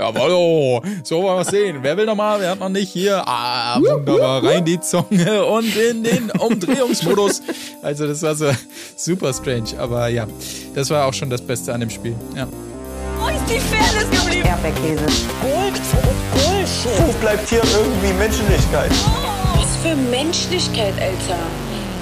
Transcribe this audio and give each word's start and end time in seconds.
Ja, 0.00 0.10
hallo. 0.14 0.80
So 1.04 1.22
wollen 1.22 1.36
wir 1.36 1.44
sehen. 1.44 1.80
Wer 1.82 1.94
will 1.94 2.06
noch 2.06 2.14
mal? 2.14 2.40
Wer 2.40 2.52
hat 2.52 2.58
noch 2.58 2.70
nicht 2.70 2.90
hier? 2.90 3.22
Ah, 3.26 3.78
wunderbar. 3.78 4.42
Rein 4.42 4.64
die 4.64 4.80
Zunge 4.80 5.44
und 5.44 5.76
in 5.76 6.02
den 6.02 6.30
Umdrehungsmodus. 6.30 7.42
Also 7.82 8.06
das 8.06 8.22
war 8.22 8.34
so 8.34 8.50
super 8.96 9.34
strange. 9.34 9.78
Aber 9.78 10.08
ja, 10.08 10.26
das 10.74 10.88
war 10.88 11.04
auch 11.04 11.12
schon 11.12 11.28
das 11.28 11.42
Beste 11.42 11.74
an 11.74 11.80
dem 11.80 11.90
Spiel. 11.90 12.14
Ja. 12.34 12.46
Wo 13.18 13.28
ist 13.28 13.44
die 13.46 13.60
Fairness 13.60 14.08
geblieben? 14.10 14.48
Erdbeerkäse. 14.48 15.04
Gold, 15.42 15.80
Bullshit. 16.32 17.06
Wo 17.06 17.12
bleibt 17.20 17.46
hier 17.50 17.60
irgendwie 17.60 18.14
Menschlichkeit? 18.14 18.90
Was 19.54 19.76
für 19.82 19.94
Menschlichkeit, 20.10 20.94
Alter. 20.94 21.38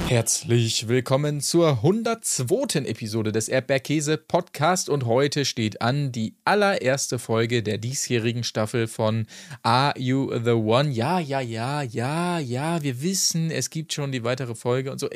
Herzlich 0.09 0.87
willkommen 0.87 1.39
zur 1.39 1.69
102. 1.69 2.79
Episode 2.79 3.31
des 3.31 3.47
Erdbeerkäse 3.47 4.17
Podcast 4.17 4.89
und 4.89 5.05
heute 5.05 5.45
steht 5.45 5.83
an 5.83 6.11
die 6.11 6.33
allererste 6.45 7.19
Folge 7.19 7.61
der 7.61 7.77
diesjährigen 7.77 8.43
Staffel 8.43 8.87
von 8.87 9.27
Are 9.61 9.93
You 9.99 10.31
the 10.43 10.53
One? 10.53 10.89
Ja, 10.89 11.19
ja, 11.19 11.41
ja, 11.41 11.83
ja, 11.83 12.39
ja, 12.39 12.81
wir 12.81 13.03
wissen, 13.03 13.51
es 13.51 13.69
gibt 13.69 13.93
schon 13.93 14.11
die 14.11 14.23
weitere 14.23 14.55
Folge 14.55 14.91
und 14.91 14.99
so. 14.99 15.07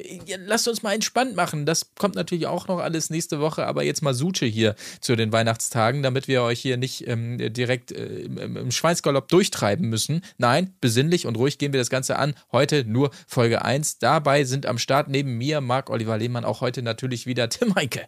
Lasst 0.45 0.67
uns 0.67 0.83
mal 0.83 0.93
entspannt 0.93 1.35
machen. 1.35 1.65
Das 1.65 1.95
kommt 1.95 2.13
natürlich 2.13 2.45
auch 2.45 2.67
noch 2.67 2.77
alles 2.77 3.09
nächste 3.09 3.39
Woche, 3.39 3.65
aber 3.65 3.81
jetzt 3.81 4.03
mal 4.03 4.13
Suche 4.13 4.45
hier 4.45 4.75
zu 5.01 5.15
den 5.15 5.31
Weihnachtstagen, 5.31 6.03
damit 6.03 6.27
wir 6.27 6.43
euch 6.43 6.59
hier 6.59 6.77
nicht 6.77 7.07
ähm, 7.07 7.39
direkt 7.51 7.91
äh, 7.91 8.25
im, 8.25 8.57
im 8.57 8.71
Schweinsgalopp 8.71 9.27
durchtreiben 9.29 9.89
müssen. 9.89 10.21
Nein, 10.37 10.75
besinnlich 10.81 11.25
und 11.25 11.35
ruhig 11.35 11.57
gehen 11.57 11.73
wir 11.73 11.79
das 11.79 11.89
Ganze 11.89 12.19
an. 12.19 12.35
Heute 12.51 12.85
nur 12.85 13.09
Folge 13.25 13.65
1. 13.65 13.97
Dabei 13.97 14.43
sind 14.43 14.67
am 14.67 14.77
Start 14.83 15.07
neben 15.07 15.37
mir 15.37 15.61
Marc 15.61 15.89
Oliver 15.89 16.17
Lehmann 16.17 16.43
auch 16.43 16.59
heute 16.59 16.81
natürlich 16.81 17.25
wieder 17.25 17.47
Tim 17.47 17.73
Heinke. 17.73 18.01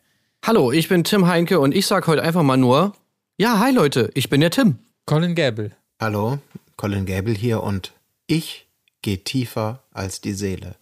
Hallo, 0.46 0.74
ich 0.74 0.90
bin 0.90 1.06
Tim 1.06 1.26
Heinke 1.26 1.62
und 1.62 1.74
ich 1.74 1.88
sag 1.88 2.06
heute 2.06 2.22
einfach 2.22 2.44
mal 2.44 2.58
nur, 2.58 2.92
ja, 3.38 3.60
hi 3.60 3.72
Leute, 3.72 4.12
ich 4.14 4.30
bin 4.30 4.42
der 4.42 4.52
Tim. 4.52 4.80
Colin 5.06 5.36
Gable. 5.36 5.72
Hallo, 6.02 6.40
Colin 6.76 7.06
Gable 7.06 7.34
hier 7.34 7.64
und 7.64 7.94
ich 8.28 8.68
gehe 9.02 9.24
tiefer 9.24 9.84
als 9.94 10.20
die 10.20 10.34
Seele. 10.34 10.76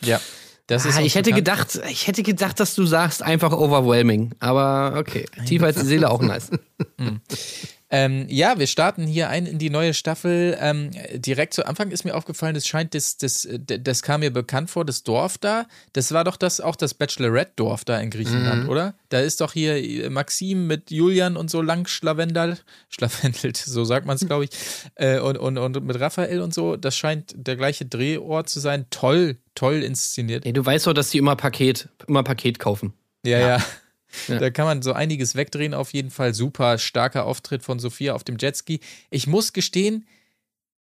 Ja. 0.00 0.20
Das 0.66 0.84
ist 0.84 0.96
Ah, 0.98 1.00
ich 1.00 1.14
hätte 1.14 1.30
bekannt. 1.30 1.68
gedacht, 1.70 1.80
ich 1.88 2.08
hätte 2.08 2.24
gedacht, 2.24 2.58
dass 2.58 2.74
du 2.74 2.84
sagst 2.84 3.22
einfach 3.22 3.52
overwhelming, 3.52 4.32
aber 4.40 4.94
okay, 4.98 5.24
tiefer 5.46 5.66
als 5.66 5.76
die 5.78 5.86
Seele 5.86 6.10
auch 6.10 6.20
nice. 6.20 6.50
Ähm, 7.90 8.26
ja, 8.28 8.58
wir 8.58 8.66
starten 8.66 9.06
hier 9.06 9.30
ein 9.30 9.46
in 9.46 9.58
die 9.58 9.70
neue 9.70 9.94
Staffel. 9.94 10.56
Ähm, 10.60 10.90
direkt 11.14 11.54
zu 11.54 11.66
Anfang 11.66 11.90
ist 11.90 12.04
mir 12.04 12.14
aufgefallen, 12.14 12.54
es 12.54 12.66
scheint, 12.66 12.94
das, 12.94 13.16
das, 13.16 13.48
das 13.50 14.02
kam 14.02 14.20
mir 14.20 14.30
bekannt 14.30 14.68
vor, 14.68 14.84
das 14.84 15.04
Dorf 15.04 15.38
da. 15.38 15.66
Das 15.94 16.12
war 16.12 16.24
doch 16.24 16.36
das 16.36 16.60
auch 16.60 16.76
das 16.76 16.92
Bachelorette-Dorf 16.92 17.84
da 17.84 17.98
in 17.98 18.10
Griechenland, 18.10 18.68
oder? 18.68 18.94
Da 19.08 19.20
ist 19.20 19.40
doch 19.40 19.54
hier 19.54 19.76
äh, 19.76 20.10
Maxim 20.10 20.66
mit 20.66 20.90
Julian 20.90 21.36
und 21.36 21.50
so 21.50 21.62
lang 21.62 21.86
schlawendert, 21.86 22.64
schlawendelt, 22.90 23.56
so 23.56 23.84
sagt 23.84 24.06
man 24.06 24.16
es, 24.16 24.26
glaube 24.26 24.44
ich, 24.44 24.50
äh, 24.96 25.18
und, 25.20 25.38
und, 25.38 25.56
und 25.56 25.84
mit 25.84 25.98
Raphael 25.98 26.40
und 26.40 26.52
so. 26.52 26.76
Das 26.76 26.94
scheint 26.94 27.34
der 27.36 27.56
gleiche 27.56 27.86
Drehort 27.86 28.50
zu 28.50 28.60
sein. 28.60 28.84
Toll, 28.90 29.36
toll 29.54 29.82
inszeniert. 29.82 30.44
Ey, 30.44 30.52
du 30.52 30.64
weißt 30.64 30.86
doch, 30.86 30.92
dass 30.92 31.08
die 31.10 31.18
immer 31.18 31.36
Paket, 31.36 31.88
immer 32.06 32.22
Paket 32.22 32.58
kaufen. 32.58 32.92
Ja, 33.24 33.38
ja. 33.38 33.48
Ja. 33.48 33.64
Da 34.26 34.50
kann 34.50 34.66
man 34.66 34.82
so 34.82 34.92
einiges 34.92 35.34
wegdrehen. 35.34 35.74
Auf 35.74 35.92
jeden 35.92 36.10
Fall 36.10 36.34
super 36.34 36.78
starker 36.78 37.24
Auftritt 37.24 37.62
von 37.62 37.78
Sophia 37.78 38.14
auf 38.14 38.24
dem 38.24 38.36
Jetski. 38.38 38.80
Ich 39.10 39.26
muss 39.26 39.52
gestehen, 39.52 40.06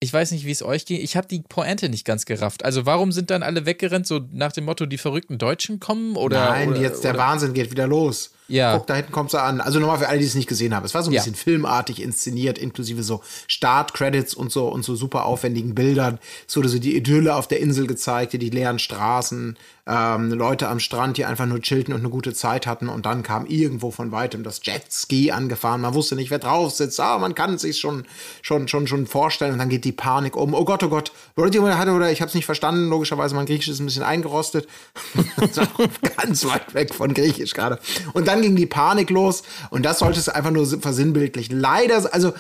ich 0.05 0.13
weiß 0.13 0.33
nicht, 0.33 0.45
wie 0.45 0.51
es 0.51 0.63
euch 0.63 0.85
ging. 0.85 1.01
Ich 1.01 1.17
habe 1.17 1.27
die 1.27 1.41
Pointe 1.41 1.89
nicht 1.89 2.05
ganz 2.05 2.27
gerafft. 2.27 2.65
Also 2.65 2.85
warum 2.85 3.11
sind 3.11 3.31
dann 3.31 3.43
alle 3.43 3.65
weggerannt, 3.65 4.07
so 4.07 4.21
nach 4.33 4.53
dem 4.53 4.65
Motto, 4.65 4.87
die 4.87 4.99
verrückten 4.99 5.39
Deutschen 5.39 5.81
kommen? 5.81 6.17
Oder, 6.17 6.51
Nein, 6.51 6.69
oder, 6.69 6.81
jetzt 6.81 7.05
der 7.05 7.15
oder, 7.15 7.21
Wahnsinn 7.21 7.55
geht 7.55 7.71
wieder 7.71 7.87
los. 7.87 8.33
Ja. 8.49 8.77
Guck, 8.77 8.87
da 8.87 8.95
hinten 8.95 9.13
kommt 9.13 9.31
sie 9.31 9.41
an. 9.41 9.61
Also 9.61 9.81
nochmal 9.81 9.99
für 9.99 10.09
alle, 10.09 10.19
die 10.19 10.25
es 10.27 10.35
nicht 10.35 10.49
gesehen 10.49 10.75
haben. 10.75 10.85
Es 10.85 10.93
war 10.95 11.03
so 11.03 11.11
ein 11.11 11.15
Ja. 11.15 11.21
bisschen 11.21 11.35
filmartig 11.35 12.03
inszeniert, 12.03 12.59
inklusive 12.59 13.03
so 13.03 13.23
Startcredits 13.49 14.35
und 14.35 14.53
so 14.53 14.69
und 14.69 14.85
so 14.85 14.95
super 14.97 15.25
aufwendigen 15.25 15.75
Bildern. 15.75 16.19
Es 16.47 16.57
wurde 16.57 16.69
so 16.69 16.79
die 16.79 16.97
Idylle 16.97 17.35
auf 17.35 17.49
der 17.49 17.61
Insel 17.61 17.87
gezeigt, 17.87 18.35
die 18.35 18.51
leeren 18.51 18.79
Straßen, 18.79 19.57
ähm, 19.87 20.33
Leute 20.33 20.69
am 20.69 20.81
Strand, 20.81 21.17
die 21.17 21.25
einfach 21.25 21.47
nur 21.47 21.61
chillten 21.61 21.93
und 21.95 22.01
eine 22.01 22.09
gute 22.11 22.33
Zeit 22.35 22.67
hatten. 22.67 22.89
Und 22.89 23.07
dann 23.07 23.23
kam 23.23 23.47
irgendwo 23.47 23.91
von 23.91 24.13
weitem 24.13 24.43
das 24.43 24.61
Jetski 24.63 25.31
angefahren. 25.31 25.81
Man 25.81 25.95
wusste 25.95 26.15
nicht, 26.15 26.31
wer 26.31 26.39
drauf 26.39 26.73
sitzt. 26.73 27.01
Aber 27.01 27.21
man 27.21 27.35
kann 27.35 27.55
es 27.55 27.63
sich 27.63 27.79
schon, 27.79 28.05
schon, 28.43 28.69
schon, 28.69 28.87
schon 28.87 29.07
vorstellen. 29.07 29.53
Und 29.53 29.59
dann 29.59 29.69
geht 29.69 29.85
die 29.85 29.93
Panik 29.93 30.37
um. 30.37 30.55
Oh 30.55 30.65
Gott, 30.65 30.83
oh 30.83 30.89
Gott. 30.89 31.13
Oder 31.37 31.51
oder 31.95 32.11
ich 32.11 32.21
habe 32.21 32.29
es 32.29 32.35
nicht 32.35 32.47
verstanden. 32.47 32.89
Logischerweise, 32.89 33.35
mein 33.35 33.47
Griechisch 33.47 33.69
ist 33.69 33.81
ein 33.81 33.87
bisschen 33.87 34.03
eingerostet. 34.03 34.67
Ganz 36.17 36.45
weit 36.47 36.75
weg 36.75 36.95
von 36.95 37.13
Griechisch 37.15 37.55
gerade. 37.55 37.79
Und 38.15 38.27
dann 38.27 38.34
ging 38.43 38.57
die 38.57 38.67
Panik 38.67 39.11
los. 39.11 39.43
Und 39.71 39.85
das 39.85 39.99
sollte 39.99 40.19
es 40.19 40.29
einfach 40.29 40.51
nur 40.51 40.67
versinnbildlichen. 40.67 41.59
Leider, 41.59 42.13
also 42.13 42.33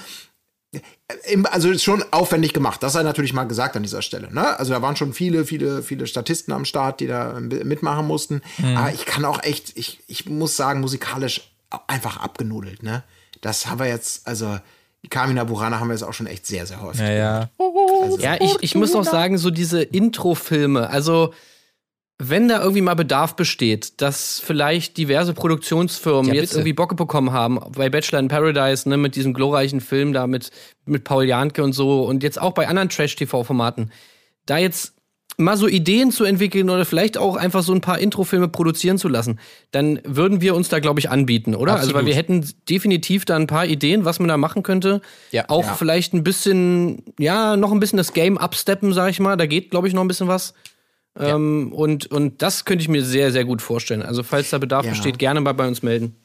also 1.50 1.70
ist 1.70 1.84
schon 1.84 2.04
aufwendig 2.10 2.52
gemacht. 2.52 2.82
Das 2.82 2.94
sei 2.94 3.02
natürlich 3.02 3.32
mal 3.32 3.44
gesagt 3.44 3.76
an 3.76 3.82
dieser 3.82 4.02
Stelle. 4.02 4.32
Ne? 4.32 4.58
Also 4.58 4.72
da 4.72 4.82
waren 4.82 4.96
schon 4.96 5.12
viele, 5.12 5.44
viele, 5.44 5.82
viele 5.82 6.06
Statisten 6.06 6.52
am 6.52 6.64
Start, 6.64 7.00
die 7.00 7.06
da 7.06 7.38
mitmachen 7.40 8.06
mussten. 8.06 8.42
Aber 8.74 8.92
ich 8.92 9.04
kann 9.06 9.24
auch 9.24 9.42
echt, 9.42 9.76
ich, 9.76 10.02
ich 10.08 10.28
muss 10.28 10.56
sagen, 10.56 10.80
musikalisch 10.80 11.52
einfach 11.86 12.16
abgenudelt. 12.16 12.82
Ne? 12.82 13.04
Das 13.40 13.66
haben 13.66 13.78
wir 13.78 13.86
jetzt, 13.86 14.26
also 14.26 14.58
die 15.04 15.08
Carmina 15.08 15.44
Burana 15.44 15.80
haben 15.80 15.88
wir 15.88 15.94
jetzt 15.94 16.02
auch 16.02 16.14
schon 16.14 16.26
echt 16.26 16.46
sehr, 16.46 16.66
sehr 16.66 16.80
häufig. 16.80 17.02
Ja, 17.02 17.12
ja. 17.12 17.50
Ja, 18.18 18.36
ich, 18.40 18.56
ich 18.60 18.74
muss 18.74 18.94
noch 18.94 19.04
sagen, 19.04 19.36
so 19.36 19.50
diese 19.50 19.82
Intro-Filme, 19.82 20.88
also 20.88 21.34
wenn 22.18 22.48
da 22.48 22.60
irgendwie 22.60 22.80
mal 22.80 22.94
Bedarf 22.94 23.34
besteht, 23.34 24.00
dass 24.00 24.40
vielleicht 24.44 24.96
diverse 24.96 25.34
Produktionsfirmen 25.34 26.32
Ja, 26.32 26.40
jetzt 26.40 26.54
irgendwie 26.54 26.72
Bock 26.72 26.96
bekommen 26.96 27.32
haben, 27.32 27.58
bei 27.76 27.90
Bachelor 27.90 28.20
in 28.20 28.28
Paradise, 28.28 28.88
ne, 28.88 28.96
mit 28.96 29.16
diesem 29.16 29.34
glorreichen 29.34 29.80
Film 29.80 30.12
da 30.12 30.26
mit, 30.26 30.50
mit 30.86 31.04
Paul 31.04 31.24
Janke 31.24 31.62
und 31.64 31.72
so 31.72 32.04
und 32.04 32.22
jetzt 32.22 32.40
auch 32.40 32.52
bei 32.52 32.68
anderen 32.68 32.88
Trash-TV-Formaten, 32.88 33.90
da 34.46 34.58
jetzt 34.58 34.94
mal 35.36 35.56
so 35.56 35.66
Ideen 35.66 36.12
zu 36.12 36.24
entwickeln 36.24 36.70
oder 36.70 36.84
vielleicht 36.84 37.18
auch 37.18 37.36
einfach 37.36 37.64
so 37.64 37.72
ein 37.72 37.80
paar 37.80 37.98
Intro-Filme 37.98 38.46
produzieren 38.46 38.98
zu 38.98 39.08
lassen, 39.08 39.40
dann 39.72 39.98
würden 40.04 40.40
wir 40.40 40.54
uns 40.54 40.68
da, 40.68 40.78
glaube 40.78 41.00
ich, 41.00 41.10
anbieten, 41.10 41.56
oder? 41.56 41.72
Also, 41.72 41.88
weil 41.94 42.02
Absolut. 42.02 42.06
wir 42.06 42.14
hätten 42.14 42.48
definitiv 42.70 43.24
da 43.24 43.34
ein 43.34 43.48
paar 43.48 43.66
Ideen, 43.66 44.04
was 44.04 44.20
man 44.20 44.28
da 44.28 44.36
machen 44.36 44.62
könnte. 44.62 45.00
Ja. 45.32 45.46
auch 45.48 45.64
Ja. 45.64 45.74
vielleicht 45.74 46.14
ein 46.14 46.22
bisschen, 46.22 47.02
ja, 47.18 47.56
noch 47.56 47.72
ein 47.72 47.80
bisschen 47.80 47.96
das 47.96 48.12
Game 48.12 48.38
upsteppen, 48.38 48.92
sag 48.92 49.10
ich 49.10 49.18
mal. 49.18 49.36
Da 49.36 49.46
geht, 49.46 49.70
glaube 49.70 49.88
ich, 49.88 49.94
noch 49.94 50.02
ein 50.02 50.08
bisschen 50.08 50.28
was. 50.28 50.54
Ähm, 51.18 51.72
und, 51.72 52.06
und 52.10 52.42
das 52.42 52.64
könnte 52.64 52.82
ich 52.82 52.88
mir 52.88 53.04
sehr, 53.04 53.30
sehr 53.32 53.44
gut 53.44 53.62
vorstellen. 53.62 54.02
Also, 54.02 54.22
falls 54.22 54.50
da 54.50 54.58
Bedarf 54.58 54.84
Ja. 54.84 54.90
besteht, 54.90 55.18
gerne 55.18 55.40
mal 55.40 55.54
bei 55.54 55.66
uns 55.66 55.82
melden. 55.82 56.16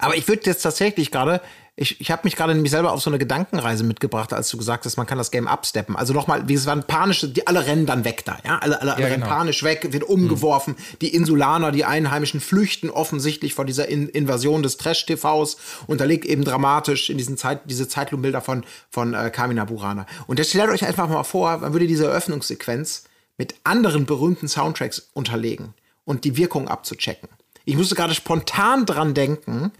Aber 0.00 0.16
ich 0.16 0.26
würde 0.26 0.42
jetzt 0.46 0.62
tatsächlich 0.62 1.10
gerade, 1.10 1.40
ich, 1.76 2.00
ich 2.00 2.10
habe 2.10 2.22
mich 2.24 2.34
gerade 2.34 2.54
nämlich 2.54 2.70
selber 2.72 2.92
auf 2.92 3.02
so 3.02 3.10
eine 3.10 3.18
Gedankenreise 3.18 3.84
mitgebracht, 3.84 4.32
als 4.32 4.48
du 4.48 4.56
gesagt 4.56 4.84
hast, 4.84 4.96
man 4.96 5.06
kann 5.06 5.18
das 5.18 5.30
Game 5.30 5.46
upsteppen. 5.46 5.94
Also 5.94 6.12
nochmal, 6.12 6.48
wie 6.48 6.54
es 6.54 6.66
waren 6.66 6.82
panische, 6.84 7.28
die 7.28 7.46
alle 7.46 7.66
rennen 7.66 7.86
dann 7.86 8.04
weg 8.04 8.24
da, 8.24 8.38
ja, 8.44 8.58
alle, 8.58 8.80
alle, 8.80 8.96
alle 8.96 9.04
rennen 9.04 9.22
genau. 9.22 9.26
panisch 9.34 9.62
weg, 9.62 9.86
wird 9.92 10.04
umgeworfen. 10.04 10.76
Die 11.02 11.14
Insulaner, 11.14 11.70
die 11.72 11.84
Einheimischen 11.84 12.40
flüchten 12.40 12.90
offensichtlich 12.90 13.54
vor 13.54 13.64
dieser 13.64 13.88
In 13.88 14.08
Invasion 14.08 14.62
des 14.62 14.76
Trash-TVs 14.78 15.56
und 15.86 16.00
da 16.00 16.04
liegt 16.04 16.24
eben 16.24 16.44
dramatisch 16.44 17.10
in 17.10 17.18
diesen 17.18 17.36
Zeit, 17.36 17.60
diese 17.66 17.86
Zeitlupenbilder 17.86 18.40
von, 18.40 18.64
von 18.90 19.14
äh, 19.14 19.30
Carmina 19.30 19.66
Burana. 19.66 20.06
Und 20.26 20.38
jetzt 20.38 20.50
stellt 20.50 20.70
euch 20.70 20.84
einfach 20.84 21.08
mal 21.08 21.24
vor, 21.24 21.58
man 21.58 21.72
würde 21.74 21.86
diese 21.86 22.06
Eröffnungssequenz 22.06 23.04
mit 23.38 23.54
anderen 23.64 24.06
berühmten 24.06 24.48
Soundtracks 24.48 25.10
unterlegen 25.12 25.74
und 26.04 26.24
die 26.24 26.36
Wirkung 26.36 26.68
abzuchecken. 26.68 27.28
Ich 27.64 27.76
musste 27.76 27.94
gerade 27.94 28.14
spontan 28.14 28.86
dran 28.86 29.14
denken, 29.14 29.72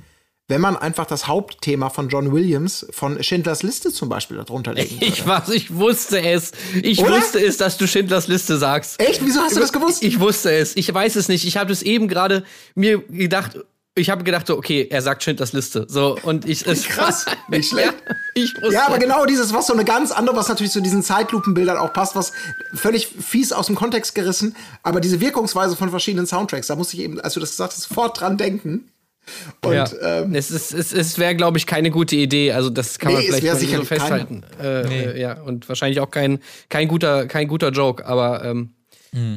wenn 0.49 0.61
man 0.61 0.77
einfach 0.77 1.06
das 1.06 1.27
Hauptthema 1.27 1.91
von 1.91 2.09
John 2.09 2.33
Williams 2.33 2.87
von 2.91 3.21
Schindlers 3.22 3.62
Liste 3.62 3.91
zum 3.91 4.09
Beispiel 4.09 4.37
darunter 4.37 4.75
legen 4.75 4.91
würde. 5.00 5.06
Ich 5.06 5.27
was, 5.27 5.49
ich 5.49 5.75
wusste 5.75 6.21
es. 6.21 6.53
Ich 6.83 7.00
Oder? 7.00 7.17
wusste 7.17 7.41
es, 7.44 7.56
dass 7.56 7.77
du 7.78 7.87
Schindlers 7.87 8.28
Liste 8.28 8.56
sagst. 8.56 9.00
Echt? 9.00 9.25
Wieso 9.25 9.41
hast 9.41 9.56
du 9.56 9.61
das 9.61 9.73
gewusst? 9.73 10.05
Ich 10.05 10.21
wusste 10.21 10.53
es. 10.53 10.77
Ich 10.77 10.93
weiß 10.93 11.17
es 11.17 11.28
nicht. 11.28 11.44
Ich 11.44 11.56
habe 11.56 11.71
das 11.71 11.83
eben 11.83 12.06
gerade 12.09 12.44
mir 12.75 12.99
gedacht. 13.03 13.59
Ich 13.98 14.10
habe 14.10 14.24
gedacht, 14.24 14.46
so, 14.46 14.58
okay, 14.58 14.86
er 14.90 15.00
sagt 15.00 15.22
Schindlers 15.22 15.54
Liste. 15.54 15.86
So, 15.88 16.18
und 16.22 16.46
ich. 16.46 16.66
Es 16.66 16.84
Krass, 16.88 17.25
nicht 17.48 17.69
schlecht. 17.70 17.94
ja, 18.06 18.14
ich 18.34 18.54
wusste 18.60 18.75
Ja, 18.75 18.87
aber 18.87 18.98
genau 18.98 19.25
dieses, 19.25 19.54
was 19.54 19.66
so 19.66 19.72
eine 19.72 19.84
ganz 19.84 20.12
andere, 20.12 20.37
was 20.37 20.48
natürlich 20.48 20.72
zu 20.72 20.82
diesen 20.82 21.02
Zeitlupenbildern 21.02 21.78
auch 21.78 21.94
passt, 21.94 22.14
was 22.14 22.32
völlig 22.75 23.06
fies 23.06 23.52
aus 23.52 23.66
dem 23.66 23.75
Kontext 23.75 24.14
gerissen, 24.14 24.54
aber 24.82 25.00
diese 25.00 25.20
Wirkungsweise 25.20 25.76
von 25.76 25.88
verschiedenen 25.88 26.26
Soundtracks, 26.26 26.66
da 26.66 26.76
musste 26.76 26.96
ich 26.98 27.04
eben, 27.04 27.19
als 27.20 27.34
du 27.34 27.40
das 27.40 27.52
gesagt 27.52 27.72
hast, 27.72 27.88
sofort 27.88 28.20
dran 28.20 28.37
denken. 28.37 28.90
Und 29.64 29.72
ja. 29.72 29.88
ähm, 30.02 30.34
es 30.34 30.50
ist, 30.50 30.72
es, 30.75 30.92
es 30.92 31.19
wäre, 31.19 31.34
glaube 31.34 31.56
ich, 31.56 31.66
keine 31.66 31.90
gute 31.90 32.16
Idee. 32.16 32.52
Also 32.52 32.69
das 32.69 32.99
kann 32.99 33.12
Nee, 33.12 33.31
man 33.31 33.40
vielleicht 33.40 33.72
mal 33.72 33.78
so 33.78 33.84
festhalten. 33.84 34.44
Äh, 34.62 35.14
äh, 35.14 35.20
ja, 35.20 35.40
und 35.40 35.69
wahrscheinlich 35.69 36.00
auch 36.00 36.10
kein, 36.10 36.38
kein 36.69 36.87
guter, 36.87 37.26
kein 37.26 37.49
guter 37.49 37.70
Joke. 37.70 38.06
Aber 38.06 38.44
ähm, 38.44 38.70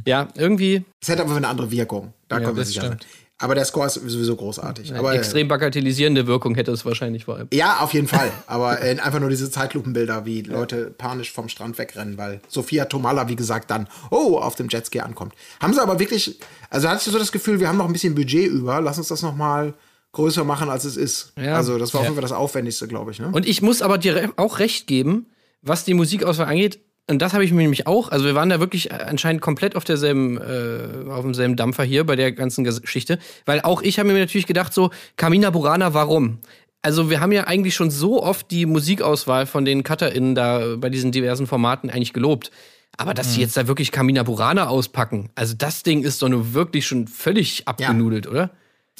ja, 0.06 0.28
irgendwie 0.36 0.84
es 1.02 1.08
hätte 1.08 1.22
aber 1.22 1.36
eine 1.36 1.48
andere 1.48 1.72
Wirkung. 1.72 2.14
Da 2.28 2.40
können 2.40 2.56
wir 2.56 2.62
das 2.64 2.68
sicher 2.68 2.82
stimmt. 2.82 3.08
Aber 3.42 3.56
der 3.56 3.64
Score 3.64 3.88
ist 3.88 3.94
sowieso 3.94 4.36
großartig. 4.36 4.94
Aber, 4.94 5.14
äh, 5.14 5.18
extrem 5.18 5.48
bagatellisierende 5.48 6.28
Wirkung 6.28 6.56
hätte 6.56 6.72
es 6.72 6.86
wahrscheinlich 6.86 7.24
vor 7.24 7.38
allem. 7.38 7.48
Ja, 7.54 7.80
auf 7.80 7.94
jeden 7.94 8.08
Fall. 8.08 8.30
Aber 8.48 8.84
äh, 8.84 9.00
einfach 9.00 9.22
nur 9.22 9.30
diese 9.30 9.50
Zeitlupenbilder, 9.50 10.26
wie 10.26 10.42
Leute 10.42 10.94
panisch 10.98 11.32
vom 11.32 11.48
Strand 11.48 11.78
wegrennen, 11.78 12.18
weil 12.18 12.42
Sophia 12.50 12.86
Tomala, 12.86 13.30
wie 13.30 13.38
gesagt, 13.38 13.72
dann, 13.72 13.88
oh, 14.12 14.38
auf 14.38 14.56
dem 14.56 14.68
Jetski 14.68 15.00
ankommt. 15.00 15.34
Haben 15.62 15.74
sie 15.74 15.82
aber 15.82 16.00
wirklich, 16.00 16.38
also 16.70 16.90
hatte 16.90 16.98
ich 16.98 17.12
so 17.12 17.18
das 17.18 17.32
Gefühl, 17.32 17.62
wir 17.62 17.70
haben 17.70 17.78
noch 17.78 17.88
ein 17.88 17.94
bisschen 17.94 18.14
Budget 18.14 18.48
über. 18.48 18.82
Lass 18.82 18.98
uns 18.98 19.08
das 19.08 19.22
noch 19.22 19.36
mal 19.36 19.74
größer 20.12 20.44
machen, 20.44 20.70
als 20.70 20.84
es 20.84 20.98
ist. 20.98 21.32
Ja. 21.38 21.56
Also 21.56 21.78
das 21.78 21.94
war 21.94 22.02
auf 22.02 22.08
jeden 22.08 22.16
Fall 22.16 22.22
das 22.22 22.34
Aufwendigste, 22.34 22.90
glaube 22.90 23.12
ich. 23.12 23.20
Ne? 23.20 23.30
Und 23.32 23.48
ich 23.48 23.62
muss 23.62 23.82
aber 23.82 23.98
dir 23.98 24.34
auch 24.36 24.60
recht 24.60 24.86
geben, 24.86 25.28
was 25.62 25.86
die 25.86 25.94
Musikauswahl 25.94 26.48
angeht. 26.48 26.80
Und 27.10 27.20
das 27.20 27.34
habe 27.34 27.44
ich 27.44 27.52
mir 27.52 27.64
nämlich 27.64 27.88
auch. 27.88 28.10
Also 28.10 28.26
wir 28.26 28.36
waren 28.36 28.50
da 28.50 28.60
wirklich 28.60 28.94
anscheinend 28.94 29.42
komplett 29.42 29.76
auf 29.76 29.84
derselben, 29.84 30.38
äh, 30.38 31.10
auf 31.10 31.24
demselben 31.24 31.56
Dampfer 31.56 31.84
hier 31.84 32.04
bei 32.06 32.16
der 32.16 32.32
ganzen 32.32 32.64
Geschichte. 32.64 33.18
Weil 33.46 33.62
auch 33.62 33.82
ich 33.82 33.98
habe 33.98 34.12
mir 34.12 34.20
natürlich 34.20 34.46
gedacht, 34.46 34.74
so, 34.74 34.92
Kamina 35.18 35.50
Burana, 35.50 35.96
warum? 35.96 36.38
Also 36.84 37.10
wir 37.10 37.20
haben 37.20 37.32
ja 37.32 37.46
eigentlich 37.46 37.74
schon 37.74 37.90
so 37.90 38.22
oft 38.22 38.52
die 38.52 38.68
Musikauswahl 38.68 39.48
von 39.48 39.66
den 39.66 39.84
CutterInnen 39.84 40.36
da 40.36 40.76
bei 40.78 40.90
diesen 40.90 41.12
diversen 41.12 41.48
Formaten 41.48 41.90
eigentlich 41.90 42.14
gelobt. 42.14 42.52
Aber 42.96 43.14
dass 43.14 43.34
sie 43.34 43.42
jetzt 43.42 43.58
da 43.58 43.68
wirklich 43.68 43.92
Kamina 43.92 44.24
Burana 44.24 44.68
auspacken, 44.68 45.30
also 45.34 45.56
das 45.58 45.84
Ding 45.84 46.04
ist 46.04 46.22
doch 46.22 46.30
nur 46.30 46.54
wirklich 46.54 46.86
schon 46.86 47.08
völlig 47.08 47.68
abgenudelt, 47.68 48.28
oder? 48.28 48.52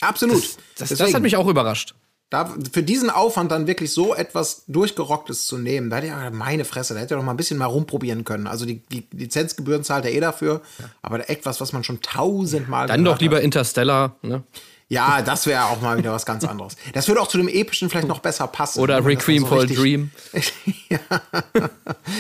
Absolut. 0.02 0.42
Das, 0.42 0.58
das 0.78 0.90
Deswegen, 0.90 1.14
hat 1.14 1.22
mich 1.22 1.36
auch 1.36 1.48
überrascht. 1.48 1.94
Da, 2.30 2.56
für 2.72 2.84
diesen 2.84 3.10
Aufwand 3.10 3.52
dann 3.52 3.66
wirklich 3.66 3.92
so 3.92 4.14
etwas 4.14 4.64
durchgerocktes 4.68 5.46
zu 5.46 5.58
nehmen, 5.58 5.90
da 5.90 5.98
hätte 5.98 6.08
ja 6.08 6.30
meine 6.30 6.64
Fresse, 6.64 6.94
da 6.94 7.00
hätte 7.00 7.16
er 7.16 7.18
doch 7.18 7.24
mal 7.24 7.32
ein 7.32 7.38
bisschen 7.38 7.58
mal 7.58 7.66
rumprobieren 7.66 8.24
können. 8.24 8.46
Also 8.46 8.66
die, 8.66 8.82
die 8.92 9.06
Lizenzgebühren 9.12 9.84
zahlt 9.84 10.06
er 10.06 10.12
eh 10.12 10.20
dafür, 10.20 10.62
aber 11.02 11.28
etwas, 11.30 11.60
was 11.60 11.74
man 11.74 11.84
schon 11.84 12.02
tausendmal 12.02 12.88
Dann 12.88 13.04
doch 13.04 13.20
lieber 13.20 13.38
hat. 13.38 13.44
Interstellar, 13.44 14.16
ne? 14.22 14.44
Ja, 14.92 15.22
das 15.22 15.46
wäre 15.46 15.66
auch 15.66 15.82
mal 15.82 16.00
wieder 16.00 16.12
was 16.12 16.26
ganz 16.26 16.44
anderes. 16.44 16.76
Das 16.94 17.08
würde 17.08 17.22
auch 17.22 17.28
zu 17.28 17.38
dem 17.38 17.48
epischen 17.48 17.92
vielleicht 17.92 18.08
noch 18.08 18.20
besser 18.20 18.48
passen. 18.48 18.80
Oder 18.80 19.06
Requiem 19.06 19.44
so 19.44 19.48
for 19.48 19.66
Dream. 19.68 20.10
ja. 20.90 21.00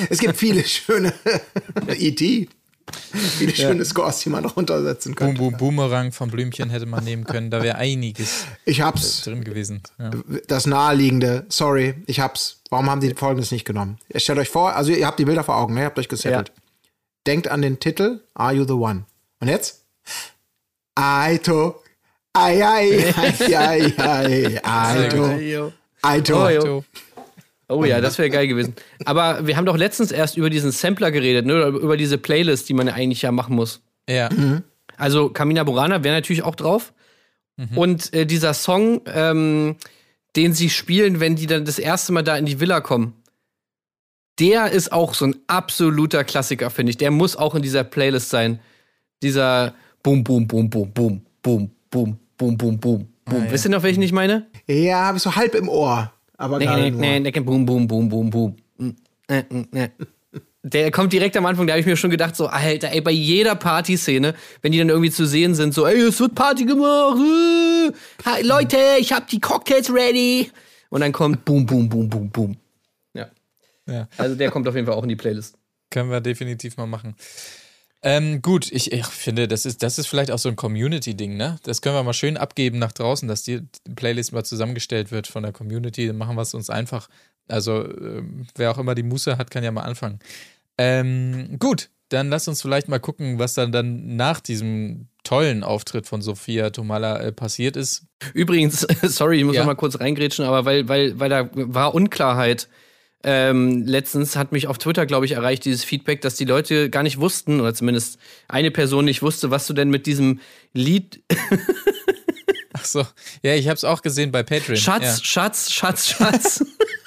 Es 0.09 0.19
gibt 0.19 0.37
viele 0.37 0.63
schöne 0.63 1.11
E.T. 1.87 2.47
Viele 3.13 3.55
schöne 3.55 3.85
Scores, 3.85 4.19
die 4.19 4.29
man 4.29 4.43
noch 4.43 4.55
runtersetzen 4.57 5.13
Boom, 5.15 5.27
könnte. 5.27 5.41
Boom, 5.41 5.57
Boomerang 5.57 6.11
von 6.11 6.29
Blümchen 6.29 6.69
hätte 6.69 6.85
man 6.85 7.03
nehmen 7.03 7.23
können. 7.23 7.49
Da 7.49 7.61
wäre 7.63 7.77
einiges 7.77 8.45
Ich 8.65 8.81
hab's. 8.81 9.23
drin 9.23 9.43
gewesen. 9.43 9.81
Ja. 9.97 10.11
Das 10.47 10.65
naheliegende. 10.65 11.45
Sorry, 11.49 11.95
ich 12.07 12.19
hab's. 12.19 12.61
Warum 12.69 12.89
haben 12.89 13.01
die 13.01 13.13
folgendes 13.15 13.51
nicht 13.51 13.65
genommen? 13.65 13.97
Stellt 14.15 14.39
euch 14.39 14.49
vor, 14.49 14.75
also 14.75 14.91
ihr 14.91 15.07
habt 15.07 15.19
die 15.19 15.25
Bilder 15.25 15.43
vor 15.43 15.57
Augen, 15.57 15.73
ne? 15.73 15.81
ihr 15.81 15.85
habt 15.85 15.97
euch 15.99 16.09
gesettelt. 16.09 16.51
Denkt 17.25 17.47
an 17.47 17.61
den 17.61 17.79
Titel 17.79 18.21
Are 18.33 18.53
You 18.53 18.65
the 18.65 18.73
One? 18.73 19.05
Und 19.39 19.47
jetzt? 19.47 19.83
Aito. 20.95 21.81
Ai, 22.33 22.63
ai, 22.63 23.13
ai, 23.15 23.93
ai, 23.97 24.59
ai, 24.63 25.01
Aito. 25.01 25.71
Aito. 26.01 26.45
Oh, 26.45 26.49
jo. 26.49 26.83
Oh 27.69 27.85
ja, 27.85 28.01
das 28.01 28.17
wäre 28.17 28.29
geil 28.29 28.47
gewesen. 28.47 28.73
Aber 29.05 29.45
wir 29.45 29.55
haben 29.55 29.65
doch 29.65 29.77
letztens 29.77 30.11
erst 30.11 30.37
über 30.37 30.49
diesen 30.49 30.71
Sampler 30.71 31.11
geredet, 31.11 31.45
ne? 31.45 31.55
Oder 31.55 31.67
über 31.67 31.97
diese 31.97 32.17
Playlist, 32.17 32.67
die 32.67 32.73
man 32.73 32.87
ja 32.87 32.93
eigentlich 32.93 33.21
ja 33.21 33.31
machen 33.31 33.55
muss. 33.55 33.81
ja. 34.07 34.29
Also 34.97 35.29
Kamina 35.29 35.63
Burana 35.63 36.03
wäre 36.03 36.15
natürlich 36.15 36.43
auch 36.43 36.55
drauf. 36.55 36.93
Und 37.75 38.13
äh, 38.13 38.25
dieser 38.25 38.53
Song, 38.53 39.01
ähm, 39.05 39.75
den 40.35 40.53
sie 40.53 40.69
spielen, 40.69 41.19
wenn 41.19 41.35
die 41.35 41.45
dann 41.45 41.65
das 41.65 41.77
erste 41.79 42.11
Mal 42.13 42.23
da 42.23 42.37
in 42.37 42.45
die 42.45 42.59
Villa 42.59 42.81
kommen, 42.81 43.13
der 44.39 44.71
ist 44.71 44.91
auch 44.91 45.13
so 45.13 45.25
ein 45.25 45.35
absoluter 45.47 46.23
Klassiker, 46.23 46.69
finde 46.69 46.91
ich. 46.91 46.97
Der 46.97 47.11
muss 47.11 47.35
auch 47.35 47.55
in 47.55 47.61
dieser 47.61 47.83
Playlist 47.83 48.29
sein. 48.29 48.59
Dieser 49.21 49.73
Boom, 50.03 50.23
Boom, 50.23 50.47
Boom, 50.47 50.69
Boom, 50.69 50.93
Boom, 50.93 51.21
Boom, 51.41 51.71
Boom, 51.91 52.17
Boom, 52.37 52.57
Boom, 52.57 52.79
Boom, 52.79 53.07
Boom. 53.25 53.51
Wisst 53.51 53.65
ihr 53.65 53.71
noch, 53.71 53.83
welchen 53.83 54.01
ich 54.03 54.13
meine? 54.13 54.47
Ja, 54.65 55.07
habe 55.07 55.17
ich 55.17 55.23
so 55.23 55.35
halb 55.35 55.55
im 55.55 55.67
Ohr. 55.67 56.13
Aber 56.39 56.57
Nee, 56.57 56.65
nee, 56.67 56.89
nur. 56.91 57.01
nee, 57.01 57.19
nee, 57.19 57.31
boom, 57.31 57.65
boom, 57.65 57.85
boom, 57.85 58.07
boom, 58.07 58.29
boom. 58.29 58.55
Mm, 58.77 58.89
äh, 59.27 59.43
mm, 59.49 59.67
äh. 59.75 59.89
Der 60.63 60.89
kommt 60.89 61.11
direkt 61.11 61.35
am 61.35 61.45
Anfang, 61.45 61.67
da 61.67 61.73
habe 61.73 61.81
ich 61.81 61.85
mir 61.85 61.97
schon 61.97 62.09
gedacht, 62.09 62.35
so, 62.35 62.47
Alter, 62.47 62.91
ey, 62.91 63.01
bei 63.01 63.11
jeder 63.11 63.55
Partyszene, 63.55 64.35
wenn 64.61 64.71
die 64.71 64.77
dann 64.77 64.89
irgendwie 64.89 65.11
zu 65.11 65.25
sehen 65.25 65.53
sind, 65.53 65.73
so, 65.73 65.85
ey, 65.85 65.99
es 65.99 66.19
wird 66.19 66.35
Party 66.35 66.65
gemacht, 66.65 67.17
äh, 67.17 67.91
hi, 68.25 68.41
Leute, 68.43 68.77
ich 68.99 69.11
hab 69.11 69.27
die 69.27 69.39
Cocktails 69.39 69.93
ready. 69.93 70.49
Und 70.89 71.01
dann 71.01 71.11
kommt 71.11 71.43
boom, 71.43 71.65
boom, 71.65 71.89
boom, 71.89 72.09
boom, 72.09 72.29
boom. 72.29 72.55
Ja. 73.13 73.27
Ja. 73.85 74.07
Also 74.17 74.35
der 74.35 74.49
kommt 74.49 74.65
auf 74.67 74.75
jeden 74.75 74.87
Fall 74.87 74.95
auch 74.95 75.03
in 75.03 75.09
die 75.09 75.15
Playlist. 75.17 75.57
Können 75.91 76.09
wir 76.09 76.21
definitiv 76.21 76.77
mal 76.77 76.87
machen. 76.87 77.15
Ähm, 78.01 78.41
gut, 78.41 78.71
ich, 78.71 78.91
ich 78.93 79.05
finde, 79.07 79.47
das 79.49 79.65
ist, 79.65 79.83
das 79.83 79.99
ist 79.99 80.07
vielleicht 80.07 80.31
auch 80.31 80.37
so 80.39 80.47
ein 80.47 80.55
Community-Ding, 80.55 81.35
ne? 81.35 81.57
Das 81.63 81.81
können 81.81 81.95
wir 81.95 82.03
mal 82.03 82.13
schön 82.13 82.37
abgeben 82.37 82.79
nach 82.79 82.93
draußen, 82.93 83.27
dass 83.27 83.43
die 83.43 83.61
Playlist 83.95 84.31
mal 84.31 84.45
zusammengestellt 84.45 85.11
wird 85.11 85.27
von 85.27 85.43
der 85.43 85.51
Community. 85.51 86.07
Dann 86.07 86.17
machen 86.17 86.35
wir 86.37 86.41
es 86.43 86.53
uns 86.53 86.69
einfach. 86.69 87.09
Also, 87.49 87.83
ähm, 87.83 88.47
wer 88.55 88.71
auch 88.71 88.77
immer 88.77 88.95
die 88.95 89.03
Muße 89.03 89.37
hat, 89.37 89.51
kann 89.51 89.63
ja 89.65 89.71
mal 89.71 89.81
anfangen. 89.81 90.19
Ähm, 90.77 91.57
gut, 91.59 91.89
dann 92.07 92.29
lass 92.29 92.47
uns 92.47 92.61
vielleicht 92.61 92.87
mal 92.87 92.99
gucken, 92.99 93.37
was 93.37 93.53
dann, 93.53 93.71
dann 93.73 94.15
nach 94.15 94.39
diesem 94.39 95.07
tollen 95.25 95.63
Auftritt 95.63 96.07
von 96.07 96.21
Sophia 96.21 96.69
Tomala 96.69 97.19
äh, 97.19 97.31
passiert 97.33 97.75
ist. 97.75 98.05
Übrigens, 98.33 98.81
sorry, 99.03 99.39
ich 99.39 99.43
muss 99.43 99.55
Ja. 99.55 99.61
noch 99.63 99.67
mal 99.67 99.75
kurz 99.75 99.99
reingrätschen, 99.99 100.45
aber 100.45 100.63
weil, 100.63 100.87
weil, 100.87 101.19
weil 101.19 101.29
da 101.29 101.49
war 101.53 101.93
Unklarheit. 101.93 102.69
Ähm, 103.23 103.85
letztens 103.85 104.35
hat 104.35 104.51
mich 104.53 104.67
auf 104.67 104.77
Twitter, 104.77 105.05
glaube 105.05 105.25
ich, 105.25 105.33
erreicht 105.33 105.65
dieses 105.65 105.83
Feedback, 105.83 106.21
dass 106.21 106.35
die 106.35 106.45
Leute 106.45 106.89
gar 106.89 107.03
nicht 107.03 107.19
wussten, 107.19 107.59
oder 107.59 107.73
zumindest 107.73 108.17
eine 108.47 108.71
Person 108.71 109.05
nicht 109.05 109.21
wusste, 109.21 109.51
was 109.51 109.67
du 109.67 109.73
denn 109.73 109.89
mit 109.89 110.05
diesem 110.05 110.39
Lied 110.73 111.21
Ach 112.73 112.85
so, 112.85 113.05
ja, 113.41 113.55
ich 113.55 113.67
habe 113.67 113.75
es 113.75 113.83
auch 113.83 114.01
gesehen 114.01 114.31
bei 114.31 114.43
Patreon. 114.43 114.77
Schatz, 114.77 115.21
Schatz, 115.23 115.71
Schatz, 115.71 116.09
Schatz. 116.09 116.65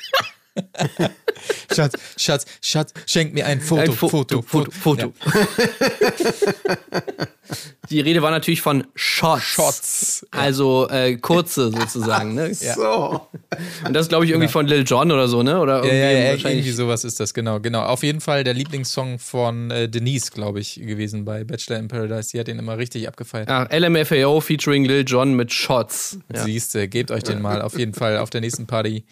Ja. 0.99 1.11
Schatz, 1.75 1.95
Schatz, 2.17 2.47
Schatz, 2.61 2.93
schenk 3.07 3.33
mir 3.35 3.47
ein 3.47 3.61
Foto, 3.61 3.81
Ein 3.83 3.93
Fo- 3.93 4.09
Foto, 4.09 4.43
Foto, 4.43 4.71
Foto. 4.71 5.13
Die 7.91 8.01
Rede 8.01 8.23
war 8.23 8.31
natürlich 8.31 8.63
von 8.63 8.85
Shots. 8.95 9.43
Shots. 9.43 10.27
Also 10.31 10.89
äh, 10.89 11.17
kurze 11.17 11.71
sozusagen, 11.71 12.35
ne? 12.35 12.55
So. 12.55 13.21
Und 13.85 13.93
das 13.93 14.09
glaube 14.09 14.25
ich 14.25 14.31
irgendwie 14.31 14.49
von 14.49 14.67
Lil 14.67 14.85
Jon 14.87 15.11
oder 15.11 15.29
so, 15.29 15.43
ne? 15.43 15.59
Oder 15.61 15.85
Ja, 15.85 15.93
ja, 15.93 15.93
irgendwie 16.11 16.25
ja, 16.25 16.31
wahrscheinlich. 16.33 16.59
irgendwie 16.67 16.71
sowas 16.77 17.05
ist 17.05 17.21
das, 17.21 17.35
genau, 17.35 17.61
genau. 17.61 17.83
Auf 17.83 18.03
jeden 18.03 18.21
Fall 18.21 18.45
der 18.45 18.55
Lieblingssong 18.55 19.19
von 19.19 19.71
äh, 19.71 19.89
Denise, 19.89 20.31
glaube 20.31 20.61
ich, 20.61 20.77
gewesen 20.77 21.25
bei 21.25 21.45
Bachelor 21.45 21.79
in 21.79 21.89
Paradise. 21.89 22.31
Die 22.33 22.41
hat 22.41 22.47
den 22.47 22.59
immer 22.59 22.79
richtig 22.79 23.09
abgefeiert. 23.09 23.49
Ja, 23.51 23.65
LMFAO 23.71 24.41
featuring 24.41 24.85
Lil 24.85 25.05
Jon 25.07 25.35
mit 25.35 25.53
Shots. 25.53 26.19
Ja. 26.33 26.45
Siehste, 26.45 26.89
gebt 26.89 27.11
euch 27.11 27.25
den 27.25 27.43
mal 27.43 27.61
auf 27.61 27.79
jeden 27.79 27.95
Fall 27.95 28.19
auf 28.19 28.31
der 28.31 28.41
nächsten 28.41 28.67
Party. 28.67 29.05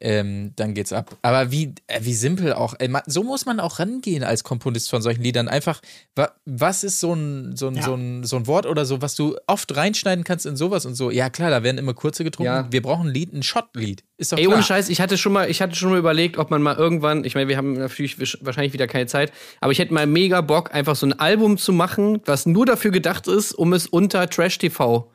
Ähm, 0.00 0.52
dann 0.56 0.74
geht's 0.74 0.92
ab. 0.92 1.16
Aber 1.22 1.50
wie, 1.50 1.72
äh, 1.86 2.00
wie 2.02 2.12
simpel 2.14 2.52
auch. 2.52 2.74
Äh, 2.78 2.88
ma- 2.88 3.02
so 3.06 3.22
muss 3.22 3.46
man 3.46 3.58
auch 3.60 3.78
rangehen 3.78 4.22
als 4.24 4.44
Komponist 4.44 4.90
von 4.90 5.00
solchen 5.00 5.22
Liedern. 5.22 5.48
Einfach, 5.48 5.80
wa, 6.14 6.30
was 6.44 6.84
ist 6.84 7.00
so 7.00 7.14
ein, 7.14 7.56
so, 7.56 7.68
ein, 7.68 7.80
so, 7.80 7.94
ein, 7.94 8.24
so 8.24 8.36
ein 8.36 8.46
Wort 8.46 8.66
oder 8.66 8.84
so, 8.84 9.00
was 9.00 9.14
du 9.14 9.36
oft 9.46 9.74
reinschneiden 9.74 10.24
kannst 10.24 10.44
in 10.46 10.56
sowas 10.56 10.84
und 10.84 10.94
so? 10.94 11.10
Ja, 11.10 11.30
klar, 11.30 11.48
da 11.50 11.62
werden 11.62 11.78
immer 11.78 11.94
kurze 11.94 12.22
getrunken. 12.24 12.52
Ja. 12.52 12.66
Wir 12.70 12.82
brauchen 12.82 13.06
ein 13.08 13.14
Lied, 13.14 13.32
ein 13.32 13.42
Shot-Lied. 13.42 14.02
Ist 14.18 14.32
doch 14.32 14.36
Ey, 14.38 14.44
klar. 14.44 14.56
ohne 14.56 14.62
Scheiß, 14.64 14.88
ich 14.90 15.00
hatte 15.00 15.16
schon 15.16 15.32
mal, 15.32 15.48
ich 15.48 15.62
hatte 15.62 15.74
schon 15.74 15.90
mal 15.90 15.98
überlegt, 15.98 16.36
ob 16.38 16.50
man 16.50 16.60
mal 16.60 16.76
irgendwann, 16.76 17.24
ich 17.24 17.34
meine, 17.34 17.48
wir 17.48 17.56
haben 17.56 17.74
natürlich 17.74 18.18
wahrscheinlich 18.44 18.72
wieder 18.74 18.86
keine 18.88 19.06
Zeit, 19.06 19.32
aber 19.60 19.72
ich 19.72 19.78
hätte 19.78 19.94
mal 19.94 20.06
mega 20.06 20.40
Bock, 20.42 20.74
einfach 20.74 20.96
so 20.96 21.06
ein 21.06 21.18
Album 21.18 21.56
zu 21.56 21.72
machen, 21.72 22.20
was 22.26 22.44
nur 22.46 22.66
dafür 22.66 22.90
gedacht 22.90 23.26
ist, 23.28 23.52
um 23.52 23.72
es 23.72 23.86
unter 23.86 24.28
Trash 24.28 24.58
TV 24.58 25.10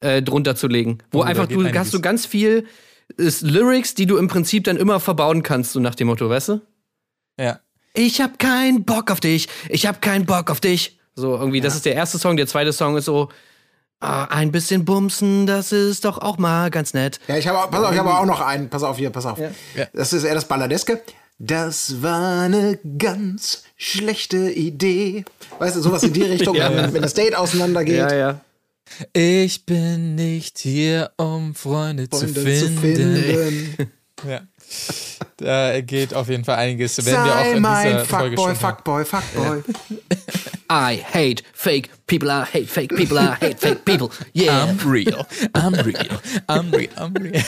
äh, 0.00 0.22
drunter 0.22 0.56
zu 0.56 0.68
legen. 0.68 0.98
Wo 1.10 1.18
Oh, 1.20 1.22
einfach 1.22 1.46
du 1.48 1.62
hast 1.74 1.92
du 1.92 2.00
ganz 2.00 2.24
viel 2.24 2.66
ist 3.16 3.42
Lyrics, 3.42 3.94
die 3.94 4.06
du 4.06 4.16
im 4.16 4.28
Prinzip 4.28 4.64
dann 4.64 4.76
immer 4.76 5.00
verbauen 5.00 5.42
kannst, 5.42 5.72
so 5.72 5.80
nach 5.80 5.94
dem 5.94 6.08
Motto, 6.08 6.28
weißt 6.28 6.48
du? 6.48 6.60
Ja. 7.38 7.60
Ich 7.94 8.20
hab 8.20 8.38
keinen 8.38 8.84
Bock 8.84 9.10
auf 9.10 9.20
dich, 9.20 9.48
ich 9.68 9.86
hab 9.86 10.00
keinen 10.00 10.26
Bock 10.26 10.50
auf 10.50 10.60
dich. 10.60 10.98
So 11.14 11.36
irgendwie, 11.36 11.60
das 11.60 11.74
ist 11.74 11.84
der 11.84 11.94
erste 11.94 12.18
Song, 12.18 12.36
der 12.38 12.46
zweite 12.46 12.72
Song 12.72 12.96
ist 12.96 13.04
so, 13.04 13.28
ah, 14.00 14.24
ein 14.24 14.50
bisschen 14.50 14.84
bumsen, 14.84 15.46
das 15.46 15.72
ist 15.72 16.04
doch 16.04 16.18
auch 16.18 16.38
mal 16.38 16.70
ganz 16.70 16.94
nett. 16.94 17.20
Ja, 17.28 17.36
ich 17.36 17.46
habe, 17.46 17.70
pass 17.70 17.84
auf, 17.84 17.92
ich 17.92 17.98
habe 17.98 18.10
auch 18.10 18.24
noch 18.24 18.40
einen. 18.40 18.70
Pass 18.70 18.82
auf 18.82 18.96
hier, 18.96 19.10
pass 19.10 19.26
auf. 19.26 19.38
Ja. 19.38 19.50
Das 19.92 20.12
ist 20.12 20.24
eher 20.24 20.34
das 20.34 20.46
Balladeske. 20.46 21.02
Das 21.38 22.02
war 22.02 22.42
eine 22.42 22.78
ganz 22.98 23.64
schlechte 23.76 24.50
Idee. 24.50 25.24
Weißt 25.58 25.76
du, 25.76 25.80
sowas 25.80 26.02
in 26.02 26.12
die 26.12 26.22
Richtung, 26.22 26.54
wenn, 26.58 26.94
wenn 26.94 27.02
das 27.02 27.14
Date 27.14 27.36
auseinandergeht. 27.36 27.96
Ja, 27.96 28.14
ja. 28.14 28.40
Ich 29.12 29.64
bin 29.66 30.14
nicht 30.14 30.58
hier, 30.58 31.10
um 31.16 31.54
Freunde, 31.54 32.08
zu, 32.08 32.18
Freunde 32.18 32.40
finden. 32.40 32.74
zu 32.74 32.80
finden. 32.80 33.92
Ja. 34.24 34.40
Da 35.38 35.80
geht 35.80 36.14
auf 36.14 36.28
jeden 36.28 36.44
Fall 36.44 36.54
einiges. 36.56 37.04
Werden 37.04 37.24
wir 37.24 37.32
auch 37.34 37.38
Sei 37.40 37.52
in 37.54 37.62
mein 37.62 37.86
dieser 37.88 38.04
Folge 38.04 38.36
Fuckboy. 38.36 39.04
Fuckboy, 39.04 39.04
Fuckboy. 39.04 39.62
I 40.70 40.94
hate 41.02 41.42
fake 41.52 41.90
people, 42.06 42.30
I 42.30 42.44
hate 42.44 42.66
fake 42.68 42.94
people, 42.94 43.18
I 43.18 43.34
hate 43.34 43.58
fake 43.58 43.84
people. 43.84 44.10
Yeah. 44.32 44.64
I'm 44.64 44.78
real, 44.88 45.26
I'm 45.56 45.74
real, 45.74 46.20
I'm 46.48 46.70
real, 46.70 46.88
I'm 46.96 47.14
real. 47.14 47.42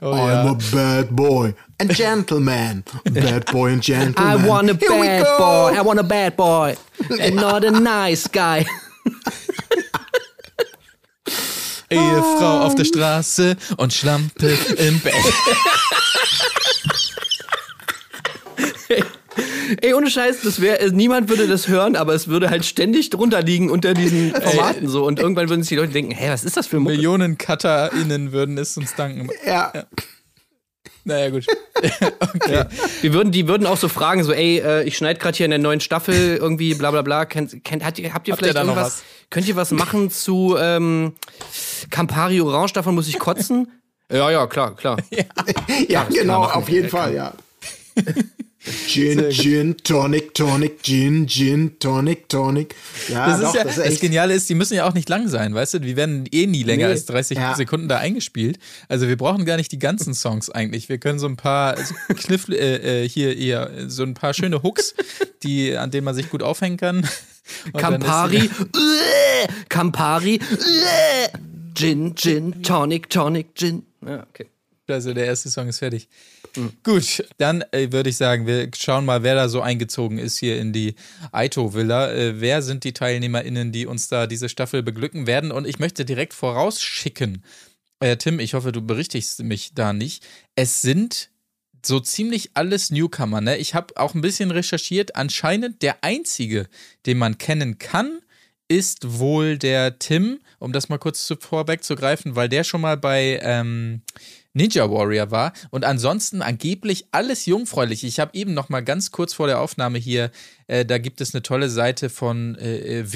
oh 0.00 0.16
ja. 0.16 0.40
I'm 0.42 0.48
a 0.48 0.58
bad 0.72 1.10
boy 1.14 1.54
and 1.78 1.94
gentleman. 1.94 2.84
Bad 3.04 3.44
boy 3.52 3.72
and 3.72 3.78
I 3.80 3.82
gentleman. 3.82 4.46
want 4.46 4.70
a 4.70 4.74
Here 4.74 4.88
bad 4.88 5.38
boy, 5.38 5.78
I 5.78 5.82
want 5.82 6.00
a 6.00 6.04
bad 6.04 6.36
boy, 6.36 6.76
and 7.20 7.36
not 7.46 7.62
a 7.64 7.70
nice 7.70 8.26
guy. 8.26 8.64
Ehefrau 11.92 12.60
auf 12.60 12.74
der 12.74 12.84
Straße 12.84 13.56
und 13.76 13.92
Schlampe 13.92 14.56
im 14.78 15.00
Bett. 15.00 15.14
Ey, 19.80 19.94
ohne 19.94 20.10
Scheiß, 20.10 20.42
das 20.42 20.60
wäre, 20.60 20.90
niemand 20.92 21.30
würde 21.30 21.46
das 21.48 21.66
hören, 21.66 21.96
aber 21.96 22.14
es 22.14 22.28
würde 22.28 22.50
halt 22.50 22.64
ständig 22.66 23.08
drunter 23.08 23.40
liegen 23.42 23.70
unter 23.70 23.94
diesen 23.94 24.32
Formaten 24.34 24.88
so. 24.88 25.06
Und 25.06 25.18
irgendwann 25.18 25.48
würden 25.48 25.62
sich 25.62 25.70
die 25.70 25.76
Leute 25.76 25.92
denken, 25.92 26.10
hey, 26.12 26.30
was 26.30 26.44
ist 26.44 26.56
das 26.58 26.66
für 26.66 26.76
ein? 26.76 26.82
Millionen 26.82 27.38
CutterInnen 27.38 28.32
würden 28.32 28.58
es 28.58 28.76
uns 28.76 28.94
danken. 28.94 29.30
Ja. 29.46 29.72
Naja, 31.04 31.30
gut. 31.30 31.46
okay. 32.20 32.64
Wir 33.00 33.12
würden, 33.14 33.32
die 33.32 33.48
würden 33.48 33.66
auch 33.66 33.78
so 33.78 33.88
fragen, 33.88 34.22
so, 34.22 34.32
ey, 34.32 34.58
äh, 34.58 34.82
ich 34.84 34.96
schneide 34.96 35.18
gerade 35.18 35.36
hier 35.36 35.46
in 35.46 35.50
der 35.50 35.58
neuen 35.58 35.80
Staffel 35.80 36.36
irgendwie, 36.36 36.74
bla 36.74 36.90
bla 36.90 37.02
bla. 37.02 37.24
Kennt, 37.24 37.64
kennt, 37.64 37.82
hat, 37.82 37.98
ihr- 37.98 38.12
habt 38.12 38.28
ihr 38.28 38.32
Habt 38.34 38.42
ihr 38.42 38.48
vielleicht 38.52 38.54
noch 38.66 38.74
irgendwas? 38.76 39.02
Könnt 39.32 39.48
ihr 39.48 39.56
was 39.56 39.70
machen 39.72 40.10
zu 40.10 40.56
ähm, 40.58 41.14
Campari 41.90 42.40
Orange? 42.40 42.74
Davon 42.74 42.94
muss 42.94 43.08
ich 43.08 43.18
kotzen? 43.18 43.66
ja, 44.12 44.30
ja, 44.30 44.46
klar, 44.46 44.76
klar. 44.76 44.98
Ja, 45.88 46.04
genau, 46.04 46.42
machen. 46.42 46.62
auf 46.62 46.68
jeden 46.68 46.84
Ja, 46.84 46.90
Fall, 46.90 47.14
ja. 47.14 47.32
Gin, 48.86 49.30
Gin, 49.32 49.76
Tonic, 49.78 50.34
Tonic, 50.34 50.82
Gin, 50.84 51.26
Gin, 51.26 51.78
Tonic, 51.80 52.28
Tonic. 52.28 52.76
Ja, 53.08 53.26
Das, 53.26 53.40
doch, 53.40 53.48
ist 53.48 53.54
ja, 53.56 53.64
das 53.64 53.74
das, 53.76 53.84
ist 53.86 53.92
echt. 53.94 54.00
Geniale 54.02 54.34
ist, 54.34 54.48
die 54.48 54.54
müssen 54.54 54.74
ja 54.74 54.86
auch 54.88 54.94
nicht 54.94 55.08
lang 55.08 55.26
sein, 55.28 55.52
weißt 55.52 55.74
du? 55.74 55.78
Die 55.80 55.96
werden 55.96 56.26
eh 56.30 56.46
nie 56.46 56.62
länger 56.62 56.86
Nee. 56.86 56.92
als 56.92 57.06
30 57.06 57.38
Ja. 57.38 57.54
Sekunden 57.56 57.88
da 57.88 57.96
eingespielt. 57.98 58.60
Also 58.88 59.08
wir 59.08 59.16
brauchen 59.16 59.46
gar 59.46 59.56
nicht 59.56 59.72
die 59.72 59.80
ganzen 59.80 60.14
Songs 60.14 60.48
eigentlich. 60.48 60.88
Wir 60.88 60.98
können 60.98 61.18
so 61.18 61.26
ein 61.26 61.36
paar 61.36 61.76
so 61.76 61.92
Kniff, 62.14 62.48
äh, 62.50 63.02
äh, 63.04 63.08
hier 63.08 63.36
eher 63.36 63.70
so 63.88 64.04
ein 64.04 64.14
paar 64.14 64.32
schöne 64.32 64.62
Hooks, 64.62 64.94
die, 65.42 65.76
an 65.76 65.90
denen 65.90 66.04
man 66.04 66.14
sich 66.14 66.30
gut 66.30 66.44
aufhängen 66.44 66.76
kann. 66.76 67.08
Campari, 67.76 68.36
äh, 68.38 69.48
Campari, 69.68 70.34
äh, 70.36 71.28
Gin, 71.74 72.14
Gin, 72.14 72.62
Tonic, 72.62 73.10
Tonic, 73.10 73.54
Gin. 73.54 73.84
Ja, 74.04 74.26
okay. 74.30 74.46
Also 74.88 75.14
der 75.14 75.26
erste 75.26 75.48
Song 75.48 75.68
ist 75.68 75.78
fertig. 75.78 76.08
Gut, 76.82 77.24
dann 77.38 77.64
äh, 77.72 77.92
würde 77.92 78.10
ich 78.10 78.16
sagen, 78.16 78.46
wir 78.46 78.68
schauen 78.76 79.06
mal, 79.06 79.22
wer 79.22 79.34
da 79.34 79.48
so 79.48 79.62
eingezogen 79.62 80.18
ist 80.18 80.38
hier 80.38 80.60
in 80.60 80.72
die 80.72 80.96
Aito-Villa. 81.30 82.12
Äh, 82.12 82.40
wer 82.40 82.60
sind 82.60 82.84
die 82.84 82.92
TeilnehmerInnen, 82.92 83.72
die 83.72 83.86
uns 83.86 84.08
da 84.08 84.26
diese 84.26 84.48
Staffel 84.50 84.82
beglücken 84.82 85.26
werden? 85.26 85.50
Und 85.50 85.66
ich 85.66 85.78
möchte 85.78 86.04
direkt 86.04 86.34
vorausschicken, 86.34 87.42
äh, 88.00 88.16
Tim, 88.16 88.38
ich 88.38 88.54
hoffe, 88.54 88.72
du 88.72 88.82
berichtigst 88.82 89.42
mich 89.44 89.74
da 89.74 89.92
nicht. 89.92 90.26
Es 90.56 90.82
sind 90.82 91.30
so 91.84 92.00
ziemlich 92.00 92.50
alles 92.54 92.90
Newcomer. 92.90 93.40
Ne? 93.40 93.56
Ich 93.56 93.74
habe 93.74 93.96
auch 93.96 94.14
ein 94.14 94.20
bisschen 94.20 94.50
recherchiert. 94.50 95.16
Anscheinend 95.16 95.82
der 95.82 96.02
einzige, 96.02 96.68
den 97.06 97.18
man 97.18 97.38
kennen 97.38 97.78
kann, 97.78 98.20
ist 98.68 99.18
wohl 99.18 99.58
der 99.58 99.98
Tim, 99.98 100.40
um 100.58 100.72
das 100.72 100.88
mal 100.88 100.98
kurz 100.98 101.26
zu, 101.26 101.36
vorwegzugreifen, 101.36 102.36
weil 102.36 102.48
der 102.48 102.64
schon 102.64 102.80
mal 102.80 102.96
bei 102.96 103.38
ähm, 103.42 104.02
Ninja 104.54 104.90
Warrior 104.90 105.30
war 105.30 105.52
und 105.70 105.84
ansonsten 105.84 106.40
angeblich 106.40 107.06
alles 107.10 107.46
jungfräulich. 107.46 108.04
Ich 108.04 108.20
habe 108.20 108.34
eben 108.34 108.54
noch 108.54 108.68
mal 108.68 108.82
ganz 108.82 109.10
kurz 109.10 109.34
vor 109.34 109.46
der 109.46 109.60
Aufnahme 109.60 109.98
hier, 109.98 110.30
äh, 110.68 110.84
da 110.84 110.98
gibt 110.98 111.20
es 111.20 111.34
eine 111.34 111.42
tolle 111.42 111.68
Seite 111.68 112.08
von 112.08 112.54
äh, 112.56 113.12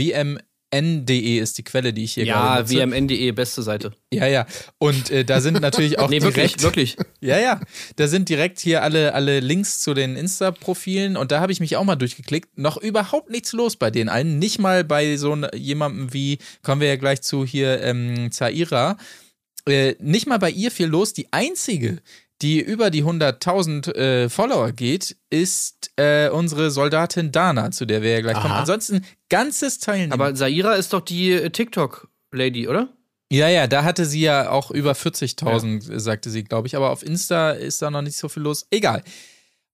wmn.de 0.73 1.39
ist 1.39 1.59
die 1.59 1.65
Quelle, 1.65 1.93
die 1.93 2.05
ich 2.05 2.15
hier 2.15 2.25
Ja, 2.25 2.57
gerade 2.57 2.63
nutze. 2.75 2.91
wmn.de, 2.91 3.31
beste 3.33 3.63
Seite. 3.63 3.93
Ja, 4.13 4.27
ja. 4.27 4.47
Und 4.79 5.11
äh, 5.11 5.25
da 5.25 5.41
sind 5.41 5.61
natürlich 5.61 5.99
auch 5.99 6.09
Nee, 6.09 6.23
wirklich, 6.23 6.57
direkt, 6.57 6.63
wirklich. 6.63 6.97
ja, 7.21 7.39
ja. 7.39 7.61
Da 7.97 8.09
sind 8.09 8.29
direkt 8.29 8.61
hier 8.61 8.83
alle, 8.83 9.15
alle 9.15 9.41
Links 9.41 9.81
zu 9.81 9.95
den 9.95 10.17
Insta-Profilen 10.17 11.17
und 11.17 11.33
da 11.33 11.41
habe 11.41 11.53
ich 11.53 11.61
mich 11.61 11.77
auch 11.77 11.85
mal 11.85 11.97
durchgeklickt. 11.97 12.59
Noch 12.59 12.77
überhaupt 12.77 13.31
nichts 13.31 13.53
los 13.53 13.77
bei 13.77 13.91
den 13.91 14.09
allen. 14.09 14.39
Nicht 14.39 14.59
mal 14.59 14.85
bei 14.85 15.17
so 15.17 15.37
jemandem 15.55 16.13
wie, 16.13 16.39
kommen 16.63 16.81
wir 16.81 16.89
ja 16.89 16.97
gleich 16.97 17.23
zu 17.23 17.45
hier, 17.45 17.83
ähm, 17.83 18.31
Zaira. 18.33 18.97
Äh, 19.69 19.95
nicht 19.99 20.27
mal 20.27 20.39
bei 20.39 20.51
ihr 20.51 20.71
viel 20.71 20.87
los. 20.87 21.13
Die 21.13 21.33
einzige, 21.33 21.99
die 22.43 22.61
über 22.61 22.91
die 22.91 23.05
100.000 23.05 23.95
äh, 23.95 24.29
Follower 24.29 24.73
geht, 24.73 25.17
ist 25.31 25.91
äh, 25.97 26.29
unsere 26.29 26.71
Soldatin 26.71 27.33
Dana, 27.33 27.71
zu 27.71 27.87
der 27.87 28.03
wir 28.03 28.13
ja 28.13 28.21
gleich 28.21 28.37
kommen. 28.37 28.53
Aha. 28.53 28.61
Ansonsten 28.61 29.05
ganzes 29.29 29.79
Teilnehmen. 29.79 30.13
Aber 30.13 30.37
Saira 30.37 30.75
ist 30.75 30.93
doch 30.93 31.01
die 31.01 31.33
äh, 31.33 31.51
TikTok-Lady, 31.51 32.69
oder? 32.69 32.89
Ja, 33.31 33.49
ja, 33.49 33.67
da 33.67 33.83
hatte 33.83 34.05
sie 34.05 34.21
ja 34.21 34.51
auch 34.51 34.71
über 34.71 34.93
40.000, 34.93 35.99
sagte 35.99 36.31
sie, 36.31 36.45
glaube 36.45 36.69
ich. 36.69 36.77
Aber 36.77 36.91
auf 36.91 37.03
Insta 37.03 37.51
ist 37.51 37.83
da 37.83 37.91
noch 37.91 38.03
nicht 38.03 38.17
so 38.17 38.29
viel 38.29 38.43
los. 38.45 38.67
Egal. 38.71 39.03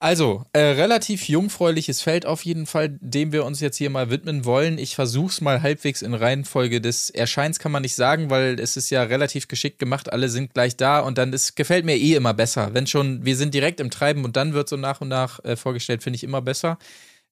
Also, 0.03 0.45
äh, 0.53 0.59
relativ 0.59 1.29
jungfräuliches 1.29 2.03
Feld 2.03 2.27
auf 2.27 2.45
jeden 2.45 2.67
Fall, 2.67 2.99
dem 3.01 3.31
wir 3.31 3.45
uns 3.45 3.61
jetzt 3.61 3.77
hier 3.77 3.89
mal 3.89 4.11
widmen 4.11 4.45
wollen. 4.45 4.77
Ich 4.77 4.97
versuche 4.97 5.31
es 5.31 5.41
mal 5.41 5.63
halbwegs 5.63 6.03
in 6.03 6.13
Reihenfolge 6.13 6.81
des 6.81 7.09
Erscheins, 7.09 7.61
kann 7.61 7.71
man 7.71 7.83
nicht 7.83 7.95
sagen, 7.95 8.29
weil 8.29 8.59
es 8.59 8.77
ist 8.77 8.91
ja 8.91 9.05
relativ 9.05 9.47
geschickt 9.47 9.79
gemacht. 9.79 10.13
Alle 10.13 10.29
sind 10.29 10.55
gleich 10.55 10.77
da 10.77 10.99
und 10.99 11.19
dann 11.19 11.33
ist, 11.33 11.55
gefällt 11.55 11.85
mir 11.85 11.95
eh 11.97 12.15
immer 12.15 12.35
besser. 12.35 12.75
Wenn 12.75 12.89
schon, 12.89 13.25
wir 13.25 13.37
sind 13.37 13.55
direkt 13.55 13.79
im 13.79 13.93
Treiben 13.93 14.25
und 14.25 14.35
dann 14.35 14.55
wird 14.55 14.69
so 14.69 14.77
nach 14.77 15.01
und 15.03 15.07
nach 15.07 15.39
äh, 15.45 15.55
vorgestellt, 15.55 16.03
finde 16.03 16.17
ich 16.17 16.25
immer 16.25 16.43
besser. 16.43 16.79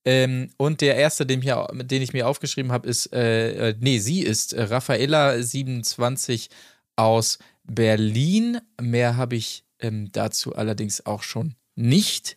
Ähm, 0.04 0.50
und 0.56 0.80
der 0.80 0.94
erste, 0.94 1.26
den, 1.26 1.42
hier, 1.42 1.66
den 1.72 2.02
ich 2.02 2.12
mir 2.12 2.28
aufgeschrieben 2.28 2.70
habe, 2.70 2.88
ist, 2.88 3.12
äh, 3.12 3.70
äh, 3.70 3.74
nee, 3.80 3.98
sie 3.98 4.22
ist 4.22 4.52
äh, 4.52 4.62
Raffaella 4.62 5.42
27 5.42 6.50
aus 6.94 7.40
Berlin. 7.64 8.60
Mehr 8.80 9.16
habe 9.16 9.34
ich 9.34 9.64
ähm, 9.80 10.12
dazu 10.12 10.54
allerdings 10.54 11.04
auch 11.04 11.24
schon 11.24 11.56
nicht. 11.74 12.36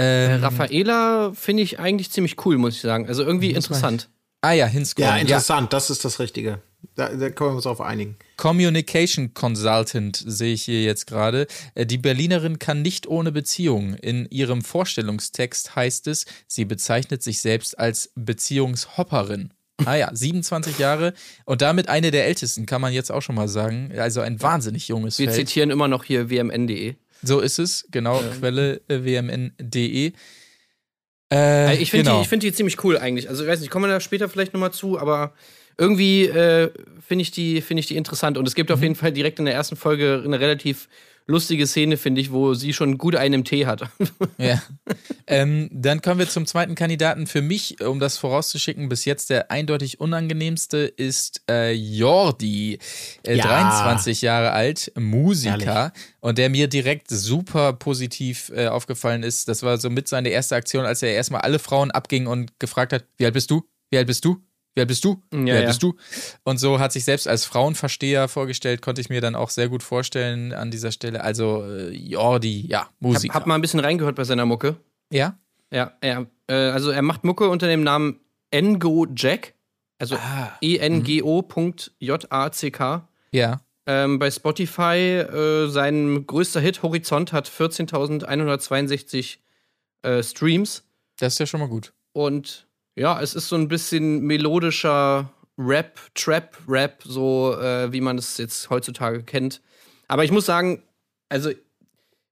Äh, 0.00 0.34
Ähm, 0.34 0.42
Raffaela 0.42 1.32
finde 1.34 1.62
ich 1.62 1.78
eigentlich 1.78 2.10
ziemlich 2.10 2.44
cool, 2.44 2.58
muss 2.58 2.74
ich 2.76 2.80
sagen. 2.80 3.06
Also 3.06 3.22
irgendwie 3.22 3.50
interessant. 3.50 4.08
Ah 4.42 4.52
ja, 4.52 4.66
hinscrollen. 4.66 5.10
Ja, 5.10 5.18
interessant, 5.18 5.72
das 5.72 5.90
ist 5.90 6.04
das 6.04 6.18
Richtige. 6.18 6.60
Da, 6.94 7.10
da 7.10 7.28
können 7.28 7.50
wir 7.50 7.56
uns 7.56 7.66
auf 7.66 7.82
einigen. 7.82 8.16
Communication 8.38 9.34
Consultant 9.34 10.22
sehe 10.26 10.54
ich 10.54 10.62
hier 10.62 10.82
jetzt 10.82 11.06
gerade. 11.06 11.46
Äh, 11.74 11.84
Die 11.84 11.98
Berlinerin 11.98 12.58
kann 12.58 12.80
nicht 12.80 13.06
ohne 13.06 13.32
Beziehung. 13.32 13.94
In 13.94 14.26
ihrem 14.30 14.62
Vorstellungstext 14.62 15.76
heißt 15.76 16.06
es, 16.06 16.24
sie 16.46 16.64
bezeichnet 16.64 17.22
sich 17.22 17.40
selbst 17.42 17.78
als 17.78 18.10
Beziehungshopperin. 18.14 19.52
Ah 19.86 19.94
ja, 19.94 20.10
27 20.12 20.78
Jahre 20.78 21.14
und 21.46 21.62
damit 21.62 21.88
eine 21.88 22.10
der 22.10 22.26
ältesten, 22.26 22.66
kann 22.66 22.82
man 22.82 22.92
jetzt 22.92 23.10
auch 23.10 23.22
schon 23.22 23.34
mal 23.34 23.48
sagen. 23.48 23.90
Also 23.96 24.20
ein 24.20 24.40
wahnsinnig 24.42 24.88
junges 24.88 25.18
Wir 25.18 25.30
Feld. 25.30 25.48
zitieren 25.48 25.70
immer 25.70 25.88
noch 25.88 26.04
hier 26.04 26.28
wmn.de. 26.28 26.96
So 27.22 27.40
ist 27.40 27.58
es, 27.58 27.86
genau, 27.90 28.20
Quelle 28.38 28.80
äh, 28.88 29.04
wmn.de. 29.04 30.12
Äh, 31.32 31.76
Äh, 31.76 31.76
ich 31.82 31.90
finde 31.90 32.04
genau. 32.10 32.22
die, 32.22 32.28
find 32.28 32.42
die 32.42 32.52
ziemlich 32.52 32.82
cool 32.84 32.98
eigentlich. 32.98 33.28
Also 33.28 33.44
ich 33.44 33.48
weiß 33.50 33.60
nicht, 33.60 33.70
kommen 33.70 33.84
wir 33.84 33.88
da 33.94 34.00
später 34.00 34.28
vielleicht 34.28 34.52
nochmal 34.52 34.72
zu, 34.72 34.98
aber 34.98 35.32
irgendwie 35.78 36.24
äh, 36.26 36.70
finde 37.06 37.22
ich, 37.22 37.30
die- 37.30 37.60
finde 37.60 37.80
ich 37.80 37.86
die 37.86 37.96
interessant. 37.96 38.36
Und 38.36 38.46
es 38.48 38.54
gibt 38.54 38.70
Mhm. 38.70 38.74
auf 38.74 38.82
jeden 38.82 38.94
Fall 38.96 39.12
direkt 39.12 39.38
in 39.38 39.44
der 39.44 39.54
ersten 39.54 39.76
Folge 39.76 40.22
eine 40.24 40.40
relativ 40.40 40.88
lustige 41.30 41.66
Szene, 41.66 41.96
finde 41.96 42.20
ich, 42.20 42.32
wo 42.32 42.54
sie 42.54 42.72
schon 42.72 42.98
gut 42.98 43.16
einen 43.16 43.34
im 43.34 43.44
Tee 43.44 43.66
hat. 43.66 43.82
Ja. 44.38 44.62
ähm, 45.26 45.68
dann 45.72 46.00
kommen 46.02 46.18
wir 46.18 46.28
zum 46.28 46.46
zweiten 46.46 46.74
Kandidaten. 46.74 47.26
Für 47.26 47.42
mich, 47.42 47.80
um 47.82 48.00
das 48.00 48.16
vorauszuschicken, 48.18 48.88
bis 48.88 49.04
jetzt 49.04 49.28
der 49.30 49.50
eindeutig 49.50 50.00
unangenehmste 50.00 50.78
ist 50.78 51.42
äh, 51.48 51.72
Jordi, 51.72 52.78
äh, 53.26 53.36
Ja. 53.36 53.44
23 53.44 54.22
Jahre 54.22 54.52
alt, 54.52 54.92
Musiker. 54.98 55.92
Und 56.20 56.38
der 56.38 56.50
mir 56.50 56.68
direkt 56.68 57.08
super 57.10 57.72
positiv 57.74 58.50
äh, 58.54 58.66
aufgefallen 58.68 59.22
ist. 59.22 59.48
Das 59.48 59.62
war 59.62 59.78
so 59.78 59.90
mit 59.90 60.08
seine 60.08 60.30
erste 60.30 60.56
Aktion, 60.56 60.84
als 60.84 61.02
er 61.02 61.12
erstmal 61.12 61.42
alle 61.42 61.58
Frauen 61.58 61.90
abging 61.90 62.26
und 62.26 62.58
gefragt 62.58 62.92
hat: 62.92 63.04
Wie 63.18 63.24
alt 63.24 63.34
bist 63.34 63.50
du? 63.50 63.62
Wie 63.90 63.98
alt 63.98 64.06
bist 64.06 64.24
du? 64.24 64.42
Alt 64.78 64.88
bist 64.88 65.04
du? 65.04 65.22
Wie 65.30 65.48
Ja, 65.48 65.54
alt 65.56 65.62
ja. 65.64 65.68
bist 65.68 65.82
du? 65.82 65.94
Und 66.44 66.58
so 66.58 66.78
hat 66.78 66.92
sich 66.92 67.04
selbst 67.04 67.28
als 67.28 67.44
Frauenversteher 67.44 68.28
vorgestellt, 68.28 68.80
konnte 68.82 69.00
ich 69.00 69.08
mir 69.10 69.20
dann 69.20 69.34
auch 69.34 69.50
sehr 69.50 69.68
gut 69.68 69.82
vorstellen 69.82 70.52
an 70.54 70.70
dieser 70.70 70.90
Stelle. 70.92 71.22
Also 71.22 71.64
äh, 71.66 71.90
Jordi, 71.90 72.66
ja, 72.68 72.80
hab, 72.82 72.92
Musiker. 73.00 73.34
hab 73.34 73.46
mal 73.46 73.56
ein 73.56 73.60
bisschen 73.60 73.80
reingehört 73.80 74.16
bei 74.16 74.24
seiner 74.24 74.46
Mucke. 74.46 74.76
ja? 75.12 75.36
Ja, 75.72 75.92
er, 76.00 76.26
äh, 76.48 76.54
also 76.54 76.90
er 76.90 77.02
macht 77.02 77.22
Mucke 77.22 77.48
unter 77.48 77.68
dem 77.68 77.84
Namen 77.84 78.18
Ngo 78.52 79.06
Jack. 79.14 79.54
Also 80.00 80.16
Ah. 80.16 80.50
E-N-G-O.J-A-C-K. 82.00 83.08
Ja. 83.32 83.60
Ähm, 83.86 84.18
bei 84.18 84.30
Spotify, 84.30 85.18
äh, 85.20 85.68
sein 85.68 86.26
größter 86.26 86.60
Hit 86.60 86.82
Horizont 86.82 87.32
hat 87.32 87.48
14.162 87.48 89.38
äh, 90.02 90.22
Streams. 90.22 90.84
Das 91.18 91.34
ist 91.34 91.38
ja 91.38 91.46
schon 91.46 91.60
mal 91.60 91.68
gut. 91.68 91.92
Und 92.12 92.66
ja, 92.96 93.20
es 93.20 93.34
ist 93.34 93.48
so 93.48 93.56
ein 93.56 93.68
bisschen 93.68 94.22
melodischer 94.22 95.30
Rap, 95.58 95.98
Trap-Rap, 96.14 97.02
so 97.04 97.54
äh, 97.60 97.92
wie 97.92 98.00
man 98.00 98.16
es 98.18 98.38
jetzt 98.38 98.70
heutzutage 98.70 99.22
kennt. 99.22 99.60
Aber 100.08 100.24
ich 100.24 100.30
muss 100.32 100.46
sagen, 100.46 100.82
also 101.28 101.50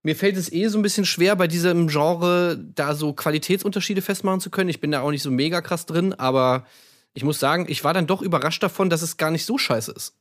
mir 0.03 0.17
fällt 0.17 0.37
es 0.37 0.51
eh 0.53 0.69
so 0.69 0.79
ein 0.79 0.83
bisschen 0.83 1.05
schwer, 1.05 1.37
bei 1.37 1.47
diesem 1.47 1.89
Genre 1.89 2.57
da 2.75 2.95
so 2.95 3.13
Qualitätsunterschiede 3.13 4.01
festmachen 4.03 4.41
zu 4.41 4.51
können. 4.51 4.71
Ich 4.71 4.81
bin 4.81 4.91
da 4.91 5.01
auch 5.01 5.11
nicht 5.11 5.23
so 5.23 5.31
mega 5.31 5.61
krass 5.61 5.87
drin, 5.87 6.15
aber 6.15 6.67
ich 7.15 7.25
muss 7.25 7.39
sagen, 7.39 7.67
ich 7.69 7.85
war 7.85 7.93
dann 7.95 8.07
doch 8.07 8.23
überrascht 8.23 8.63
davon, 8.63 8.91
dass 8.91 9.03
es 9.03 9.17
gar 9.17 9.31
nicht 9.31 9.45
so 9.45 9.59
scheiße 9.59 9.93
ist. 9.93 10.15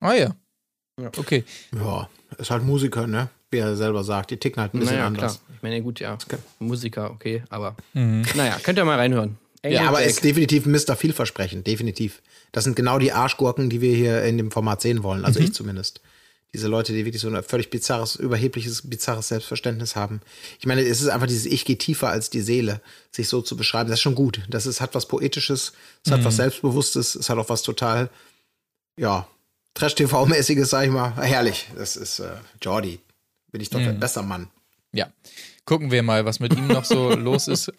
Ah 0.00 0.12
ja. 0.14 0.36
Ja. 1.00 1.10
Okay. 1.16 1.44
Ja, 1.74 2.08
ist 2.38 2.50
halt 2.50 2.62
Musiker, 2.62 3.06
ne? 3.06 3.28
Wie 3.50 3.58
er 3.58 3.74
selber 3.76 4.04
sagt. 4.04 4.30
Die 4.30 4.36
ticken 4.36 4.60
halt 4.62 4.74
ein 4.74 4.80
bisschen 4.80 4.94
naja, 4.96 5.06
anders. 5.06 5.40
klar. 5.40 5.56
Ich 5.56 5.62
meine, 5.62 5.82
gut, 5.82 5.98
ja. 6.00 6.16
Musiker, 6.60 7.10
okay, 7.10 7.42
aber 7.48 7.74
Mhm. 7.94 8.22
naja, 8.34 8.58
könnt 8.62 8.78
ihr 8.78 8.84
mal 8.84 8.96
reinhören. 8.98 9.38
Ja, 9.72 9.88
aber 9.88 10.00
Jack. 10.00 10.10
ist 10.10 10.24
definitiv 10.24 10.66
Mr. 10.66 10.96
Vielversprechend, 10.96 11.66
definitiv. 11.66 12.20
Das 12.52 12.64
sind 12.64 12.76
genau 12.76 12.98
die 12.98 13.12
Arschgurken, 13.12 13.70
die 13.70 13.80
wir 13.80 13.96
hier 13.96 14.22
in 14.24 14.36
dem 14.36 14.50
Format 14.50 14.80
sehen 14.80 15.02
wollen, 15.02 15.24
also 15.24 15.40
ich 15.40 15.54
zumindest. 15.54 16.00
Diese 16.52 16.68
Leute, 16.68 16.92
die 16.92 17.04
wirklich 17.04 17.20
so 17.20 17.28
ein 17.28 17.42
völlig 17.42 17.68
bizarres, 17.70 18.14
überhebliches, 18.14 18.88
bizarres 18.88 19.26
Selbstverständnis 19.26 19.96
haben. 19.96 20.20
Ich 20.60 20.66
meine, 20.66 20.82
es 20.82 21.00
ist 21.00 21.08
einfach 21.08 21.26
dieses 21.26 21.46
Ich 21.46 21.64
gehe 21.64 21.78
tiefer 21.78 22.10
als 22.10 22.30
die 22.30 22.42
Seele, 22.42 22.80
sich 23.10 23.26
so 23.28 23.42
zu 23.42 23.56
beschreiben. 23.56 23.90
Das 23.90 23.98
ist 23.98 24.02
schon 24.02 24.14
gut. 24.14 24.40
Das 24.48 24.64
ist, 24.64 24.80
hat 24.80 24.94
was 24.94 25.08
Poetisches, 25.08 25.72
es 26.04 26.12
hat 26.12 26.24
was 26.24 26.36
Selbstbewusstes, 26.36 27.16
es 27.16 27.28
hat 27.28 27.38
auch 27.38 27.48
was 27.48 27.62
total, 27.62 28.08
ja, 28.96 29.26
Trash-TV-mäßiges, 29.74 30.66
sag 30.70 30.84
ich 30.84 30.92
mal. 30.92 31.16
Herrlich. 31.16 31.66
Das 31.76 31.96
ist 31.96 32.20
äh, 32.20 32.36
Jordi. 32.62 33.00
Bin 33.50 33.60
ich 33.60 33.70
doch 33.70 33.80
ein 33.80 33.98
besser 33.98 34.22
Mann. 34.22 34.48
Ja. 34.92 35.08
Gucken 35.64 35.90
wir 35.90 36.02
mal, 36.02 36.24
was 36.24 36.38
mit 36.38 36.56
ihm 36.56 36.68
noch 36.68 36.84
so 36.84 37.10
los 37.16 37.48
ist. 37.48 37.72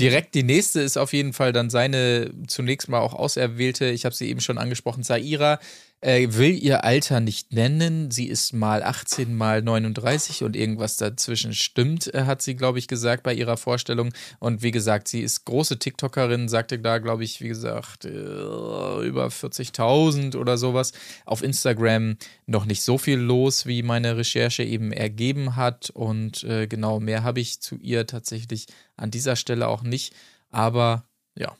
Direkt 0.00 0.34
die 0.34 0.42
nächste 0.42 0.80
ist 0.80 0.96
auf 0.96 1.12
jeden 1.12 1.32
Fall 1.32 1.52
dann 1.52 1.70
seine 1.70 2.32
zunächst 2.46 2.88
mal 2.88 3.00
auch 3.00 3.14
auserwählte, 3.14 3.86
ich 3.86 4.04
habe 4.04 4.14
sie 4.14 4.28
eben 4.28 4.40
schon 4.40 4.58
angesprochen, 4.58 5.02
Saira. 5.02 5.60
Äh, 6.02 6.28
will 6.30 6.56
ihr 6.56 6.82
Alter 6.82 7.20
nicht 7.20 7.52
nennen. 7.52 8.10
Sie 8.10 8.26
ist 8.26 8.54
mal 8.54 8.82
18, 8.82 9.36
mal 9.36 9.60
39 9.60 10.44
und 10.44 10.56
irgendwas 10.56 10.96
dazwischen 10.96 11.52
stimmt, 11.52 12.12
äh, 12.14 12.24
hat 12.24 12.40
sie, 12.40 12.56
glaube 12.56 12.78
ich, 12.78 12.88
gesagt 12.88 13.22
bei 13.22 13.34
ihrer 13.34 13.58
Vorstellung. 13.58 14.10
Und 14.38 14.62
wie 14.62 14.70
gesagt, 14.70 15.08
sie 15.08 15.20
ist 15.20 15.44
große 15.44 15.78
TikTokerin, 15.78 16.48
sagte 16.48 16.78
da, 16.78 16.98
glaube 16.98 17.24
ich, 17.24 17.42
wie 17.42 17.48
gesagt, 17.48 18.06
äh, 18.06 18.10
über 18.10 19.30
40.000 19.30 20.36
oder 20.36 20.56
sowas. 20.56 20.92
Auf 21.26 21.42
Instagram 21.42 22.16
noch 22.46 22.64
nicht 22.64 22.80
so 22.82 22.96
viel 22.96 23.18
los, 23.18 23.66
wie 23.66 23.82
meine 23.82 24.16
Recherche 24.16 24.62
eben 24.62 24.92
ergeben 24.92 25.56
hat. 25.56 25.90
Und 25.90 26.44
äh, 26.44 26.66
genau, 26.66 26.98
mehr 27.00 27.24
habe 27.24 27.40
ich 27.40 27.60
zu 27.60 27.76
ihr 27.76 28.06
tatsächlich 28.06 28.68
an 28.96 29.10
dieser 29.10 29.36
Stelle 29.36 29.68
auch 29.68 29.82
nicht. 29.82 30.14
Aber 30.48 31.04
ja, 31.36 31.54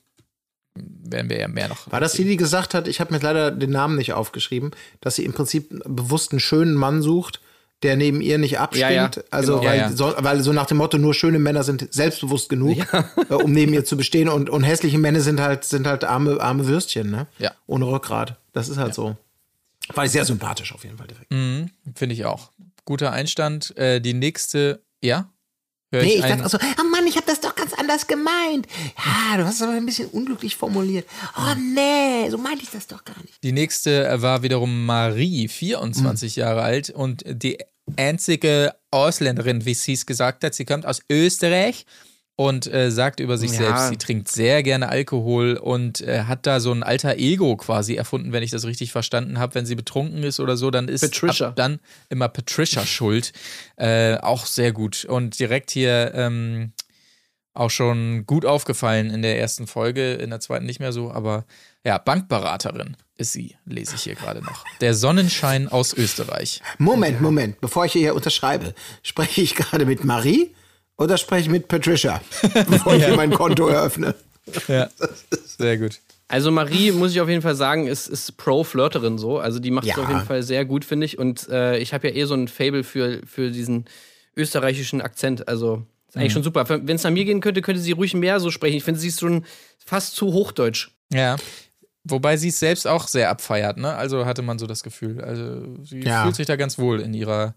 werden 0.74 1.28
wir 1.30 1.38
ja 1.38 1.48
mehr 1.48 1.68
noch. 1.68 1.90
War 1.90 2.00
das 2.00 2.12
die, 2.12 2.24
die 2.24 2.36
gesagt 2.36 2.74
hat, 2.74 2.86
ich 2.88 3.00
habe 3.00 3.12
mir 3.12 3.20
leider 3.20 3.50
den 3.50 3.70
Namen 3.70 3.96
nicht 3.96 4.12
aufgeschrieben, 4.12 4.70
dass 5.00 5.16
sie 5.16 5.24
im 5.24 5.32
Prinzip 5.32 5.68
bewusst 5.86 6.32
einen 6.32 6.40
schönen 6.40 6.74
Mann 6.74 7.02
sucht, 7.02 7.40
der 7.82 7.96
neben 7.96 8.20
ihr 8.20 8.38
nicht 8.38 8.58
abstinkt? 8.58 8.90
Ja, 8.90 8.92
ja, 8.92 9.10
also, 9.30 9.58
genau. 9.58 9.70
weil, 9.70 9.78
Ja, 9.78 9.88
ja. 9.90 9.92
So, 9.96 10.14
weil 10.18 10.40
so 10.42 10.52
nach 10.52 10.66
dem 10.66 10.76
Motto, 10.76 10.98
nur 10.98 11.14
schöne 11.14 11.38
Männer 11.38 11.64
sind 11.64 11.92
selbstbewusst 11.92 12.48
genug, 12.48 12.78
äh, 13.30 13.34
um 13.34 13.52
neben 13.52 13.72
ihr 13.74 13.84
zu 13.84 13.96
bestehen 13.96 14.28
und, 14.28 14.48
und 14.50 14.62
hässliche 14.62 14.98
Männer 14.98 15.20
sind 15.20 15.40
halt, 15.40 15.64
sind 15.64 15.86
halt 15.86 16.04
arme, 16.04 16.40
arme 16.40 16.66
Würstchen, 16.66 17.10
ne? 17.10 17.26
Ja. 17.38 17.52
Ohne 17.66 17.86
Rückgrat. 17.86 18.36
Das 18.52 18.68
ist 18.68 18.76
halt 18.76 18.94
so. 18.94 19.16
War 19.94 20.04
ich 20.04 20.12
sehr 20.12 20.24
sympathisch 20.24 20.72
auf 20.74 20.84
jeden 20.84 20.98
Fall 20.98 21.06
direkt. 21.08 21.30
Mhm, 21.32 21.70
Finde 21.96 22.14
ich 22.14 22.24
auch. 22.24 22.50
Guter 22.84 23.12
Einstand. 23.12 23.76
Äh, 23.76 24.00
die 24.00 24.14
nächste, 24.14 24.82
ja? 25.02 25.28
Hör 25.92 26.02
Nee, 26.02 26.14
ich 26.14 26.22
ein- 26.22 26.38
dachte 26.38 26.46
auch 26.46 26.50
so, 26.50 26.58
oh 26.80 26.84
Mann, 26.90 27.06
ich 27.08 27.16
habe 27.16 27.26
das 27.26 27.40
doch 27.40 27.49
anders 27.90 28.06
gemeint. 28.06 28.66
Ja, 28.96 29.36
du 29.36 29.44
hast 29.44 29.56
es 29.56 29.62
aber 29.62 29.72
ein 29.72 29.86
bisschen 29.86 30.08
unglücklich 30.08 30.56
formuliert. 30.56 31.06
Oh 31.36 31.54
nee, 31.74 32.28
so 32.30 32.38
meinte 32.38 32.62
ich 32.62 32.70
das 32.70 32.86
doch 32.86 33.04
gar 33.04 33.20
nicht. 33.22 33.42
Die 33.42 33.52
nächste 33.52 34.22
war 34.22 34.42
wiederum 34.42 34.86
Marie, 34.86 35.48
24 35.48 36.36
Hm. 36.36 36.40
Jahre 36.40 36.62
alt 36.62 36.90
und 36.90 37.24
die 37.26 37.58
einzige 37.96 38.74
Ausländerin, 38.90 39.64
wie 39.64 39.74
sie 39.74 39.94
es 39.94 40.06
gesagt 40.06 40.44
hat. 40.44 40.54
Sie 40.54 40.64
kommt 40.64 40.86
aus 40.86 41.00
Österreich 41.10 41.86
und 42.36 42.72
äh, 42.72 42.90
sagt 42.90 43.20
über 43.20 43.36
sich 43.36 43.50
Ja. 43.52 43.58
selbst, 43.58 43.88
sie 43.88 43.96
trinkt 43.98 44.28
sehr 44.28 44.62
gerne 44.62 44.88
Alkohol 44.88 45.56
und 45.56 46.00
äh, 46.00 46.22
hat 46.24 46.46
da 46.46 46.60
so 46.60 46.72
ein 46.72 46.82
alter 46.82 47.16
Ego 47.16 47.56
quasi 47.56 47.96
erfunden, 47.96 48.32
wenn 48.32 48.42
ich 48.42 48.50
das 48.50 48.64
richtig 48.64 48.92
verstanden 48.92 49.38
habe. 49.38 49.54
Wenn 49.56 49.66
sie 49.66 49.74
betrunken 49.74 50.22
ist 50.22 50.40
oder 50.40 50.56
so, 50.56 50.70
dann 50.70 50.88
ist 50.88 51.02
Patricia. 51.02 51.48
ab 51.48 51.56
dann 51.56 51.80
immer 52.08 52.28
Patricia 52.28 52.86
schuld. 52.86 53.32
Äh, 53.76 54.16
auch 54.18 54.46
sehr 54.46 54.72
gut. 54.72 55.04
Und 55.04 55.38
direkt 55.38 55.70
hier 55.72 56.12
ähm, 56.14 56.72
auch 57.54 57.70
schon 57.70 58.24
gut 58.26 58.44
aufgefallen 58.44 59.10
in 59.10 59.22
der 59.22 59.38
ersten 59.40 59.66
Folge, 59.66 60.14
in 60.14 60.30
der 60.30 60.40
zweiten 60.40 60.66
nicht 60.66 60.80
mehr 60.80 60.92
so, 60.92 61.10
aber 61.10 61.44
ja, 61.84 61.98
Bankberaterin 61.98 62.96
ist 63.16 63.32
sie, 63.32 63.56
lese 63.66 63.96
ich 63.96 64.02
hier 64.02 64.14
gerade 64.14 64.40
noch. 64.42 64.64
Der 64.80 64.94
Sonnenschein 64.94 65.68
aus 65.68 65.92
Österreich. 65.92 66.62
Moment, 66.78 67.20
Moment, 67.20 67.60
bevor 67.60 67.84
ich 67.86 67.92
hier 67.92 68.14
unterschreibe, 68.14 68.74
spreche 69.02 69.40
ich 69.42 69.54
gerade 69.54 69.84
mit 69.86 70.04
Marie 70.04 70.54
oder 70.96 71.16
spreche 71.18 71.42
ich 71.42 71.48
mit 71.50 71.68
Patricia, 71.68 72.20
bevor 72.68 72.94
ich 72.94 73.04
hier 73.04 73.16
mein 73.16 73.32
Konto 73.32 73.66
eröffne? 73.68 74.14
Ja, 74.68 74.88
sehr 75.58 75.78
gut. 75.78 76.00
Also 76.28 76.50
Marie, 76.52 76.92
muss 76.92 77.10
ich 77.10 77.20
auf 77.20 77.28
jeden 77.28 77.42
Fall 77.42 77.56
sagen, 77.56 77.88
ist, 77.88 78.06
ist 78.06 78.36
Pro-Flirterin 78.36 79.18
so. 79.18 79.38
Also 79.38 79.58
die 79.58 79.72
macht 79.72 79.88
es 79.88 79.96
Ja. 79.96 80.02
auf 80.02 80.08
jeden 80.08 80.24
Fall 80.24 80.42
sehr 80.44 80.64
gut, 80.64 80.84
finde 80.84 81.04
ich. 81.06 81.18
Und 81.18 81.48
äh, 81.48 81.78
ich 81.78 81.92
habe 81.92 82.08
ja 82.08 82.14
eh 82.14 82.24
so 82.24 82.34
ein 82.34 82.46
Fable 82.46 82.84
für, 82.84 83.20
für 83.26 83.50
diesen 83.50 83.86
österreichischen 84.36 85.00
Akzent. 85.00 85.48
Also 85.48 85.84
ist 86.10 86.16
eigentlich 86.16 86.32
schon 86.32 86.42
super. 86.42 86.68
Wenn 86.68 86.88
es 86.96 87.02
nach 87.04 87.10
mir 87.10 87.24
gehen 87.24 87.40
könnte, 87.40 87.62
könnte 87.62 87.80
sie 87.80 87.92
ruhig 87.92 88.14
mehr 88.14 88.38
so 88.40 88.50
sprechen. 88.50 88.76
Ich 88.76 88.84
finde, 88.84 89.00
sie 89.00 89.08
ist 89.08 89.20
schon 89.20 89.44
fast 89.84 90.14
zu 90.16 90.32
hochdeutsch. 90.32 90.90
Ja. 91.12 91.36
Wobei 92.04 92.36
sie 92.36 92.48
es 92.48 92.58
selbst 92.58 92.86
auch 92.86 93.08
sehr 93.08 93.30
abfeiert, 93.30 93.76
ne? 93.76 93.94
Also 93.94 94.24
hatte 94.26 94.42
man 94.42 94.58
so 94.58 94.66
das 94.66 94.82
Gefühl. 94.82 95.20
Also 95.22 95.62
sie 95.84 96.00
Ja. 96.00 96.22
fühlt 96.24 96.34
sich 96.36 96.46
da 96.46 96.56
ganz 96.56 96.78
wohl 96.78 97.00
in 97.00 97.14
ihrer 97.14 97.54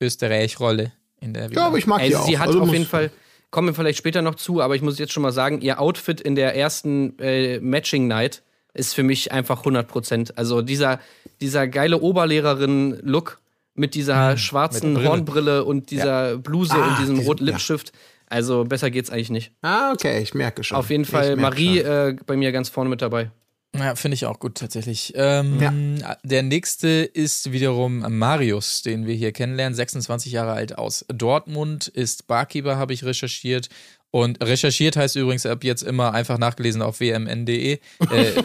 Österreich-Rolle. 0.00 0.92
In 1.20 1.32
der 1.34 1.50
Ja, 1.50 1.66
aber 1.66 1.78
ich 1.78 1.86
mag 1.86 1.98
die 2.00 2.04
Also 2.14 2.18
auch. 2.18 2.26
sie 2.26 2.38
hat 2.38 2.48
Also 2.48 2.60
auf 2.62 2.72
jeden 2.72 2.84
Fall, 2.84 3.10
kommen 3.50 3.68
wir 3.68 3.74
vielleicht 3.74 3.98
später 3.98 4.20
noch 4.22 4.34
zu, 4.34 4.60
aber 4.60 4.76
ich 4.76 4.82
muss 4.82 4.98
jetzt 4.98 5.12
schon 5.12 5.22
mal 5.22 5.32
sagen, 5.32 5.60
ihr 5.62 5.80
Outfit 5.80 6.20
in 6.20 6.34
der 6.34 6.54
ersten 6.54 7.18
äh, 7.18 7.58
Matching 7.60 8.06
Night 8.06 8.42
ist 8.74 8.94
für 8.94 9.02
mich 9.02 9.32
einfach 9.32 9.60
100 9.60 9.88
Prozent. 9.88 10.36
Also 10.36 10.60
dieser, 10.60 11.00
dieser 11.40 11.66
geile 11.66 11.98
Oberlehrerin-Look 12.00 13.40
mit 13.76 13.94
dieser 13.94 14.36
schwarzen 14.36 14.88
Hm, 14.88 14.94
Brille. 14.94 15.08
Hornbrille 15.08 15.64
und 15.64 15.90
dieser 15.90 16.38
Bluse 16.38 16.74
Ah, 16.74 16.88
und 16.90 16.98
diesem 17.00 17.16
diese- 17.16 17.26
roten 17.28 17.44
Lippenstift. 17.44 17.92
Also 18.28 18.64
besser 18.64 18.90
geht's 18.90 19.10
eigentlich 19.10 19.30
nicht. 19.30 19.52
Ah, 19.62 19.92
okay, 19.92 20.20
ich 20.20 20.34
merke 20.34 20.64
schon. 20.64 20.76
Auf 20.76 20.90
jeden 20.90 21.04
Fall 21.04 21.36
Marie 21.36 21.78
äh, 21.78 22.16
bei 22.26 22.36
mir 22.36 22.50
ganz 22.50 22.68
vorne 22.68 22.90
mit 22.90 23.00
dabei. 23.00 23.30
Ja, 23.76 23.94
finde 23.94 24.14
ich 24.14 24.24
auch 24.26 24.38
gut 24.40 24.56
tatsächlich. 24.56 25.12
Ähm, 25.16 25.98
Der 26.24 26.42
nächste 26.42 26.88
ist 26.88 27.52
wiederum 27.52 28.04
Marius, 28.18 28.80
den 28.82 29.06
wir 29.06 29.14
hier 29.14 29.32
kennenlernen, 29.32 29.74
26 29.76 30.32
Jahre 30.32 30.52
alt 30.52 30.76
aus 30.78 31.04
Dortmund, 31.08 31.86
ist 31.88 32.26
Barkeeper, 32.26 32.76
habe 32.78 32.94
ich 32.94 33.04
recherchiert. 33.04 33.68
Und 34.10 34.42
recherchiert 34.42 34.96
heißt 34.96 35.16
übrigens 35.16 35.44
ab 35.44 35.62
jetzt 35.62 35.82
immer 35.82 36.14
einfach 36.14 36.38
nachgelesen 36.38 36.80
auf 36.80 37.00
wmn.de. 37.00 37.72
äh, 37.74 37.78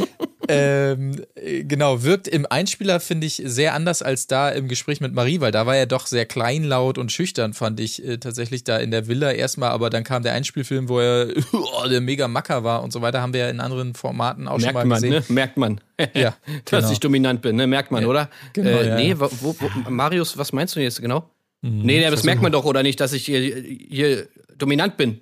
ähm, 0.50 1.24
äh, 1.34 1.64
genau, 1.64 2.02
wirkt 2.02 2.28
im 2.28 2.46
Einspieler, 2.48 3.00
finde 3.00 3.26
ich, 3.26 3.42
sehr 3.44 3.74
anders 3.74 4.02
als 4.02 4.26
da 4.26 4.50
im 4.50 4.68
Gespräch 4.68 5.00
mit 5.00 5.12
Marie, 5.14 5.40
weil 5.40 5.52
da 5.52 5.66
war 5.66 5.76
er 5.76 5.86
doch 5.86 6.06
sehr 6.06 6.26
kleinlaut 6.26 6.98
und 6.98 7.12
schüchtern, 7.12 7.54
fand 7.54 7.80
ich 7.80 8.04
äh, 8.06 8.18
tatsächlich 8.18 8.64
da 8.64 8.78
in 8.78 8.90
der 8.90 9.08
Villa 9.08 9.32
erstmal, 9.32 9.70
aber 9.70 9.90
dann 9.90 10.04
kam 10.04 10.22
der 10.22 10.32
Einspielfilm, 10.32 10.88
wo 10.88 11.00
er 11.00 11.28
oh, 11.52 11.88
der 11.88 12.00
mega 12.00 12.28
Macker 12.28 12.64
war 12.64 12.82
und 12.82 12.92
so 12.92 13.02
weiter, 13.02 13.20
haben 13.20 13.32
wir 13.32 13.40
ja 13.40 13.50
in 13.50 13.60
anderen 13.60 13.94
Formaten 13.94 14.48
auch 14.48 14.60
schon 14.60 14.72
Merkt 14.72 14.74
mal 14.74 14.84
man, 14.84 15.02
gesehen. 15.02 15.12
ne? 15.12 15.24
Merkt 15.28 15.56
man. 15.56 15.80
Ja, 16.14 16.34
Dass 16.64 16.80
genau. 16.80 16.92
ich 16.92 17.00
dominant 17.00 17.42
bin, 17.42 17.56
ne? 17.56 17.66
Merkt 17.66 17.90
man, 17.90 18.06
oder? 18.06 18.30
genau, 18.54 18.70
äh, 18.70 18.88
ja, 18.88 18.96
nee, 18.96 19.10
ja. 19.10 19.20
wo, 19.20 19.28
wo, 19.40 19.56
wo, 19.60 19.90
Marius, 19.90 20.38
was 20.38 20.50
meinst 20.50 20.74
du 20.74 20.80
jetzt 20.80 21.02
genau? 21.02 21.28
Mhm. 21.60 21.82
nee, 21.82 22.00
das 22.00 22.24
merkt 22.24 22.40
man 22.40 22.52
doch, 22.52 22.64
oder 22.64 22.82
nicht, 22.82 23.00
dass 23.00 23.12
ich 23.12 23.26
hier, 23.26 23.38
hier 23.38 24.26
dominant 24.56 24.96
bin? 24.96 25.20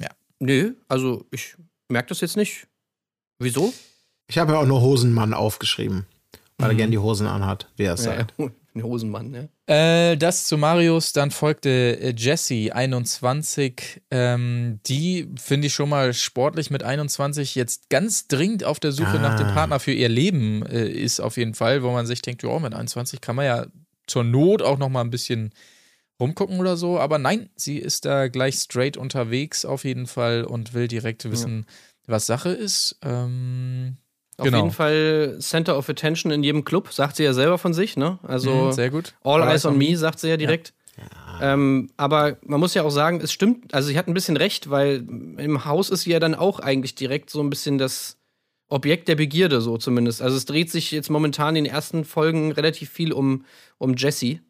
Ja. 0.00 0.08
Nö, 0.40 0.74
also 0.88 1.26
ich 1.30 1.54
merke 1.88 2.08
das 2.08 2.20
jetzt 2.20 2.36
nicht. 2.36 2.66
Wieso? 3.38 3.72
Ich 4.28 4.38
habe 4.38 4.52
ja 4.52 4.58
auch 4.60 4.66
nur 4.66 4.80
Hosenmann 4.80 5.34
aufgeschrieben, 5.34 6.06
weil 6.58 6.70
er 6.70 6.74
Mhm. 6.74 6.78
gern 6.78 6.90
die 6.90 6.98
Hosen 6.98 7.26
anhat, 7.26 7.68
wie 7.76 7.84
er 7.84 7.94
es 7.94 8.04
Ja, 8.04 8.16
sagt. 8.16 8.34
ein 8.74 8.82
Hosenmann, 8.82 9.30
ne? 9.30 9.48
Äh, 9.66 10.16
das 10.16 10.44
zu 10.46 10.58
Marius, 10.58 11.12
dann 11.12 11.30
folgte 11.30 11.70
äh, 12.00 12.14
Jessie, 12.16 12.72
21. 12.72 14.02
Ähm, 14.10 14.80
die 14.86 15.28
finde 15.40 15.68
ich 15.68 15.74
schon 15.74 15.88
mal 15.88 16.12
sportlich 16.12 16.70
mit 16.70 16.82
21 16.82 17.54
jetzt 17.54 17.88
ganz 17.88 18.28
dringend 18.28 18.64
auf 18.64 18.78
der 18.80 18.92
Suche 18.92 19.16
Ah. 19.16 19.20
nach 19.20 19.34
dem 19.34 19.48
Partner 19.48 19.80
für 19.80 19.92
ihr 19.92 20.08
Leben 20.08 20.64
äh, 20.66 20.86
ist 20.88 21.20
auf 21.20 21.36
jeden 21.36 21.54
Fall, 21.54 21.82
wo 21.82 21.90
man 21.92 22.06
sich 22.06 22.20
denkt, 22.22 22.42
ja, 22.42 22.58
mit 22.58 22.74
21 22.74 23.20
kann 23.20 23.36
man 23.36 23.46
ja 23.46 23.66
zur 24.06 24.24
Not 24.24 24.62
auch 24.62 24.78
noch 24.78 24.88
mal 24.88 25.00
ein 25.00 25.10
bisschen 25.10 25.52
rumgucken 26.20 26.60
oder 26.60 26.76
so. 26.76 26.98
Aber 27.00 27.18
nein, 27.18 27.48
sie 27.56 27.78
ist 27.78 28.04
da 28.04 28.28
gleich 28.28 28.56
straight 28.56 28.96
unterwegs 28.96 29.64
auf 29.64 29.84
jeden 29.84 30.06
Fall 30.06 30.44
und 30.44 30.74
will 30.74 30.86
direkt 30.88 31.30
wissen, 31.30 31.66
was 32.06 32.26
Sache 32.26 32.50
ist. 32.50 32.98
Ähm, 33.02 33.96
Auf 34.38 34.44
Genau. 34.44 34.58
jeden 34.58 34.70
Fall 34.70 35.36
Center 35.40 35.78
of 35.78 35.88
Attention 35.88 36.30
in 36.30 36.42
jedem 36.42 36.64
Club, 36.64 36.92
sagt 36.92 37.16
sie 37.16 37.24
ja 37.24 37.32
selber 37.32 37.56
von 37.58 37.72
sich, 37.72 37.96
ne? 37.96 38.18
Also 38.22 38.50
Mhm, 38.66 38.72
sehr 38.72 38.90
gut. 38.90 39.14
All 39.24 39.42
Eyes 39.42 39.64
on 39.64 39.78
Me, 39.78 39.96
sagt 39.96 40.18
sie 40.20 40.28
ja 40.28 40.36
direkt. 40.36 40.72
Ähm, 41.42 41.90
aber 41.98 42.38
man 42.46 42.58
muss 42.60 42.72
ja 42.72 42.82
auch 42.82 42.90
sagen, 42.90 43.20
es 43.22 43.30
stimmt, 43.32 43.74
also 43.74 43.88
sie 43.88 43.98
hat 43.98 44.08
ein 44.08 44.14
bisschen 44.14 44.38
recht, 44.38 44.70
weil 44.70 45.04
im 45.36 45.64
Haus 45.66 45.90
ist 45.90 46.02
sie 46.02 46.10
ja 46.10 46.20
dann 46.20 46.34
auch 46.34 46.58
eigentlich 46.60 46.94
direkt 46.94 47.28
so 47.28 47.40
ein 47.42 47.50
bisschen 47.50 47.76
das 47.76 48.16
Objekt 48.68 49.08
der 49.08 49.16
Begierde, 49.16 49.60
so 49.60 49.76
zumindest. 49.76 50.22
Also 50.22 50.36
es 50.36 50.46
dreht 50.46 50.70
sich 50.70 50.90
jetzt 50.92 51.10
momentan 51.10 51.54
in 51.56 51.64
den 51.64 51.72
ersten 51.72 52.04
Folgen 52.06 52.52
relativ 52.52 52.90
viel 52.90 53.12
um, 53.12 53.44
um 53.78 53.94
Jessie. 53.94 54.40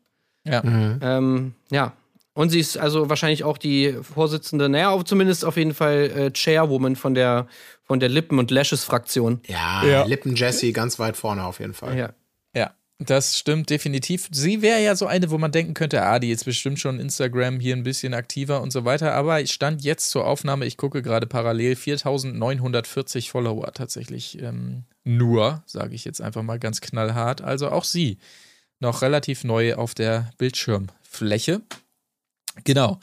Ja. 0.44 0.62
Ähm, 0.64 1.54
ja. 1.70 1.92
Und 2.34 2.50
sie 2.50 2.60
ist 2.60 2.76
also 2.78 3.08
wahrscheinlich 3.08 3.42
auch 3.44 3.58
die 3.58 3.94
Vorsitzende, 4.02 4.68
naja, 4.68 4.96
zumindest 5.04 5.44
auf 5.44 5.56
jeden 5.56 5.74
Fall 5.74 6.10
äh, 6.14 6.30
Chairwoman 6.32 6.94
von 6.94 7.14
der, 7.14 7.46
von 7.86 8.00
der 8.00 8.08
Lippen- 8.08 8.38
und 8.38 8.50
Lashes-Fraktion. 8.50 9.40
Ja, 9.46 9.84
Ja. 9.84 10.04
Lippen 10.04 10.34
Jesse 10.36 10.72
ganz 10.72 10.98
weit 10.98 11.16
vorne 11.16 11.44
auf 11.44 11.60
jeden 11.60 11.74
Fall. 11.74 11.96
Ja. 11.96 12.12
Ja, 12.54 12.74
das 12.98 13.38
stimmt 13.38 13.70
definitiv. 13.70 14.28
Sie 14.32 14.62
wäre 14.62 14.82
ja 14.82 14.96
so 14.96 15.06
eine, 15.06 15.30
wo 15.30 15.38
man 15.38 15.52
denken 15.52 15.74
könnte, 15.74 16.02
ah, 16.02 16.18
die 16.18 16.30
ist 16.30 16.44
bestimmt 16.44 16.80
schon 16.80 16.98
Instagram 16.98 17.60
hier 17.60 17.76
ein 17.76 17.82
bisschen 17.82 18.14
aktiver 18.14 18.62
und 18.62 18.72
so 18.72 18.84
weiter. 18.84 19.12
Aber 19.14 19.40
ich 19.40 19.52
stand 19.52 19.84
jetzt 19.84 20.10
zur 20.10 20.26
Aufnahme, 20.26 20.64
ich 20.66 20.76
gucke 20.76 21.02
gerade 21.02 21.26
parallel, 21.26 21.76
4940 21.76 23.30
Follower 23.30 23.72
tatsächlich 23.72 24.40
ähm, 24.42 24.84
nur, 25.04 25.62
sage 25.66 25.94
ich 25.94 26.04
jetzt 26.04 26.20
einfach 26.20 26.42
mal 26.42 26.58
ganz 26.58 26.80
knallhart. 26.80 27.42
Also 27.42 27.70
auch 27.70 27.84
sie 27.84 28.18
noch 28.80 29.02
relativ 29.02 29.44
neu 29.44 29.74
auf 29.74 29.94
der 29.94 30.30
Bildschirmfläche. 30.38 31.60
Genau. 32.64 33.00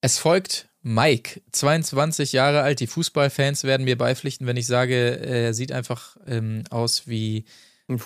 Es 0.00 0.18
folgt 0.18 0.68
Mike, 0.82 1.40
22 1.52 2.32
Jahre 2.32 2.62
alt. 2.62 2.80
Die 2.80 2.86
Fußballfans 2.86 3.64
werden 3.64 3.84
mir 3.84 3.96
beipflichten, 3.96 4.46
wenn 4.46 4.56
ich 4.56 4.66
sage, 4.66 4.94
er 5.20 5.54
sieht 5.54 5.72
einfach 5.72 6.16
ähm, 6.26 6.64
aus 6.70 7.06
wie 7.06 7.44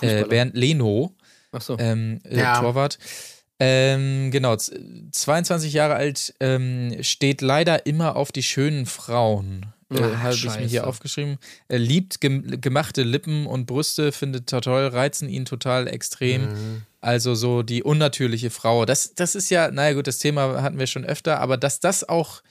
äh. 0.01 0.23
Bernd 0.25 0.55
Leno, 0.55 1.15
Ach 1.51 1.61
so. 1.61 1.77
ähm, 1.79 2.19
äh, 2.23 2.37
Ja. 2.37 2.59
Torwart. 2.61 2.99
Ähm, 3.59 4.29
genau, 4.29 4.55
z- 4.55 4.79
22 5.11 5.73
Jahre 5.73 5.95
alt, 5.95 6.33
ähm, 6.39 6.95
steht 7.01 7.41
leider 7.41 7.87
immer 7.87 8.15
auf 8.15 8.31
die 8.31 8.43
schönen 8.43 8.85
Frauen. 8.85 9.65
Äh, 9.91 9.99
Habe 10.17 10.35
ich 10.35 10.43
mir 10.45 10.57
hier 10.67 10.85
aufgeschrieben. 10.85 11.37
Er 11.67 11.79
liebt 11.79 12.21
gem 12.21 12.61
gemachte 12.61 13.01
Lippen 13.03 13.47
und 13.47 13.65
Brüste, 13.65 14.11
findet 14.11 14.47
toll, 14.49 14.87
reizen 14.87 15.29
ihn 15.29 15.45
total 15.45 15.87
extrem. 15.87 16.41
Mhm. 16.49 16.81
Also 17.01 17.33
so 17.35 17.63
die 17.63 17.81
unnatürliche 17.83 18.49
Frau. 18.51 18.85
Das, 18.85 19.15
das 19.15 19.33
ist 19.33 19.49
ja, 19.49 19.71
naja 19.71 19.93
gut, 19.95 20.05
das 20.07 20.17
Thema 20.19 20.61
hatten 20.61 20.77
wir 20.77 20.87
schon 20.87 21.05
öfter, 21.05 21.39
aber 21.39 21.57
dass 21.57 21.79
das 21.79 22.07
auch 22.07 22.41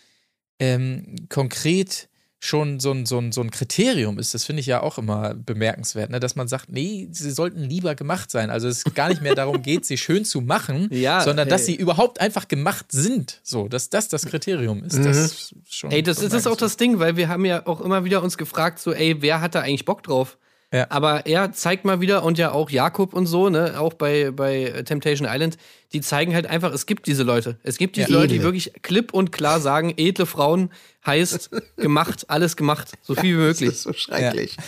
ähm, 0.59 1.27
konkret 1.29 2.09
schon 2.39 2.81
so 2.81 2.93
ein, 2.93 3.07
so, 3.07 3.19
ein, 3.19 3.33
so 3.33 3.41
ein 3.41 3.51
Kriterium 3.51 4.19
ist, 4.19 4.35
das 4.35 4.45
finde 4.45 4.61
ich 4.61 4.67
ja 4.67 4.83
auch 4.83 4.99
immer 4.99 5.35
bemerkenswert, 5.35 6.11
ne? 6.11 6.21
dass 6.21 6.37
man 6.37 6.49
sagt, 6.49 6.71
nee, 6.71 7.09
sie 7.11 7.31
sollten 7.31 7.63
lieber 7.63 7.95
gemacht 7.95 8.31
sein. 8.31 8.51
Also 8.51 8.69
es 8.69 8.85
gar 8.95 9.09
nicht 9.09 9.23
mehr 9.23 9.35
darum 9.35 9.63
geht, 9.63 9.85
sie 9.85 9.97
schön 9.97 10.25
zu 10.25 10.41
machen, 10.41 10.89
Ja, 10.97 11.23
sondern 11.23 11.49
dass 11.49 11.63
hey. 11.63 11.67
sie 11.67 11.75
überhaupt 11.77 12.21
einfach 12.21 12.47
gemacht 12.47 12.87
sind. 12.93 13.41
So, 13.43 13.69
dass 13.69 13.91
das 13.91 14.09
das 14.09 14.27
Kriterium 14.27 14.85
ist. 14.85 14.99
Das 14.99 15.17
ist 15.17 15.55
schon 15.69 15.91
Ey, 15.91 16.03
das 16.03 16.23
ist 16.23 16.33
das 16.33 16.47
auch 16.47 16.57
das 16.57 16.77
Ding, 16.77 16.99
weil 16.99 17.17
wir 17.17 17.29
haben 17.29 17.45
ja 17.45 17.67
auch 17.67 17.81
immer 17.81 18.05
wieder 18.05 18.23
uns 18.23 18.39
gefragt, 18.39 18.79
so, 18.79 18.93
ey, 18.93 19.21
wer 19.23 19.41
hat 19.41 19.55
da 19.55 19.61
eigentlich 19.61 19.85
Bock 19.85 20.03
drauf? 20.03 20.39
Ja. 20.73 20.87
Aber 20.91 21.27
er 21.27 21.53
zeigt 21.53 21.85
mal 21.85 22.01
wieder 22.01 22.25
und 22.25 22.39
ja 22.39 22.51
auch 22.53 22.71
Jakob 22.71 23.15
und 23.15 23.27
so, 23.27 23.49
ne, 23.49 23.79
auch 23.79 23.95
bei, 23.95 24.33
bei 24.33 24.83
Temptation 24.85 25.29
Island, 25.31 25.57
die 25.93 26.01
zeigen 26.01 26.35
halt 26.35 26.47
einfach, 26.49 26.73
es 26.73 26.87
gibt 26.87 27.07
diese 27.07 27.23
Leute. 27.23 27.57
Es 27.63 27.79
gibt 27.79 27.97
diese 27.97 28.09
Ja, 28.11 28.15
Leute, 28.17 28.29
die 28.29 28.35
edle. 28.37 28.45
wirklich 28.47 28.73
klipp 28.83 29.15
und 29.15 29.31
klar 29.31 29.61
sagen, 29.61 29.95
edle 29.97 30.27
Frauen 30.27 30.71
heißt 31.07 31.51
gemacht, 31.77 32.29
alles 32.29 32.57
gemacht, 32.57 32.93
so 33.03 33.15
viel 33.15 33.39
wie 33.39 33.47
Das 33.47 33.61
möglich. 33.61 33.69
ist 33.77 33.83
so 33.83 33.93
schrecklich. 33.93 34.57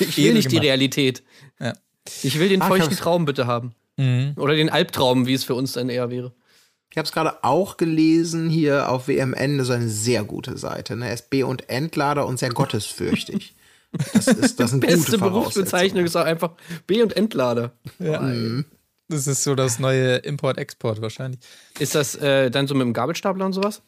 Ich 0.00 0.16
will 0.16 0.24
edel 0.24 0.34
nicht 0.34 0.46
die 0.46 0.56
gemacht. 0.56 0.64
Realität. 0.64 1.22
Ja. 1.60 1.74
Ich 2.22 2.38
will 2.38 2.48
den 2.48 2.62
Ach, 2.62 2.68
feuchten 2.68 2.88
das- 2.90 3.00
Traum 3.00 3.26
bitte 3.26 3.46
haben. 3.46 3.74
Mhm. 3.98 4.32
Oder 4.36 4.54
den 4.56 4.70
Albtraum, 4.70 5.26
wie 5.26 5.34
es 5.34 5.44
für 5.44 5.54
uns 5.54 5.72
dann 5.72 5.90
eher 5.90 6.08
wäre. 6.10 6.32
Ich 6.90 6.96
habe 6.96 7.04
es 7.04 7.12
gerade 7.12 7.44
auch 7.44 7.76
gelesen 7.76 8.48
hier 8.48 8.88
auf 8.90 9.08
WMN, 9.08 9.58
das 9.58 9.68
ist 9.68 9.74
eine 9.74 9.88
sehr 9.90 10.24
gute 10.24 10.56
Seite. 10.56 10.96
Ne? 10.96 11.10
SB 11.10 11.42
und 11.42 11.68
Entlader 11.68 12.26
und 12.26 12.38
sehr 12.38 12.48
gottesfürchtig. 12.54 13.54
Das 13.92 14.26
ist 14.26 14.60
das 14.60 14.70
sind 14.70 14.80
Beste 14.86 15.18
Berufsbezeichnung 15.18 16.04
ist 16.04 16.16
auch 16.16 16.24
einfach 16.24 16.52
B- 16.86 17.02
und 17.02 17.16
Entlader. 17.16 17.72
Das 19.08 19.26
ist 19.26 19.42
so 19.42 19.54
das 19.54 19.78
neue 19.78 20.16
Import-Export 20.16 21.00
wahrscheinlich. 21.00 21.40
Ist 21.78 21.94
das 21.94 22.14
äh, 22.16 22.50
dann 22.50 22.66
so 22.66 22.74
mit 22.74 22.82
dem 22.84 22.92
Gabelstapler 22.92 23.46
und 23.46 23.54
sowas? 23.54 23.82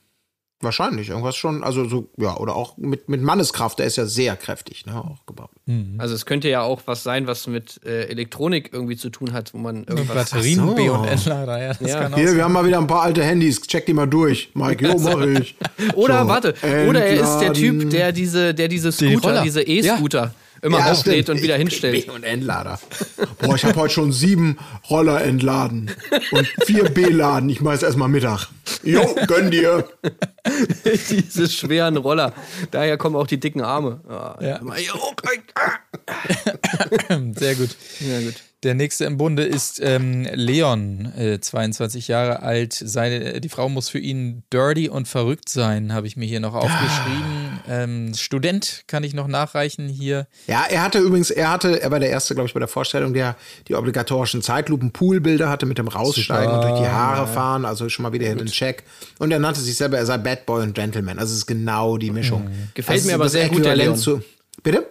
Wahrscheinlich, 0.62 1.08
irgendwas 1.08 1.36
schon, 1.36 1.64
also 1.64 1.88
so, 1.88 2.10
ja, 2.18 2.36
oder 2.36 2.54
auch 2.54 2.76
mit, 2.76 3.08
mit 3.08 3.22
Manneskraft, 3.22 3.78
der 3.78 3.86
ist 3.86 3.96
ja 3.96 4.04
sehr 4.04 4.36
kräftig, 4.36 4.84
ne, 4.84 4.94
auch 4.94 5.24
gebaut. 5.24 5.48
Also 5.96 6.14
es 6.14 6.26
könnte 6.26 6.50
ja 6.50 6.60
auch 6.62 6.82
was 6.84 7.02
sein, 7.02 7.26
was 7.26 7.46
mit 7.46 7.80
äh, 7.86 8.08
Elektronik 8.08 8.70
irgendwie 8.72 8.96
zu 8.96 9.08
tun 9.08 9.32
hat, 9.32 9.54
wo 9.54 9.58
man 9.58 9.84
irgendwas. 9.84 10.30
Batterien, 10.32 10.60
Ach 10.60 10.68
so. 10.68 10.74
B 10.74 10.88
und 10.90 11.04
Entlader, 11.06 11.62
ja, 11.62 11.68
das 11.74 11.88
Ja. 11.90 12.00
kann 12.02 12.12
auch 12.12 12.18
Hier, 12.18 12.28
sein. 12.28 12.36
wir 12.36 12.44
haben 12.44 12.52
mal 12.52 12.66
wieder 12.66 12.78
ein 12.78 12.86
paar 12.86 13.02
alte 13.02 13.24
Handys, 13.24 13.62
check 13.62 13.86
die 13.86 13.94
mal 13.94 14.06
durch. 14.06 14.50
Mike, 14.54 14.84
jo, 14.86 14.98
mach 14.98 15.20
ich. 15.24 15.56
Oder 15.94 16.22
So, 16.22 16.28
warte, 16.28 16.54
oder 16.88 17.04
er 17.06 17.14
ist 17.22 17.38
der 17.38 17.48
entladen. 17.48 17.80
Typ, 17.80 17.90
der 17.90 18.12
diese, 18.12 18.52
der 18.52 18.68
diese 18.68 18.92
Scooter, 18.92 19.28
Roller. 19.28 19.42
diese 19.42 19.62
E-Scooter 19.62 20.34
immer 20.62 20.78
Ja, 20.78 20.92
auflädt 20.92 21.24
stimmt. 21.24 21.28
und 21.38 21.42
wieder 21.42 21.54
Ich- 21.56 21.60
hinstellt. 21.62 22.06
B 22.06 22.10
und 22.12 22.24
Entlader. 22.24 22.78
Boah, 23.38 23.54
ich 23.56 23.64
habe 23.64 23.76
heute 23.76 23.94
schon 23.94 24.12
sieben 24.12 24.58
Roller 24.88 25.22
entladen 25.22 25.90
und 26.32 26.46
vier 26.66 26.84
B-Laden. 26.90 27.48
Ich 27.48 27.60
mache 27.60 27.74
jetzt 27.74 27.82
erstmal 27.82 28.08
Mittag. 28.08 28.48
Jo, 28.82 29.14
gönn 29.26 29.50
dir. 29.50 29.88
diese 31.10 31.48
schweren 31.48 31.96
Roller. 31.96 32.32
Daher 32.70 32.96
kommen 32.96 33.16
auch 33.16 33.26
die 33.26 33.40
dicken 33.40 33.60
Arme. 33.62 34.00
Ah, 34.08 34.36
Ja. 34.40 34.60
jo, 34.76 34.94
ah. 35.54 37.18
Sehr 37.36 37.54
gut. 37.54 37.70
Ja, 38.00 38.20
gut. 38.20 38.34
Der 38.62 38.74
nächste 38.74 39.06
im 39.06 39.16
Bunde 39.16 39.44
ist 39.44 39.80
ähm, 39.82 40.28
Leon, 40.34 41.12
äh, 41.16 41.40
22 41.40 42.08
Jahre 42.08 42.42
alt. 42.42 42.74
Seine, 42.74 43.40
die 43.40 43.48
Frau 43.48 43.70
muss 43.70 43.88
für 43.88 43.98
ihn 43.98 44.42
dirty 44.52 44.90
und 44.90 45.08
verrückt 45.08 45.48
sein, 45.48 45.94
habe 45.94 46.06
ich 46.06 46.18
mir 46.18 46.26
hier 46.26 46.40
noch 46.40 46.54
aufgeschrieben. 46.54 47.60
Ähm, 47.66 48.14
Student 48.14 48.82
kann 48.86 49.02
ich 49.02 49.14
noch 49.14 49.28
nachreichen 49.28 49.88
hier. 49.88 50.26
Ja, 50.46 50.64
er 50.68 50.82
hatte 50.82 50.98
übrigens, 50.98 51.30
er 51.30 51.50
hatte, 51.50 51.80
er 51.80 51.90
war 51.90 52.00
der 52.00 52.10
Erste, 52.10 52.34
glaube 52.34 52.48
ich, 52.48 52.54
bei 52.54 52.60
der 52.60 52.68
Vorstellung, 52.68 53.14
der 53.14 53.34
die 53.68 53.74
obligatorischen 53.74 54.42
Zeitlupen-Poolbilder 54.42 55.48
hatte 55.48 55.64
mit 55.64 55.78
dem 55.78 55.88
Raussteigen 55.88 56.52
und 56.52 56.62
durch 56.62 56.80
die 56.80 56.86
Haare 56.86 57.26
fahren, 57.26 57.64
also 57.64 57.88
schon 57.88 58.02
mal 58.02 58.12
wieder 58.12 58.26
Hidden 58.26 58.48
Check. 58.48 58.84
Und 59.18 59.30
er 59.30 59.38
nannte 59.38 59.60
sich 59.60 59.76
selber, 59.76 59.96
er 59.96 60.04
sei 60.04 60.18
Bad 60.18 60.44
Boy 60.44 60.62
und 60.62 60.74
Gentleman. 60.74 61.18
Also 61.18 61.32
es 61.32 61.38
ist 61.38 61.46
genau 61.46 61.96
die 61.96 62.10
Mischung. 62.10 62.50
Gefällt 62.74 62.98
Also 62.98 63.08
mir 63.08 63.14
aber 63.14 63.30
sehr 63.30 63.48
gut, 63.48 63.64
der 63.64 63.76
Leon. 63.76 63.96
Zu, 63.96 64.22
bitte? 64.62 64.86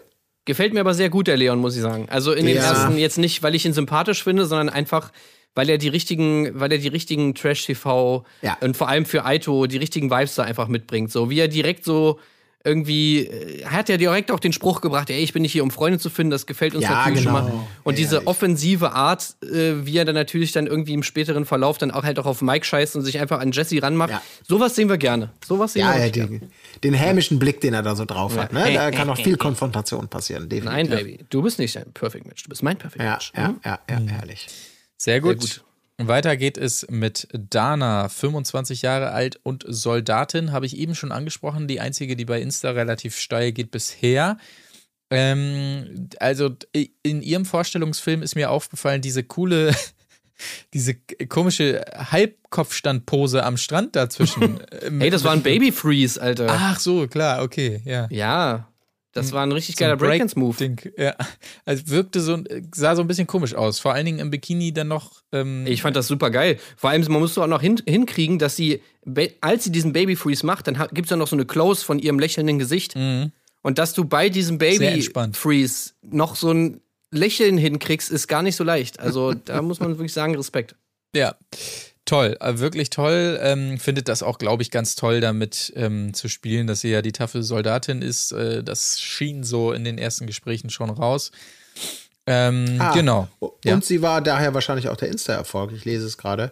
Gefällt 0.50 0.74
mir 0.74 0.80
aber 0.80 0.96
sehr 0.96 1.12
gut, 1.12 1.28
der 1.28 1.38
Leon, 1.38 1.60
muss 1.60 1.76
ich 1.76 1.82
sagen. 1.84 2.08
Also 2.10 2.34
in 2.34 2.48
den 2.48 2.56
Ja. 2.56 2.64
ersten, 2.64 2.98
jetzt 2.98 3.20
nicht, 3.20 3.44
weil 3.44 3.54
ich 3.54 3.68
ihn 3.68 3.74
sympathisch 3.74 4.24
finde, 4.24 4.46
sondern 4.48 4.68
einfach, 4.70 5.12
weil 5.54 5.70
er 5.70 5.78
die 5.78 5.90
richtigen, 5.90 6.60
weil 6.60 6.72
er 6.72 6.80
die 6.80 6.88
richtigen 6.88 7.36
Trash-TV 7.36 8.26
Ja. 8.42 8.58
und 8.62 8.76
vor 8.76 8.90
allem 8.90 9.06
für 9.06 9.26
Aito 9.26 9.68
die 9.68 9.78
richtigen 9.78 10.10
Vibes 10.10 10.34
da 10.34 10.42
einfach 10.44 10.68
mitbringt. 10.68 11.12
So 11.12 11.30
wie 11.30 11.40
er 11.40 11.50
direkt 11.50 11.86
so 11.86 12.20
irgendwie, 12.64 13.20
äh, 13.26 13.62
er 13.62 13.72
hat 13.72 13.88
ja 13.90 13.96
direkt 13.98 14.32
auch 14.32 14.40
den 14.40 14.52
Spruch 14.52 14.82
gebracht, 14.82 15.10
ey, 15.10 15.20
ich 15.22 15.32
bin 15.34 15.42
nicht 15.44 15.54
hier, 15.54 15.64
um 15.64 15.72
Freunde 15.72 15.98
zu 15.98 16.10
finden, 16.10 16.32
das 16.32 16.46
gefällt 16.46 16.76
uns 16.76 16.84
Ja, 16.84 16.92
natürlich 16.92 17.24
genau. 17.24 17.38
schon 17.38 17.46
mal. 17.56 17.68
Und 17.84 17.94
Ja, 17.94 17.98
diese 18.04 18.16
ja, 18.18 18.22
offensive 18.26 18.92
Art, 18.92 19.36
äh, 19.44 19.86
wie 19.86 19.98
er 19.98 20.04
dann 20.06 20.16
natürlich 20.16 20.52
dann 20.52 20.68
irgendwie 20.68 20.94
im 20.94 21.04
späteren 21.04 21.46
Verlauf 21.46 21.78
dann 21.78 21.92
auch 21.92 22.04
halt 22.04 22.20
auch 22.20 22.26
auf 22.26 22.42
Mike 22.42 22.66
scheißt 22.66 22.96
und 22.98 23.04
sich 23.04 23.20
einfach 23.20 23.40
an 23.40 23.52
Jesse 23.54 23.82
ranmacht, 23.82 24.10
Ja. 24.10 24.22
sowas 24.48 24.76
sehen 24.76 24.90
wir 24.90 24.98
gerne. 24.98 25.32
Sowas 25.46 25.74
sehen 25.74 25.84
Ja, 25.84 25.96
wir 25.98 26.12
den, 26.12 26.52
den 26.84 26.94
hämischen 26.94 27.40
Blick, 27.40 27.62
den 27.62 27.74
er 27.74 27.82
da 27.82 27.96
so 27.96 28.04
drauf 28.06 28.36
hat. 28.38 28.52
Ne? 28.52 28.74
Da 28.74 28.92
kann 28.92 29.10
auch 29.10 29.18
viel 29.18 29.38
Konfrontation 29.38 30.10
passieren, 30.10 30.50
definitiv. 30.50 30.90
Nein, 30.90 30.90
Baby, 30.90 31.20
du 31.30 31.42
bist 31.42 31.60
nicht 31.60 31.78
ein 31.78 31.92
Perfect 31.94 32.28
Match, 32.28 32.44
du 32.44 32.50
bist 32.50 32.62
mein 32.62 32.78
Perfect 32.78 33.02
Ja, 33.04 33.12
Match. 33.14 33.32
ja, 33.36 33.56
ja, 33.64 33.80
ja, 33.90 34.00
herrlich. 34.12 34.48
Sehr 34.98 35.22
gut. 35.22 35.40
gut. 35.40 35.64
Weiter 36.08 36.38
geht 36.38 36.58
es 36.58 36.88
mit 36.90 37.28
Dana, 37.34 38.08
25 38.08 38.82
Jahre 38.82 39.12
alt 39.12 39.40
und 39.44 39.66
Soldatin, 39.68 40.52
habe 40.52 40.66
ich 40.66 40.78
eben 40.78 40.96
schon 40.96 41.12
angesprochen. 41.12 41.68
Die 41.68 41.80
einzige, 41.80 42.16
die 42.16 42.26
bei 42.26 42.42
Insta 42.42 42.72
relativ 42.72 43.18
steil 43.18 43.52
geht 43.52 43.72
bisher. 43.72 44.38
Ähm, 45.10 46.10
also 46.20 46.56
in 47.02 47.22
ihrem 47.22 47.46
Vorstellungsfilm 47.46 48.22
ist 48.22 48.36
mir 48.36 48.50
aufgefallen, 48.50 49.02
diese 49.02 49.24
coole, 49.24 49.76
diese 50.74 50.96
komische 51.28 51.84
Halbkopfstandpose 51.94 53.44
am 53.44 53.58
Strand 53.58 53.96
dazwischen. 53.96 54.60
Hey, 55.00 55.10
das 55.10 55.24
war 55.24 55.34
ein 55.34 55.44
Baby 55.44 55.72
Freeze, 55.72 56.22
Alter. 56.22 56.48
Ach 56.50 56.80
so, 56.80 57.08
klar, 57.08 57.44
okay, 57.44 57.82
ja. 57.84 58.08
Ja, 58.10 58.70
das 59.14 59.32
war 59.32 59.44
ein 59.44 59.52
richtig 59.52 59.76
So 59.76 59.80
geiler 59.80 59.98
Breakdance-Move. 59.98 60.76
Ja, 60.98 61.16
also 61.66 61.88
wirkte 61.88 62.22
so, 62.22 62.38
sah 62.74 62.96
so 62.96 63.02
ein 63.02 63.08
bisschen 63.08 63.28
komisch 63.28 63.56
aus. 63.56 63.80
Vor 63.80 63.94
allen 63.94 64.06
Dingen 64.06 64.20
im 64.20 64.30
Bikini 64.30 64.72
dann 64.72 64.88
noch. 64.88 65.24
Ähm, 65.32 65.66
Ich 65.68 65.82
fand 65.82 65.96
das 65.96 66.08
super 66.08 66.30
geil. 66.30 66.60
Vor 66.78 66.90
allem, 66.90 67.02
man 67.10 67.20
musste 67.22 67.42
auch 67.42 67.48
noch 67.48 67.62
hin, 67.62 67.82
hinkriegen, 67.88 68.40
dass 68.40 68.56
sie, 68.56 68.82
als 69.42 69.64
sie 69.64 69.72
diesen 69.72 69.94
Baby 69.94 70.16
Freeze 70.16 70.46
macht, 70.46 70.68
dann 70.68 70.76
gibt 70.94 71.06
es 71.08 71.10
ja 71.10 71.18
noch 71.18 71.28
so 71.28 71.36
eine 71.36 71.46
Close 71.46 71.84
von 71.84 72.00
ihrem 72.00 72.20
lächelnden 72.20 72.60
Gesicht. 72.60 72.96
Und 73.62 73.78
dass 73.78 73.94
du 73.94 74.06
bei 74.06 74.30
diesem 74.30 74.58
Baby. 74.58 74.86
Freeze 75.34 75.92
noch 76.02 76.36
so 76.36 76.52
ein 76.52 76.82
Lächeln 77.12 77.58
hinkriegst, 77.58 78.12
ist 78.12 78.28
gar 78.28 78.44
nicht 78.44 78.56
so 78.56 78.64
leicht. 78.64 79.00
Also 79.00 79.34
da 79.34 79.62
muss 79.62 79.80
man 79.80 79.90
wirklich 79.98 80.14
sagen, 80.14 80.36
Respekt. 80.36 80.76
Ja, 81.16 81.36
toll, 82.10 82.38
äh, 82.42 82.60
wirklich 82.60 82.90
toll. 82.90 83.40
Ähm, 83.42 83.78
findet 83.78 84.08
das 84.10 84.22
auch, 84.24 84.38
glaube 84.38 84.62
ich, 84.64 84.72
ganz 84.72 84.96
toll, 84.96 85.22
damit 85.22 85.72
ähm, 85.76 86.14
zu 86.14 86.28
spielen, 86.28 86.68
dass 86.68 86.82
sie 86.82 86.90
ja 86.90 87.02
die 87.02 87.12
taffe 87.14 87.44
Soldatin 87.44 88.02
ist. 88.02 88.32
Äh, 88.32 88.64
das 88.64 89.00
schien 89.00 89.44
so 89.44 89.72
in 89.72 89.84
den 89.84 89.98
ersten 89.98 90.28
Gesprächen 90.28 90.70
schon 90.70 90.90
raus. 90.90 91.32
Ähm, 92.26 92.76
Ah, 92.80 92.94
Genau. 92.94 93.28
Und 93.40 93.52
Ja. 93.66 93.80
sie 93.82 94.02
war 94.02 94.22
daher 94.22 94.54
wahrscheinlich 94.54 94.90
auch 94.90 94.98
der 94.98 95.10
Insta-Erfolg. 95.10 95.72
Ich 95.74 95.86
lese 95.86 96.06
es 96.06 96.18
gerade 96.18 96.52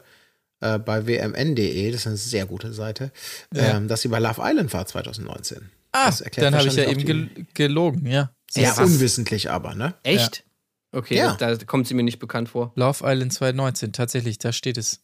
äh, 0.60 0.80
bei 0.80 1.06
wmn.de, 1.06 1.92
das 1.92 2.02
ist 2.02 2.08
eine 2.08 2.18
sehr 2.18 2.46
gute 2.48 2.74
Seite, 2.74 3.12
ähm, 3.54 3.88
dass 3.88 4.02
sie 4.02 4.08
bei 4.08 4.18
Love 4.20 4.42
Island 4.44 4.74
war 4.74 4.86
2019. 4.88 5.70
Ah, 5.92 6.08
Das 6.08 6.22
erklärt 6.22 6.48
dann 6.48 6.56
habe 6.56 6.68
ich 6.68 6.76
ja 6.76 6.90
eben 6.90 7.06
gel 7.06 7.30
gelogen, 7.54 8.08
ja. 8.08 8.32
Sehr 8.50 8.64
Ja, 8.64 8.78
was? 8.78 8.80
unwissentlich 8.90 9.50
aber, 9.52 9.76
ne? 9.76 9.94
Echt? 10.04 10.44
Okay, 10.92 11.18
Ja. 11.18 11.36
da 11.36 11.56
kommt 11.58 11.88
sie 11.88 11.94
mir 11.94 12.04
nicht 12.04 12.18
bekannt 12.20 12.50
vor. 12.50 12.72
Love 12.76 13.04
Island 13.06 13.34
2019, 13.34 13.94
tatsächlich, 13.94 14.40
da 14.40 14.52
steht 14.52 14.78
es. 14.78 15.02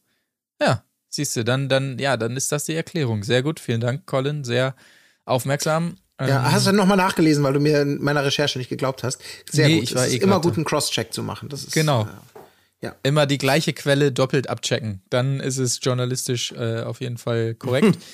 Ja, 0.62 0.84
siehst 1.10 1.36
du, 1.36 1.44
dann, 1.44 1.70
dann, 1.70 1.98
ja, 2.00 2.18
dann 2.18 2.36
ist 2.38 2.52
das 2.52 2.66
die 2.66 2.76
Erklärung. 2.76 3.24
Sehr 3.24 3.44
gut, 3.44 3.60
vielen 3.60 3.82
Dank, 3.82 4.06
Colin, 4.06 4.44
sehr 4.44 4.76
aufmerksam. 5.26 5.96
Ja, 6.22 6.28
Ähm, 6.46 6.52
hast 6.52 6.68
du 6.68 6.72
nochmal 6.72 6.98
nachgelesen, 6.98 7.44
weil 7.44 7.54
du 7.54 7.60
mir 7.60 7.82
in 7.82 8.02
meiner 8.02 8.24
Recherche 8.24 8.58
nicht 8.60 8.70
geglaubt 8.70 9.04
hast? 9.04 9.20
Sehr 9.52 9.68
Nee, 9.68 9.76
gut. 9.76 9.84
ich 9.86 9.96
war 9.96 10.04
es 10.04 10.10
ist 10.10 10.14
eh 10.20 10.24
immer 10.24 10.34
grad 10.36 10.44
gut, 10.44 10.56
einen 10.56 10.66
Cross-Check 10.66 11.12
zu 11.14 11.24
machen. 11.24 11.50
Das 11.50 11.64
ist, 11.64 11.74
Genau. 11.74 12.08
Äh, 12.84 12.92
Immer 13.04 13.26
die 13.26 13.38
gleiche 13.38 13.74
Quelle 13.74 14.12
doppelt 14.12 14.50
abchecken. 14.50 15.02
Dann 15.10 15.40
ist 15.40 15.58
es 15.58 15.80
journalistisch 15.82 16.52
äh, 16.52 16.82
auf 16.82 17.02
jeden 17.02 17.18
Fall 17.18 17.56
korrekt. 17.56 17.98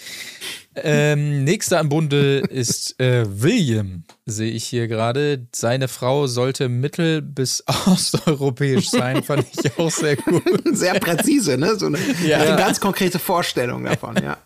Ähm, 0.82 1.44
nächster 1.44 1.80
im 1.82 1.90
Bunde 1.90 2.40
ist 2.40 2.98
äh, 3.02 3.26
William, 3.42 4.04
sehe 4.26 4.52
ich 4.52 4.64
hier 4.64 4.88
gerade. 4.88 5.46
Seine 5.54 5.90
Frau 5.90 6.28
sollte 6.28 6.70
mittel- 6.70 7.22
bis 7.22 7.64
osteuropäisch 7.86 8.90
sein, 8.90 9.24
fand 9.24 9.46
ich 9.52 9.78
auch 9.78 9.92
sehr 9.92 10.16
gut. 10.16 10.44
Sehr 10.78 10.94
präzise, 11.00 11.58
ne? 11.58 11.76
So 11.76 11.88
eine, 11.88 11.98
Ja. 12.26 12.38
eine 12.38 12.56
ganz 12.56 12.80
konkrete 12.80 13.20
Vorstellung 13.20 13.84
davon, 13.84 14.16
ja. 14.24 14.38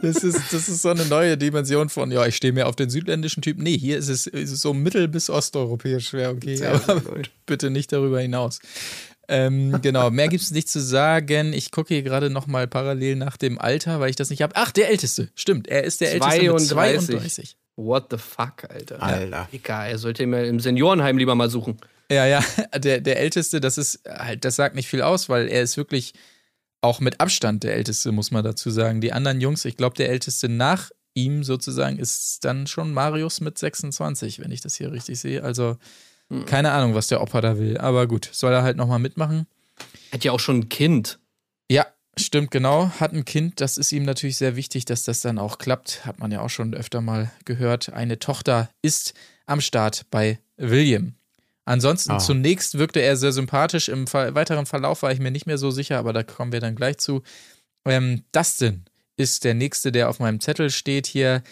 Das 0.00 0.24
ist, 0.24 0.40
das 0.54 0.68
ist 0.70 0.80
so 0.80 0.88
eine 0.88 1.04
neue 1.04 1.36
Dimension 1.36 1.90
von, 1.90 2.10
ja, 2.12 2.24
ich 2.24 2.36
stehe 2.36 2.54
mehr 2.54 2.68
auf 2.68 2.76
den 2.76 2.88
südländischen 2.88 3.42
Typ. 3.42 3.58
Nee, 3.58 3.76
hier 3.76 3.98
ist 3.98 4.08
es, 4.08 4.26
ist 4.26 4.52
es 4.52 4.62
so 4.62 4.72
mittel- 4.72 5.08
bis 5.08 5.28
osteuropäisch, 5.28 6.14
wäre 6.14 6.30
okay. 6.30 6.64
Aber 6.64 7.02
bitte 7.44 7.68
nicht 7.68 7.92
darüber 7.92 8.20
hinaus. 8.20 8.60
Ähm, 9.28 9.80
genau, 9.82 10.10
mehr 10.10 10.28
gibt 10.28 10.42
es 10.42 10.50
nicht 10.50 10.68
zu 10.68 10.80
sagen. 10.80 11.52
Ich 11.52 11.70
gucke 11.70 11.94
hier 11.94 12.02
gerade 12.02 12.30
nochmal 12.30 12.66
parallel 12.66 13.16
nach 13.16 13.36
dem 13.36 13.58
Alter, 13.58 14.00
weil 14.00 14.10
ich 14.10 14.16
das 14.16 14.30
nicht 14.30 14.42
habe. 14.42 14.54
Ach, 14.56 14.70
der 14.72 14.90
Älteste, 14.90 15.30
stimmt. 15.34 15.68
Er 15.68 15.84
ist 15.84 16.00
der 16.00 16.12
Älteste 16.12 16.52
mit 16.52 16.60
32. 16.60 17.06
32. 17.08 17.56
What 17.76 18.06
the 18.10 18.18
fuck, 18.18 18.64
Alter. 18.70 19.02
Alter. 19.02 19.48
Egal, 19.52 19.90
er 19.90 19.98
sollte 19.98 20.26
mir 20.26 20.46
im 20.46 20.60
Seniorenheim 20.60 21.18
lieber 21.18 21.34
mal 21.34 21.50
suchen. 21.50 21.76
Ja, 22.10 22.24
ja, 22.24 22.42
der, 22.76 23.00
der 23.00 23.18
Älteste, 23.18 23.60
das 23.60 23.78
ist 23.78 24.00
halt, 24.08 24.44
das 24.44 24.56
sagt 24.56 24.74
nicht 24.76 24.88
viel 24.88 25.02
aus, 25.02 25.28
weil 25.28 25.48
er 25.48 25.62
ist 25.62 25.76
wirklich 25.76 26.14
auch 26.80 27.00
mit 27.00 27.20
Abstand 27.20 27.64
der 27.64 27.74
Älteste, 27.74 28.12
muss 28.12 28.30
man 28.30 28.44
dazu 28.44 28.70
sagen. 28.70 29.00
Die 29.00 29.12
anderen 29.12 29.40
Jungs, 29.40 29.64
ich 29.64 29.76
glaube, 29.76 29.96
der 29.96 30.08
Älteste 30.08 30.48
nach 30.48 30.90
ihm 31.14 31.42
sozusagen 31.42 31.98
ist 31.98 32.44
dann 32.44 32.66
schon 32.66 32.92
Marius 32.92 33.40
mit 33.40 33.58
26, 33.58 34.38
wenn 34.40 34.52
ich 34.52 34.60
das 34.60 34.76
hier 34.76 34.92
richtig 34.92 35.18
sehe. 35.18 35.42
Also 35.42 35.76
keine 36.46 36.72
Ahnung, 36.72 36.94
was 36.94 37.06
der 37.06 37.20
Opa 37.22 37.40
da 37.40 37.58
will. 37.58 37.78
Aber 37.78 38.06
gut, 38.06 38.28
soll 38.32 38.52
er 38.52 38.62
halt 38.62 38.76
nochmal 38.76 38.98
mitmachen. 38.98 39.46
Hat 40.12 40.24
ja 40.24 40.32
auch 40.32 40.40
schon 40.40 40.58
ein 40.60 40.68
Kind. 40.68 41.18
Ja, 41.70 41.86
stimmt, 42.18 42.50
genau. 42.50 42.90
Hat 43.00 43.12
ein 43.12 43.24
Kind, 43.24 43.60
das 43.60 43.78
ist 43.78 43.92
ihm 43.92 44.04
natürlich 44.04 44.36
sehr 44.36 44.56
wichtig, 44.56 44.84
dass 44.84 45.04
das 45.04 45.20
dann 45.20 45.38
auch 45.38 45.58
klappt. 45.58 46.04
Hat 46.06 46.18
man 46.18 46.30
ja 46.32 46.40
auch 46.40 46.50
schon 46.50 46.74
öfter 46.74 47.00
mal 47.00 47.30
gehört. 47.44 47.92
Eine 47.92 48.18
Tochter 48.18 48.68
ist 48.82 49.14
am 49.46 49.60
Start 49.60 50.06
bei 50.10 50.38
William. 50.56 51.14
Ansonsten 51.64 52.12
Ah. 52.12 52.18
zunächst 52.18 52.78
wirkte 52.78 53.00
er 53.00 53.16
sehr 53.16 53.32
sympathisch. 53.32 53.88
Im 53.88 54.06
weiteren 54.12 54.66
Verlauf 54.66 55.02
war 55.02 55.10
ich 55.12 55.18
mir 55.18 55.30
nicht 55.32 55.46
mehr 55.46 55.58
so 55.58 55.70
sicher, 55.70 55.98
aber 55.98 56.12
da 56.12 56.22
kommen 56.22 56.52
wir 56.52 56.60
dann 56.60 56.76
gleich 56.76 56.98
zu. 56.98 57.22
Ähm, 57.84 58.22
Dustin 58.32 58.84
ist 59.16 59.44
der 59.44 59.54
nächste, 59.54 59.90
der 59.92 60.08
auf 60.08 60.20
meinem 60.20 60.40
Zettel 60.40 60.70
steht 60.70 61.06
hier. 61.06 61.42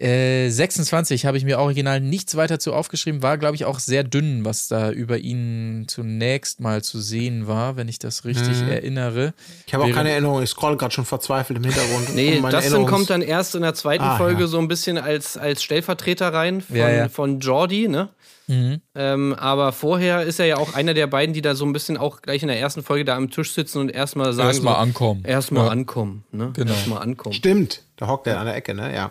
Äh, 0.00 0.48
26 0.48 1.26
habe 1.26 1.36
ich 1.36 1.44
mir 1.44 1.58
original 1.58 2.00
nichts 2.00 2.34
weiter 2.34 2.58
zu 2.58 2.72
aufgeschrieben, 2.72 3.22
war, 3.22 3.36
glaube 3.36 3.54
ich, 3.54 3.66
auch 3.66 3.78
sehr 3.78 4.02
dünn, 4.02 4.46
was 4.46 4.66
da 4.66 4.90
über 4.90 5.18
ihn 5.18 5.84
zunächst 5.88 6.58
mal 6.60 6.82
zu 6.82 7.00
sehen 7.00 7.46
war, 7.46 7.76
wenn 7.76 7.86
ich 7.86 7.98
das 7.98 8.24
richtig 8.24 8.62
erinnere. 8.62 9.34
Ich 9.66 9.74
habe 9.74 9.84
auch 9.84 9.90
keine 9.92 10.10
Erinnerung, 10.10 10.42
ich 10.42 10.48
scroll 10.48 10.78
gerade 10.78 10.94
schon 10.94 11.04
verzweifelt 11.04 11.58
im 11.58 11.64
Hintergrund. 11.64 12.14
Nee, 12.14 12.36
um 12.36 12.42
meine 12.42 12.56
Dustin 12.56 12.72
Erinnerungs- 12.78 12.86
kommt 12.88 13.10
dann 13.10 13.20
erst 13.20 13.54
in 13.54 13.60
der 13.62 13.74
zweiten 13.74 14.02
Ah, 14.04 14.16
Folge 14.16 14.42
ja. 14.42 14.46
so 14.46 14.58
ein 14.58 14.68
bisschen 14.68 14.96
als, 14.96 15.36
als 15.36 15.62
Stellvertreter 15.62 16.32
rein 16.32 16.62
von, 16.62 16.76
Ja, 16.76 16.88
ja. 16.88 17.08
von 17.10 17.40
Jordi, 17.40 17.86
ne? 17.88 18.08
Mhm. 18.50 18.80
Ähm, 18.96 19.34
aber 19.38 19.70
vorher 19.72 20.22
ist 20.22 20.40
er 20.40 20.46
ja 20.46 20.56
auch 20.56 20.74
einer 20.74 20.92
der 20.92 21.06
beiden, 21.06 21.32
die 21.32 21.40
da 21.40 21.54
so 21.54 21.64
ein 21.64 21.72
bisschen 21.72 21.96
auch 21.96 22.20
gleich 22.20 22.42
in 22.42 22.48
der 22.48 22.58
ersten 22.58 22.82
Folge 22.82 23.04
da 23.04 23.16
am 23.16 23.30
Tisch 23.30 23.52
sitzen 23.52 23.78
und 23.78 23.90
erstmal 23.90 24.32
sagen. 24.32 24.48
Erstmal 24.48 24.74
so, 24.74 24.80
ankommen. 24.80 25.24
Erstmal 25.24 25.66
Ja. 25.66 25.70
ankommen, 25.70 26.24
ne? 26.32 26.50
Genau. 26.54 26.72
Erstmal 26.72 27.02
ankommen. 27.02 27.32
Stimmt, 27.32 27.84
da 27.96 28.08
hockt 28.08 28.26
er 28.26 28.40
an 28.40 28.46
der 28.46 28.56
Ecke, 28.56 28.74
ne? 28.74 28.92
Ja. 28.92 29.10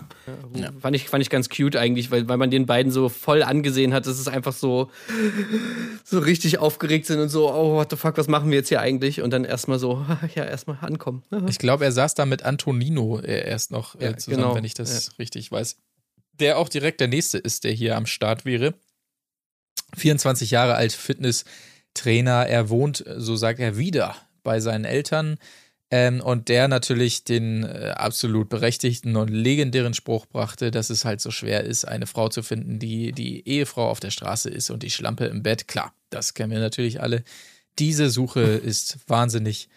Fand, 0.82 0.95
ich, 0.95 1.08
fand 1.08 1.21
ich 1.21 1.30
ganz 1.30 1.47
cute 1.49 1.78
eigentlich, 1.78 2.12
weil, 2.12 2.28
weil 2.28 2.36
man 2.38 2.52
den 2.52 2.65
beiden 2.65 2.91
so 2.91 3.08
voll 3.08 3.41
angesehen 3.41 3.93
hat, 3.93 4.06
dass 4.08 4.19
es 4.19 4.28
einfach 4.28 4.54
so, 4.54 4.89
so 6.04 6.19
richtig 6.19 6.58
aufgeregt 6.60 7.06
sind 7.06 7.19
und 7.19 7.30
so, 7.30 7.49
oh, 7.49 7.75
what 7.75 7.89
the 7.91 7.95
fuck, 7.95 8.17
was 8.17 8.28
machen 8.28 8.49
wir 8.52 8.58
jetzt 8.58 8.69
hier 8.69 8.82
eigentlich? 8.82 9.21
Und 9.21 9.32
dann 9.32 9.45
erstmal 9.45 9.80
so, 9.80 10.06
ja, 10.36 10.43
erstmal 10.43 10.78
ankommen. 10.82 11.23
Ich 11.47 11.60
glaube, 11.60 11.86
er 11.86 11.91
saß 11.93 12.13
da 12.13 12.25
mit 12.25 12.43
Antonino 12.43 13.19
äh, 13.19 13.47
erst 13.47 13.71
noch 13.71 13.95
äh, 13.95 14.04
Ja, 14.06 14.17
zusammen, 14.17 14.43
genau. 14.43 14.56
wenn 14.56 14.65
ich 14.65 14.73
das 14.73 15.17
richtig 15.17 15.52
weiß. 15.52 15.78
Der 16.39 16.58
auch 16.58 16.69
direkt 16.69 16.99
der 16.99 17.08
nächste 17.08 17.38
ist, 17.38 17.63
der 17.63 17.71
hier 17.71 17.95
am 17.97 18.06
Start 18.06 18.45
wäre. 18.45 18.73
24 19.97 20.52
Jahre 20.52 20.75
alt, 20.75 20.93
Fitnesstrainer. 20.93 22.47
Er 22.47 22.69
wohnt, 22.69 23.04
so 23.17 23.36
sagt 23.36 23.60
er, 23.60 23.78
wieder 23.78 24.15
bei 24.43 24.60
seinen 24.60 24.86
Eltern. 24.86 25.38
Ähm, 25.91 26.21
und 26.21 26.49
der 26.49 26.67
natürlich 26.67 27.23
den 27.23 27.63
äh, 27.63 27.93
absolut 27.95 28.49
berechtigten 28.49 29.15
und 29.15 29.30
legendären 29.30 29.95
Spruch 29.95 30.28
brachte, 30.28 30.69
dass 30.69 30.91
es 30.91 31.04
halt 31.04 31.19
so 31.19 31.32
schwer 31.32 31.63
ist, 31.63 31.86
eine 31.86 32.06
Frau 32.06 32.30
zu 32.30 32.43
finden, 32.43 32.78
die 32.78 33.12
die 33.12 33.47
Ehefrau 33.47 33.89
auf 33.89 33.99
der 33.99 34.12
Straße 34.12 34.52
ist 34.52 34.69
und 34.69 34.84
die 34.84 34.91
Schlampe 34.91 35.25
im 35.25 35.41
Bett. 35.41 35.67
Klar, 35.67 35.93
das 36.12 36.36
kennen 36.36 36.52
wir 36.52 36.60
natürlich 36.60 37.02
alle. 37.02 37.23
Diese 37.80 38.12
Suche 38.12 38.41
ist 38.41 38.99
wahnsinnig 39.08 39.67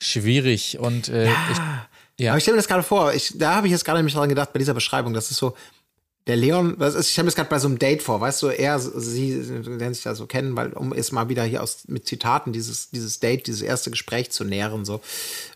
schwierig 0.00 0.78
und 0.78 1.08
äh, 1.08 1.26
ich, 1.26 1.58
ja. 2.18 2.30
Aber 2.30 2.38
ich 2.38 2.44
stelle 2.44 2.56
mir 2.56 2.62
das 2.62 2.68
gerade 2.68 2.82
vor, 2.82 3.12
ich, 3.12 3.34
da 3.36 3.56
habe 3.56 3.66
ich 3.66 3.72
jetzt 3.72 3.84
gerade 3.84 3.98
nämlich 3.98 4.14
dran 4.14 4.28
gedacht 4.28 4.52
bei 4.52 4.58
dieser 4.58 4.74
Beschreibung, 4.74 5.12
das 5.12 5.30
ist 5.30 5.36
so, 5.36 5.54
der 6.28 6.36
Leon, 6.36 6.74
was 6.78 6.94
ist, 6.94 7.06
ich 7.06 7.12
stelle 7.12 7.24
mir 7.24 7.28
das 7.30 7.36
gerade 7.36 7.50
bei 7.50 7.58
so 7.58 7.66
einem 7.66 7.78
Date 7.78 8.02
vor, 8.02 8.20
weißt 8.20 8.42
du, 8.42 8.46
er, 8.48 8.78
sie 8.78 9.34
lernen 9.34 9.94
sich 9.94 10.04
da 10.04 10.14
so 10.14 10.26
kennen, 10.26 10.54
weil, 10.56 10.72
um 10.74 10.92
es 10.92 11.10
mal 11.10 11.28
wieder 11.28 11.42
hier 11.42 11.62
aus, 11.62 11.78
mit 11.88 12.06
Zitaten 12.06 12.52
dieses, 12.52 12.90
dieses 12.90 13.18
Date, 13.18 13.46
dieses 13.46 13.62
erste 13.62 13.90
Gespräch 13.90 14.30
zu 14.30 14.44
nähren, 14.44 14.84
so. 14.84 15.00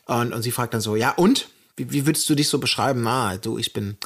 Und, 0.07 0.33
und 0.33 0.43
sie 0.43 0.51
fragt 0.51 0.75
dann 0.75 0.81
so, 0.81 0.97
ja, 0.97 1.11
und? 1.13 1.49
Wie, 1.77 1.91
wie 1.91 2.05
würdest 2.07 2.29
du 2.29 2.35
dich 2.35 2.49
so 2.51 2.59
beschreiben? 2.59 3.07
Ah, 3.07 3.37
du, 3.39 3.57
ich 3.57 3.73
bin, 3.73 3.97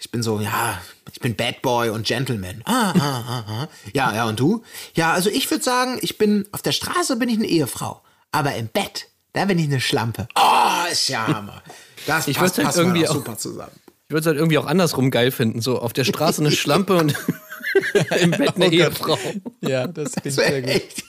ich 0.00 0.10
bin 0.10 0.22
so, 0.22 0.40
ja, 0.40 0.80
ich 1.12 1.20
bin 1.20 1.36
Bad 1.36 1.62
Boy 1.62 1.90
und 1.90 2.04
Gentleman. 2.06 2.62
Ah, 2.64 2.90
ah, 2.90 3.24
ah, 3.28 3.44
ah. 3.46 3.68
Ja, 3.92 4.12
ja, 4.14 4.24
und 4.26 4.40
du? 4.40 4.64
Ja, 4.94 5.12
also 5.12 5.30
ich 5.30 5.48
würde 5.50 5.62
sagen, 5.62 5.98
ich 6.02 6.18
bin, 6.18 6.46
auf 6.50 6.62
der 6.62 6.72
Straße 6.72 7.14
bin 7.16 7.28
ich 7.28 7.36
eine 7.36 7.46
Ehefrau, 7.46 8.02
aber 8.32 8.54
im 8.56 8.66
Bett, 8.66 9.06
da 9.32 9.44
bin 9.44 9.58
ich 9.60 9.66
eine 9.66 9.80
Schlampe. 9.80 10.26
Oh, 10.34 10.90
ist 10.90 11.08
ja 11.08 11.26
Hammer. 11.26 11.62
Das 12.06 12.26
Ich 12.28 12.36
passt, 12.36 12.56
halt 12.58 12.66
passt 12.66 12.78
mal 12.78 12.82
irgendwie 12.84 13.06
auch- 13.08 13.14
super 13.14 13.38
zusammen. 13.38 13.72
Ich 14.14 14.16
würde 14.16 14.20
es 14.20 14.26
halt 14.28 14.36
irgendwie 14.38 14.58
auch 14.58 14.66
andersrum 14.66 15.10
geil 15.10 15.32
finden. 15.32 15.60
So 15.60 15.80
auf 15.80 15.92
der 15.92 16.04
Straße 16.04 16.40
eine 16.40 16.52
Schlampe 16.52 16.94
und 16.98 17.16
im 18.20 18.30
Bett 18.30 18.54
eine 18.54 18.66
Oh. 18.66 18.70
Ehefrau. 18.70 19.18
ja, 19.60 19.88
das 19.88 20.12
klingt 20.12 20.26
Das 20.26 20.34
sehr 20.36 20.62
gut. 20.62 20.70
echt. 20.70 21.02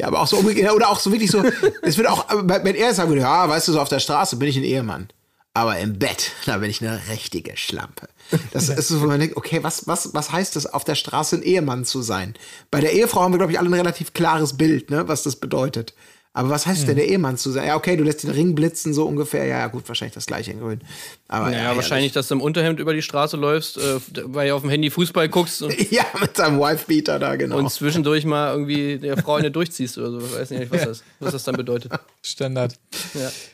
ja, 0.00 0.08
aber 0.08 0.20
auch 0.20 0.26
so 0.26 0.36
umgekehrt, 0.38 0.72
oder 0.74 0.88
auch 0.88 0.98
so 0.98 1.12
wirklich 1.12 1.30
so, 1.30 1.44
es 1.82 1.96
wird 1.96 2.08
auch, 2.08 2.26
wenn 2.42 2.74
er 2.74 2.92
sagen 2.92 3.10
würde, 3.10 3.22
ja, 3.22 3.48
weißt 3.48 3.68
du, 3.68 3.72
so 3.72 3.80
auf 3.80 3.88
der 3.88 4.00
Straße 4.00 4.34
bin 4.34 4.48
ich 4.48 4.56
ein 4.56 4.64
Ehemann. 4.64 5.08
Aber 5.54 5.78
im 5.78 5.96
Bett, 6.00 6.32
da 6.46 6.58
bin 6.58 6.68
ich 6.68 6.80
eine 6.80 7.00
richtige 7.08 7.56
Schlampe. 7.56 8.08
Das 8.52 8.68
ist 8.68 8.88
so, 8.88 9.00
wo 9.00 9.06
man 9.06 9.20
denkt, 9.20 9.36
okay, 9.36 9.60
was, 9.62 9.86
was, 9.86 10.12
was 10.12 10.32
heißt 10.32 10.56
das, 10.56 10.66
auf 10.66 10.82
der 10.82 10.96
Straße 10.96 11.36
ein 11.36 11.42
Ehemann 11.42 11.84
zu 11.84 12.02
sein? 12.02 12.34
Bei 12.72 12.80
der 12.80 12.92
Ehefrau 12.94 13.20
haben 13.22 13.32
wir, 13.32 13.38
glaube 13.38 13.52
ich, 13.52 13.60
alle 13.60 13.68
ein 13.68 13.74
relativ 13.74 14.12
klares 14.12 14.56
Bild, 14.56 14.90
ne, 14.90 15.06
was 15.06 15.22
das 15.22 15.36
bedeutet. 15.36 15.94
Aber 16.32 16.48
was 16.48 16.64
heißt 16.64 16.86
denn 16.86 16.94
der 16.94 17.08
Ehemann 17.08 17.36
zu 17.36 17.50
sein? 17.50 17.66
Ja, 17.66 17.74
okay, 17.74 17.96
du 17.96 18.04
lässt 18.04 18.22
den 18.22 18.30
Ring 18.30 18.54
blitzen, 18.54 18.94
so 18.94 19.04
ungefähr. 19.04 19.46
Ja, 19.46 19.58
ja, 19.58 19.66
gut, 19.66 19.88
wahrscheinlich 19.88 20.14
das 20.14 20.26
gleiche 20.26 20.52
in 20.52 20.60
Grün. 20.60 20.80
Aber 21.26 21.50
Ja, 21.50 21.64
ja, 21.64 21.76
wahrscheinlich, 21.76 22.12
dass 22.12 22.28
du 22.28 22.34
im 22.36 22.40
Unterhemd 22.40 22.78
über 22.78 22.94
die 22.94 23.02
Straße 23.02 23.36
läufst, 23.36 23.78
äh, 23.78 23.98
weil 24.26 24.48
du 24.48 24.54
auf 24.54 24.60
dem 24.60 24.70
Handy 24.70 24.90
Fußball 24.90 25.28
guckst 25.28 25.60
und, 25.62 25.74
Ja, 25.90 26.04
mit 26.20 26.36
seinem 26.36 26.60
Wifebeater 26.60 27.18
da, 27.18 27.34
genau. 27.34 27.58
und 27.58 27.68
zwischendurch 27.70 28.24
mal 28.24 28.52
irgendwie 28.52 28.98
der 28.98 29.16
Frau 29.16 29.34
eine 29.34 29.50
durchziehst 29.50 29.98
oder 29.98 30.12
so. 30.12 30.18
Ich 30.20 30.38
weiß 30.38 30.50
nicht, 30.50 30.70
was 30.70 30.84
das, 30.84 31.02
was 31.18 31.32
das 31.32 31.42
dann 31.42 31.56
bedeutet. 31.56 31.90
Standard. 32.22 32.74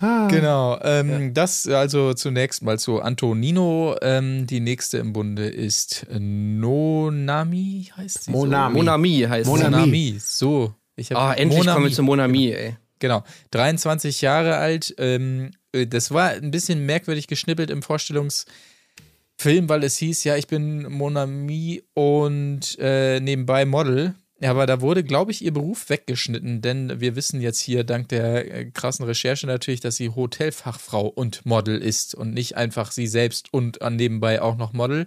Ja. 0.01 0.29
Genau. 0.29 0.79
Ähm, 0.83 1.33
Das 1.33 1.67
also 1.67 2.13
zunächst 2.13 2.63
mal 2.63 2.79
zu 2.79 3.01
Antonino. 3.01 3.97
Ähm, 4.03 4.47
die 4.47 4.61
nächste 4.61 4.99
im 4.99 5.15
Bunde 5.15 5.49
ist 5.49 6.07
Nonami, 6.11 7.91
heißt 7.97 8.25
sie 8.25 8.31
Monami. 8.31 8.75
Monami 8.77 9.27
heißt 9.29 9.47
so? 9.47 9.55
es. 9.57 9.63
Monami. 9.63 9.77
Monami. 9.77 10.17
So. 10.21 10.75
Ich 10.97 11.15
Ah, 11.15 11.33
endlich 11.35 11.59
Monami. 11.59 11.75
kommen 11.75 11.89
wir 11.89 11.95
zu 11.95 12.03
Monami, 12.03 12.51
ey. 12.53 12.77
Genau, 12.99 13.23
23 13.51 14.23
Jahre 14.23 14.57
alt. 14.57 14.95
Ähm, 14.99 15.51
äh, 15.73 15.87
das 15.87 16.11
war 16.11 16.31
ein 16.31 16.51
bisschen 16.51 16.87
merkwürdig 16.87 17.27
geschnippelt 17.27 17.71
im 17.71 17.83
Vorstellungsfilm, 17.83 19.69
weil 19.69 19.85
es 19.85 19.97
hieß, 19.99 20.25
ja, 20.25 20.37
ich 20.37 20.47
bin 20.47 20.91
Monami 20.91 21.83
und 21.95 22.79
äh, 22.79 23.21
nebenbei 23.21 23.65
Model. 23.67 24.15
Ja, 24.39 24.51
aber 24.51 24.67
da 24.67 24.83
wurde, 24.83 25.03
glaube 25.03 25.31
ich, 25.31 25.43
ihr 25.43 25.53
Beruf 25.53 25.89
weggeschnitten, 25.89 26.61
denn 26.61 27.01
wir 27.01 27.17
wissen 27.17 27.41
jetzt 27.41 27.59
hier 27.61 27.85
dank 27.85 28.09
der 28.11 28.55
äh, 28.55 28.65
krassen 28.71 29.07
Recherche 29.07 29.47
natürlich, 29.47 29.81
dass 29.81 29.97
sie 29.97 30.11
Hotelfachfrau 30.11 31.07
und 31.07 31.47
Model 31.47 31.79
ist 31.79 32.15
und 32.15 32.35
nicht 32.35 32.55
einfach 32.57 32.93
sie 32.93 33.07
selbst 33.07 33.53
und 33.53 33.81
äh, 33.81 33.91
nebenbei 33.91 34.43
auch 34.43 34.57
noch 34.57 34.73
Model. 34.75 35.07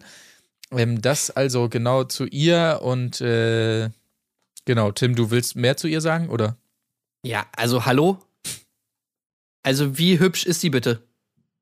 Ähm, 0.71 1.02
das 1.02 1.30
also 1.30 1.69
genau 1.69 2.06
zu 2.06 2.25
ihr 2.25 2.80
und 2.82 3.21
äh, 3.21 3.89
genau, 4.69 4.91
Tim, 4.91 5.15
du 5.15 5.32
willst 5.32 5.55
mehr 5.55 5.77
zu 5.77 5.88
ihr 5.88 5.99
sagen, 5.99 6.29
oder? 6.29 6.55
Ja, 7.25 7.47
also 7.58 7.88
hallo? 7.88 8.19
Also 9.63 9.97
wie 9.97 10.19
hübsch 10.19 10.45
ist 10.45 10.62
sie 10.62 10.69
bitte? 10.69 11.01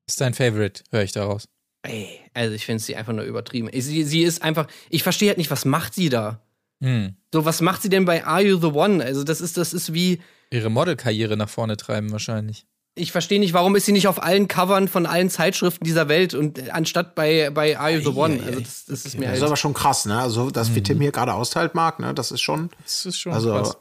Ist 0.06 0.20
dein 0.20 0.34
Favorite, 0.34 0.84
höre 0.90 1.04
ich 1.04 1.12
daraus. 1.12 1.48
Ey, 1.82 2.20
also 2.34 2.54
ich 2.54 2.66
finde 2.66 2.82
sie 2.82 2.96
einfach 2.96 3.14
nur 3.14 3.24
übertrieben. 3.24 3.70
Sie, 3.72 4.04
sie 4.04 4.24
ist 4.24 4.42
einfach, 4.42 4.68
ich 4.90 5.02
verstehe 5.02 5.28
halt 5.28 5.38
nicht, 5.38 5.50
was 5.50 5.64
macht 5.64 5.94
sie 5.94 6.10
da? 6.10 6.42
Hm. 6.84 7.16
So, 7.32 7.46
was 7.46 7.62
macht 7.62 7.80
sie 7.80 7.88
denn 7.88 8.04
bei 8.04 8.26
Are 8.26 8.42
You 8.42 8.58
the 8.58 8.66
One? 8.66 9.02
Also 9.02 9.24
das 9.24 9.40
ist, 9.40 9.56
das 9.56 9.72
ist 9.72 9.94
wie, 9.94 10.20
Ihre 10.50 10.70
Modelkarriere 10.70 11.38
nach 11.38 11.48
vorne 11.48 11.78
treiben 11.78 12.12
wahrscheinlich. 12.12 12.66
Ich 12.98 13.12
verstehe 13.12 13.40
nicht, 13.40 13.52
warum 13.52 13.76
ist 13.76 13.86
sie 13.86 13.92
nicht 13.92 14.08
auf 14.08 14.22
allen 14.22 14.48
Covern 14.48 14.88
von 14.88 15.06
allen 15.06 15.30
Zeitschriften 15.30 15.84
dieser 15.84 16.08
Welt 16.08 16.34
und 16.34 16.58
äh, 16.58 16.70
anstatt 16.70 17.14
bei, 17.14 17.50
bei 17.50 17.78
Are 17.78 17.90
You 17.90 18.00
the 18.00 18.16
One? 18.16 18.40
Also 18.44 18.60
das, 18.60 18.84
das 18.86 19.06
ist 19.06 19.18
mir 19.18 19.26
Das 19.26 19.36
ist 19.36 19.40
halt, 19.40 19.48
aber 19.48 19.56
schon 19.56 19.74
krass, 19.74 20.04
ne? 20.04 20.20
Also, 20.20 20.50
das, 20.50 20.74
wie 20.74 20.82
Tim 20.82 21.00
hier 21.00 21.12
gerade 21.12 21.34
austeilt 21.34 21.74
mag, 21.74 22.00
ne? 22.00 22.14
Das 22.14 22.30
ist 22.30 22.40
schon. 22.40 22.70
Das 22.82 23.06
ist 23.06 23.18
schon 23.18 23.32
Also, 23.32 23.52
krass. 23.52 23.76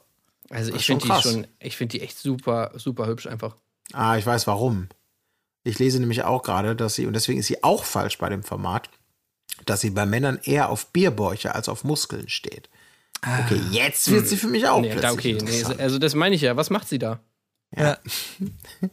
also 0.50 0.74
ich 0.74 0.86
finde 0.86 1.06
die 1.06 1.22
schon, 1.22 1.48
ich 1.60 1.78
finde 1.78 1.98
die 1.98 2.04
echt 2.04 2.18
super, 2.18 2.72
super 2.76 3.08
hübsch 3.08 3.28
einfach. 3.28 3.56
Ah, 3.94 4.18
ich 4.18 4.26
weiß 4.26 4.48
warum. 4.48 4.88
Ich 5.64 5.80
lese 5.80 6.00
nämlich 6.00 6.24
auch 6.24 6.44
gerade, 6.44 6.76
dass 6.76 6.96
sie, 6.96 7.06
und 7.08 7.14
deswegen 7.14 7.40
ist 7.40 7.48
sie 7.48 7.64
auch 7.64 7.84
falsch 7.84 8.18
bei 8.18 8.30
dem 8.30 8.44
Format, 8.44 8.90
dass 9.66 9.82
sie 9.82 9.90
bei 9.90 10.06
Männern 10.06 10.40
eher 10.44 10.70
auf 10.70 10.88
Bierbäuche 10.88 11.56
als 11.56 11.68
auf 11.68 11.84
Muskeln 11.84 12.30
steht. 12.30 12.70
Okay, 13.22 13.60
jetzt 13.72 14.12
wird 14.12 14.28
sie 14.28 14.38
für 14.38 14.48
mich 14.48 14.68
auch 14.68 14.80
Nee, 14.80 14.94
da, 14.94 15.12
plötzlich 15.14 15.42
okay, 15.42 15.66
nee, 15.68 15.82
also 15.82 15.98
das 15.98 16.14
meine 16.14 16.36
ich 16.36 16.42
ja. 16.42 16.56
Was 16.56 16.70
macht 16.70 16.88
sie 16.88 17.00
da? 17.00 17.20
Ja. 17.76 17.98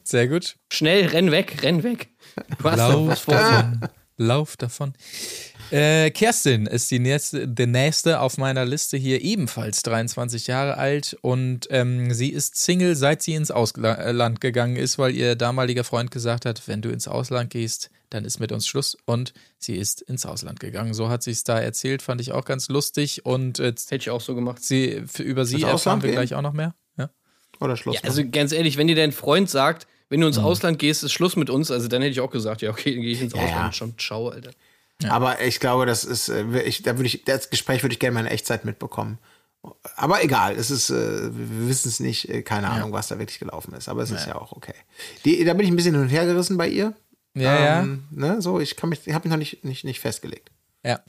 Sehr 0.03 0.29
gut. 0.29 0.57
Schnell, 0.73 1.07
renn 1.07 1.31
weg, 1.31 1.63
renn 1.63 1.83
weg. 1.83 2.11
Du 2.59 2.65
hast 2.71 2.79
doch 2.79 3.07
was 3.07 3.19
Lauf 3.19 3.19
vor. 3.21 3.35
davon. 3.35 3.81
Lauf 4.17 4.57
davon. 4.57 4.93
Äh, 5.71 6.11
Kerstin 6.11 6.67
ist 6.67 6.91
die 6.91 6.99
nächste, 6.99 7.49
die 7.49 7.67
nächste 7.67 8.21
auf 8.21 8.37
meiner 8.39 8.65
Liste 8.65 8.97
hier, 8.97 9.23
ebenfalls 9.23 9.83
23 9.83 10.47
Jahre 10.47 10.77
alt 10.77 11.17
und 11.23 11.67
ähm, 11.71 12.13
sie 12.13 12.29
ist 12.29 12.57
Single, 12.57 12.95
seit 12.97 13.23
sie 13.23 13.35
ins 13.35 13.51
Ausland 13.51 14.41
gegangen 14.41 14.77
ist, 14.77 14.99
weil 14.99 15.17
ihr 15.17 15.35
damaliger 15.35 15.83
Freund 15.83 16.11
gesagt 16.11 16.45
hat, 16.45 16.63
wenn 16.69 16.83
du 16.83 16.91
ins 16.91 17.09
Ausland 17.09 17.51
gehst, 17.51 17.91
dann 18.11 18.25
ist 18.25 18.39
mit 18.39 18.53
uns 18.53 18.69
Schluss 18.69 18.97
und 19.07 19.33
sie 19.59 19.77
ist 19.77 20.03
ins 20.03 20.27
Ausland 20.27 20.61
gegangen. 20.61 20.95
So 20.95 21.09
hat 21.09 21.23
sie 21.23 21.33
es 21.33 21.43
da 21.43 21.59
erzählt, 21.59 22.03
fand 22.03 22.21
ich 22.21 22.31
auch 22.33 22.45
ganz 22.45 22.69
lustig 22.69 23.25
und 23.25 23.59
äh, 23.59 23.73
Hätte 23.73 23.97
ich 23.97 24.11
auch 24.11 24.21
so 24.21 24.35
gemacht. 24.35 24.63
sie, 24.63 25.03
für, 25.07 25.23
über 25.25 25.45
sie 25.45 25.63
erfahren 25.63 26.03
wir 26.03 26.11
gehen? 26.11 26.17
gleich 26.17 26.35
auch 26.35 26.43
noch 26.43 26.53
mehr. 26.53 26.75
Ja. 27.61 27.65
Oder 27.65 27.77
Schluss. 27.77 27.97
Ja, 27.97 28.03
also 28.05 28.23
ganz 28.31 28.53
ehrlich, 28.53 28.77
wenn 28.77 28.87
dir 28.87 28.97
dein 28.97 29.13
Freund 29.13 29.49
sagt, 29.51 29.87
wenn 30.11 30.21
du 30.21 30.27
ins 30.27 30.39
Mhm. 30.39 30.45
Ausland 30.45 30.79
gehst, 30.79 31.03
ist 31.05 31.13
Schluss 31.13 31.37
mit 31.37 31.51
uns, 31.51 31.71
also 31.71 31.89
dann 31.89 32.03
hätte 32.03 32.13
ich 32.13 32.21
auch 32.21 32.31
gesagt, 32.31 32.63
ja, 32.63 32.71
okay, 32.71 32.93
dann 32.93 33.03
gehe 33.03 33.13
ich 33.13 33.21
ins 33.23 33.33
Ja, 33.33 33.41
Ausland. 33.43 33.65
ja. 33.67 33.73
Schon, 33.73 33.99
ciao, 33.99 34.29
Alter. 34.29 34.51
Aber 35.09 35.41
ich 35.43 35.59
glaube, 35.61 35.87
das 35.87 36.05
ist, 36.05 36.29
äh, 36.29 36.63
ich, 36.63 36.83
da 36.83 36.97
würde 36.97 37.07
ich, 37.07 37.25
das 37.25 37.51
Gespräch 37.51 37.83
würde 37.83 37.95
ich 37.95 37.99
gerne 37.99 38.15
mal 38.15 38.21
in 38.21 38.27
Echtzeit 38.27 38.65
mitbekommen. 38.65 39.19
Aber 39.97 40.23
egal, 40.23 40.55
es 40.57 40.71
ist, 40.71 40.91
äh, 40.91 40.95
wir 41.35 41.69
wissen 41.69 41.89
es 41.89 41.99
nicht, 41.99 42.29
äh, 42.29 42.43
keine 42.43 42.69
Ahnung, 42.69 42.93
was 42.93 43.09
da 43.09 43.19
wirklich 43.19 43.39
gelaufen 43.39 43.73
ist. 43.75 43.89
Aber 43.89 44.03
es 44.03 44.11
ist 44.11 44.27
ja 44.27 44.35
auch 44.37 44.53
okay. 44.53 44.75
Die, 45.25 45.43
da 45.45 45.55
bin 45.55 45.65
ich 45.65 45.73
ein 45.73 45.77
bisschen 45.77 45.95
hin 45.95 46.03
und 46.03 46.11
her 46.11 46.27
gerissen 46.27 46.57
bei 46.59 46.69
ihr. 46.69 46.93
Ja, 47.35 47.81
ähm, 47.81 48.05
Ne, 48.11 48.41
so, 48.43 48.61
ich 48.61 48.77
kann 48.77 48.91
mich, 48.91 49.01
ich 49.07 49.15
habe 49.15 49.27
mich 49.27 49.31
noch 49.33 49.39
nicht, 49.39 49.65
nicht, 49.65 49.85
nicht 49.85 50.01
festgelegt. 50.01 50.51
Ja. 50.85 51.01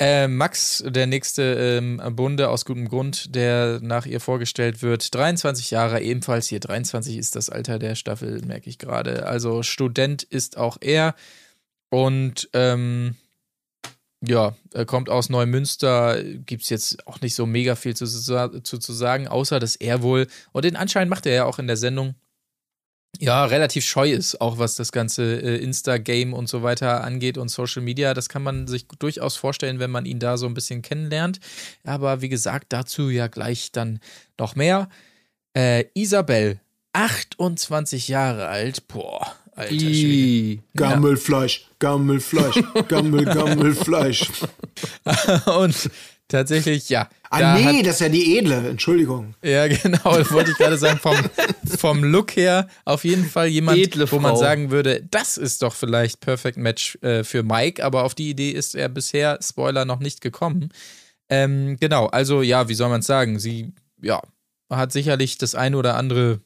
Äh, 0.00 0.26
Max, 0.26 0.82
der 0.84 1.06
nächste 1.06 1.42
ähm, 1.42 2.00
Bunde 2.16 2.48
aus 2.48 2.64
gutem 2.64 2.88
Grund, 2.88 3.34
der 3.36 3.78
nach 3.80 4.06
ihr 4.06 4.20
vorgestellt 4.20 4.82
wird, 4.82 5.14
23 5.14 5.70
Jahre, 5.70 6.00
ebenfalls 6.00 6.48
hier. 6.48 6.58
23 6.58 7.16
ist 7.16 7.36
das 7.36 7.48
Alter 7.48 7.78
der 7.78 7.94
Staffel, 7.94 8.42
merke 8.44 8.68
ich 8.68 8.78
gerade. 8.78 9.26
Also 9.26 9.62
Student 9.62 10.24
ist 10.24 10.56
auch 10.56 10.78
er. 10.80 11.14
Und 11.90 12.48
ähm, 12.54 13.14
ja, 14.20 14.56
er 14.72 14.84
kommt 14.84 15.10
aus 15.10 15.28
Neumünster, 15.28 16.22
gibt 16.24 16.64
es 16.64 16.70
jetzt 16.70 17.06
auch 17.06 17.20
nicht 17.20 17.36
so 17.36 17.46
mega 17.46 17.76
viel 17.76 17.94
zu, 17.94 18.06
zu, 18.06 18.78
zu 18.78 18.92
sagen, 18.92 19.28
außer 19.28 19.60
dass 19.60 19.76
er 19.76 20.02
wohl, 20.02 20.26
und 20.50 20.64
den 20.64 20.76
Anschein 20.76 21.08
macht 21.08 21.26
er 21.26 21.34
ja 21.34 21.44
auch 21.44 21.60
in 21.60 21.68
der 21.68 21.76
Sendung, 21.76 22.16
ja, 23.20 23.44
relativ 23.44 23.84
scheu 23.84 24.10
ist, 24.10 24.40
auch 24.40 24.58
was 24.58 24.74
das 24.74 24.92
ganze 24.92 25.22
äh, 25.40 25.56
Insta-Game 25.56 26.32
und 26.32 26.48
so 26.48 26.62
weiter 26.62 27.04
angeht 27.04 27.38
und 27.38 27.48
Social 27.48 27.82
Media. 27.82 28.14
Das 28.14 28.28
kann 28.28 28.42
man 28.42 28.66
sich 28.66 28.86
durchaus 28.98 29.36
vorstellen, 29.36 29.78
wenn 29.78 29.90
man 29.90 30.06
ihn 30.06 30.18
da 30.18 30.36
so 30.36 30.46
ein 30.46 30.54
bisschen 30.54 30.82
kennenlernt. 30.82 31.40
Aber 31.84 32.20
wie 32.20 32.28
gesagt, 32.28 32.66
dazu 32.70 33.10
ja 33.10 33.26
gleich 33.26 33.72
dann 33.72 34.00
noch 34.38 34.56
mehr. 34.56 34.88
Äh, 35.56 35.84
Isabel, 35.94 36.60
28 36.92 38.08
Jahre 38.08 38.48
alt. 38.48 38.88
Boah, 38.88 39.34
alter 39.52 39.74
Schwede. 39.74 40.62
Gammelfleisch, 40.76 41.68
Gammelfleisch, 41.78 42.62
Gammel, 42.88 43.24
Gammelfleisch. 43.24 44.30
Und 45.46 45.90
tatsächlich, 46.28 46.88
ja. 46.88 47.08
Ah, 47.30 47.40
da 47.40 47.54
nee, 47.58 47.64
hat- 47.78 47.86
das 47.86 47.94
ist 47.96 48.00
ja 48.00 48.08
die 48.08 48.38
edle, 48.38 48.68
Entschuldigung. 48.68 49.34
Ja, 49.42 49.66
genau, 49.68 50.16
das 50.16 50.30
wollte 50.32 50.52
ich 50.52 50.56
gerade 50.56 50.78
sagen. 50.78 50.98
Vom, 50.98 51.16
vom 51.78 52.04
Look 52.04 52.36
her 52.36 52.68
auf 52.84 53.04
jeden 53.04 53.24
Fall 53.24 53.48
jemand, 53.48 53.78
Edle 53.78 54.10
wo 54.10 54.18
man 54.20 54.36
sagen 54.36 54.70
würde, 54.70 55.06
das 55.10 55.36
ist 55.36 55.62
doch 55.62 55.74
vielleicht 55.74 56.20
Perfect 56.20 56.56
Match 56.56 56.96
äh, 57.02 57.24
für 57.24 57.42
Mike, 57.42 57.84
aber 57.84 58.04
auf 58.04 58.14
die 58.14 58.30
Idee 58.30 58.50
ist 58.50 58.74
er 58.74 58.88
bisher, 58.88 59.38
Spoiler, 59.42 59.84
noch 59.84 60.00
nicht 60.00 60.20
gekommen. 60.20 60.70
Ähm, 61.28 61.76
genau, 61.80 62.06
also 62.06 62.42
ja, 62.42 62.68
wie 62.68 62.74
soll 62.74 62.88
man 62.90 63.00
es 63.00 63.06
sagen? 63.06 63.38
Sie, 63.38 63.72
ja, 64.00 64.20
hat 64.70 64.92
sicherlich 64.92 65.38
das 65.38 65.54
eine 65.54 65.76
oder 65.76 65.96
andere 65.96 66.40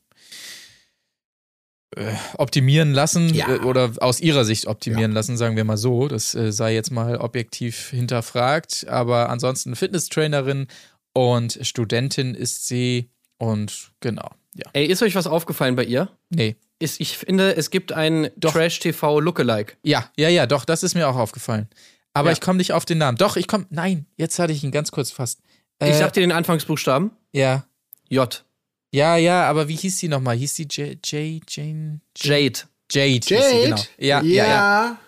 optimieren 2.36 2.92
lassen 2.92 3.32
Ja. 3.34 3.48
äh, 3.48 3.58
oder 3.60 3.92
aus 4.00 4.20
ihrer 4.20 4.44
Sicht 4.44 4.66
optimieren 4.66 5.12
lassen, 5.12 5.36
sagen 5.36 5.56
wir 5.56 5.64
mal 5.64 5.76
so. 5.76 6.08
Das 6.08 6.34
äh, 6.34 6.52
sei 6.52 6.74
jetzt 6.74 6.90
mal 6.90 7.16
objektiv 7.16 7.88
hinterfragt. 7.90 8.86
Aber 8.88 9.30
ansonsten 9.30 9.74
Fitnesstrainerin 9.76 10.66
und 11.14 11.58
Studentin 11.62 12.34
ist 12.34 12.66
sie 12.68 13.10
und 13.38 13.90
genau, 14.00 14.30
ja. 14.54 14.66
Ey, 14.72 14.86
ist 14.86 15.02
euch 15.02 15.14
was 15.14 15.26
aufgefallen 15.26 15.76
bei 15.76 15.84
ihr? 15.84 16.08
Nee. 16.30 16.56
Ist, 16.80 17.00
ich 17.00 17.18
finde, 17.18 17.56
es 17.56 17.70
gibt 17.70 17.92
ein. 17.92 18.30
Trash-TV-Lookalike. 18.40 19.74
Ja, 19.82 20.10
ja, 20.16 20.28
ja, 20.28 20.46
doch, 20.46 20.64
das 20.64 20.82
ist 20.84 20.94
mir 20.94 21.08
auch 21.08 21.16
aufgefallen. 21.16 21.68
Aber 22.14 22.28
Ja. 22.28 22.32
ich 22.34 22.40
komme 22.40 22.58
nicht 22.58 22.72
auf 22.72 22.84
den 22.84 22.98
Namen. 22.98 23.18
Doch, 23.18 23.36
ich 23.36 23.48
komme. 23.48 23.66
Nein, 23.70 24.06
jetzt 24.16 24.38
hatte 24.38 24.52
ich 24.52 24.62
ihn 24.62 24.70
ganz 24.70 24.90
kurz 24.92 25.10
fast. 25.10 25.40
Äh, 25.80 25.90
Ich 25.90 25.96
sag 25.96 26.12
dir 26.12 26.20
den 26.20 26.32
Anfangsbuchstaben. 26.32 27.10
Ja. 27.32 27.64
J. 28.08 28.44
Ja, 28.90 29.16
ja, 29.16 29.48
aber 29.48 29.68
wie 29.68 29.76
hieß 29.76 29.98
die 29.98 30.08
nochmal? 30.08 30.36
Hieß 30.36 30.54
die 30.54 30.62
J, 30.62 30.98
J, 31.04 31.42
Jane? 31.48 32.00
Jade. 32.16 32.60
Jade. 32.90 33.10
hieß 33.10 33.26
sie, 33.26 33.34
Jade? 33.34 33.62
genau. 33.64 33.76
Ja, 33.98 34.22
ja, 34.22 34.22
ja. 34.22 34.46
ja. 34.46 34.98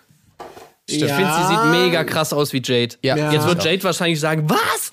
Ich 0.87 0.99
finde, 0.99 1.15
sie 1.15 1.47
sieht 1.47 1.65
mega 1.71 2.03
krass 2.03 2.33
aus 2.33 2.53
wie 2.53 2.61
Jade. 2.63 2.95
Ja, 3.01 3.15
Ja. 3.15 3.31
Jetzt 3.31 3.47
wird. 3.47 3.63
Jade 3.63 3.83
wahrscheinlich 3.83 4.19
sagen, 4.19 4.49
was? 4.49 4.91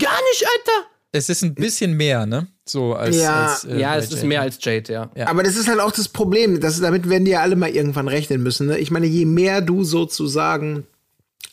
Gar 0.00 0.18
nicht, 0.30 0.44
Alter. 0.44 0.86
Es 1.12 1.28
ist 1.28 1.42
ein 1.42 1.54
bisschen 1.54 1.96
mehr, 1.96 2.26
ne? 2.26 2.46
So 2.64 2.94
als. 2.94 3.16
Ja. 3.16 3.46
als, 3.46 3.64
äh, 3.64 3.80
ja, 3.80 3.96
es 3.96 4.06
ist 4.06 4.16
Jade. 4.16 4.26
mehr 4.26 4.40
als 4.42 4.58
Jade, 4.60 4.92
ja. 4.92 5.10
Ja. 5.16 5.26
Aber 5.26 5.42
das 5.42 5.56
ist 5.56 5.66
halt 5.66 5.80
auch 5.80 5.90
das 5.90 6.08
Problem. 6.08 6.60
Das, 6.60 6.80
damit 6.80 7.08
werden 7.08 7.24
die 7.24 7.32
ja 7.32 7.40
alle 7.40 7.56
mal 7.56 7.70
irgendwann 7.70 8.06
rechnen 8.06 8.42
müssen. 8.42 8.68
Ne? 8.68 8.78
Ich 8.78 8.90
meine, 8.90 9.06
je 9.06 9.24
mehr 9.24 9.60
du 9.60 9.82
sozusagen 9.82 10.86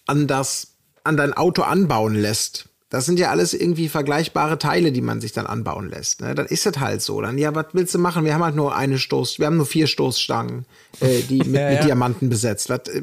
an 0.06 0.28
das, 0.28 0.76
an 1.04 1.18
dein 1.18 1.34
Auto 1.34 1.64
anbauen 1.64 2.14
lässt, 2.16 2.70
das 2.90 3.06
sind 3.06 3.20
ja 3.20 3.30
alles 3.32 3.54
irgendwie 3.54 3.90
vergleichbare 3.90 4.58
Teile, 4.58 4.92
die 4.92 5.02
man 5.02 5.20
sich 5.20 5.34
dann 5.34 5.46
anbauen 5.46 5.90
lässt. 5.90 6.22
Ne? 6.22 6.36
Dann 6.36 6.46
ist 6.46 6.66
das 6.66 6.80
halt 6.80 7.02
so. 7.02 7.22
Dann, 7.22 7.38
ja, 7.38 7.54
was 7.54 7.68
willst 7.74 7.94
du 7.96 8.00
machen? 8.00 8.24
Wir 8.26 8.34
haben 8.34 8.44
halt 8.44 8.56
nur 8.56 8.76
eine 8.76 8.98
Stoß, 8.98 9.40
wir 9.40 9.46
haben 9.48 9.58
nur 9.58 9.66
vier 9.66 9.88
Stoßstangen, 9.88 10.66
äh, 11.02 11.22
die 11.24 11.38
mit, 11.44 11.56
Ja, 11.56 11.70
mit 11.70 11.80
ja. 11.80 11.86
Diamanten 11.86 12.30
besetzt. 12.30 12.70
Was, 12.70 12.88
äh, 12.88 13.02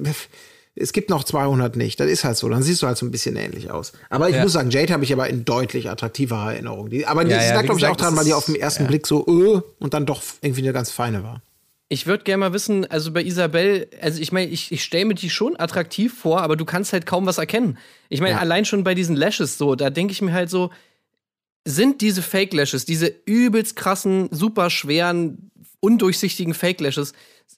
es 0.77 0.93
gibt 0.93 1.09
noch 1.11 1.23
200 1.23 1.77
nicht. 1.77 2.01
Das 2.01 2.09
ist 2.09 2.25
halt 2.25 2.37
so. 2.37 2.49
Dann 2.49 2.63
siehst 2.63 2.83
du 2.83 2.87
halt 2.89 2.99
so 2.99 3.07
ein 3.07 3.11
bisschen 3.13 3.37
ähnlich 3.37 3.71
aus. 3.71 3.93
Aber 4.11 4.29
ich 4.29 4.35
Ja. 4.37 4.43
muss 4.43 4.53
sagen, 4.55 4.71
Jade 4.71 4.93
habe 4.93 5.05
ich 5.05 5.13
aber 5.13 5.29
in 5.29 5.45
deutlich 5.45 5.89
attraktiverer 5.89 6.53
Erinnerung. 6.55 6.91
Die, 6.91 7.07
aber 7.07 7.25
die 7.25 7.31
Ja, 7.31 7.37
ist 7.39 7.49
ja, 7.49 7.55
da, 7.55 7.63
wie 7.63 7.67
glaube 7.67 7.81
ich, 7.81 7.87
auch 7.87 7.97
dran, 7.97 8.17
weil 8.17 8.25
die 8.25 8.33
auf 8.33 8.47
den 8.47 8.57
ersten 8.57 8.83
ja. 8.85 8.89
Blick 8.89 9.07
so, 9.07 9.25
äh, 9.27 9.61
und 9.79 9.95
dann 9.95 10.05
doch 10.07 10.21
irgendwie 10.41 10.63
eine 10.63 10.73
ganz 10.73 10.91
feine 10.91 11.23
war. 11.23 11.43
Ich 11.89 12.07
würde 12.07 12.25
gerne 12.25 12.41
mal 12.41 12.53
wissen, 12.53 12.91
also 12.91 13.13
bei 13.13 13.23
Isabel, 13.23 13.89
also 14.01 14.21
ich 14.21 14.33
meine, 14.33 14.51
ich, 14.51 14.73
ich 14.73 14.83
stelle 14.83 15.05
mir 15.05 15.15
die 15.15 15.29
schon 15.31 15.57
attraktiv 15.59 16.15
vor, 16.19 16.41
aber 16.41 16.57
du 16.57 16.65
kannst 16.65 16.93
halt 16.93 17.05
kaum 17.05 17.27
was 17.27 17.39
erkennen. 17.39 17.79
Ich 18.09 18.21
meine, 18.21 18.35
Ja. 18.35 18.41
allein 18.41 18.65
schon 18.65 18.85
bei 18.85 18.95
diesen 18.95 19.17
Lashes 19.17 19.59
so, 19.59 19.75
da 19.75 19.91
denke 19.91 20.13
ich 20.13 20.23
mir 20.23 20.33
halt 20.33 20.49
so, 20.49 20.71
sind 21.67 22.01
diese 22.01 22.23
Fake 22.23 22.53
Lashes, 22.55 22.85
diese 22.85 23.07
übelst 23.27 23.77
krassen, 23.77 24.29
super 24.31 24.71
schweren, 24.71 25.51
undurchsichtigen 25.81 26.55
Fake 26.55 26.81
Lashes, 26.81 27.13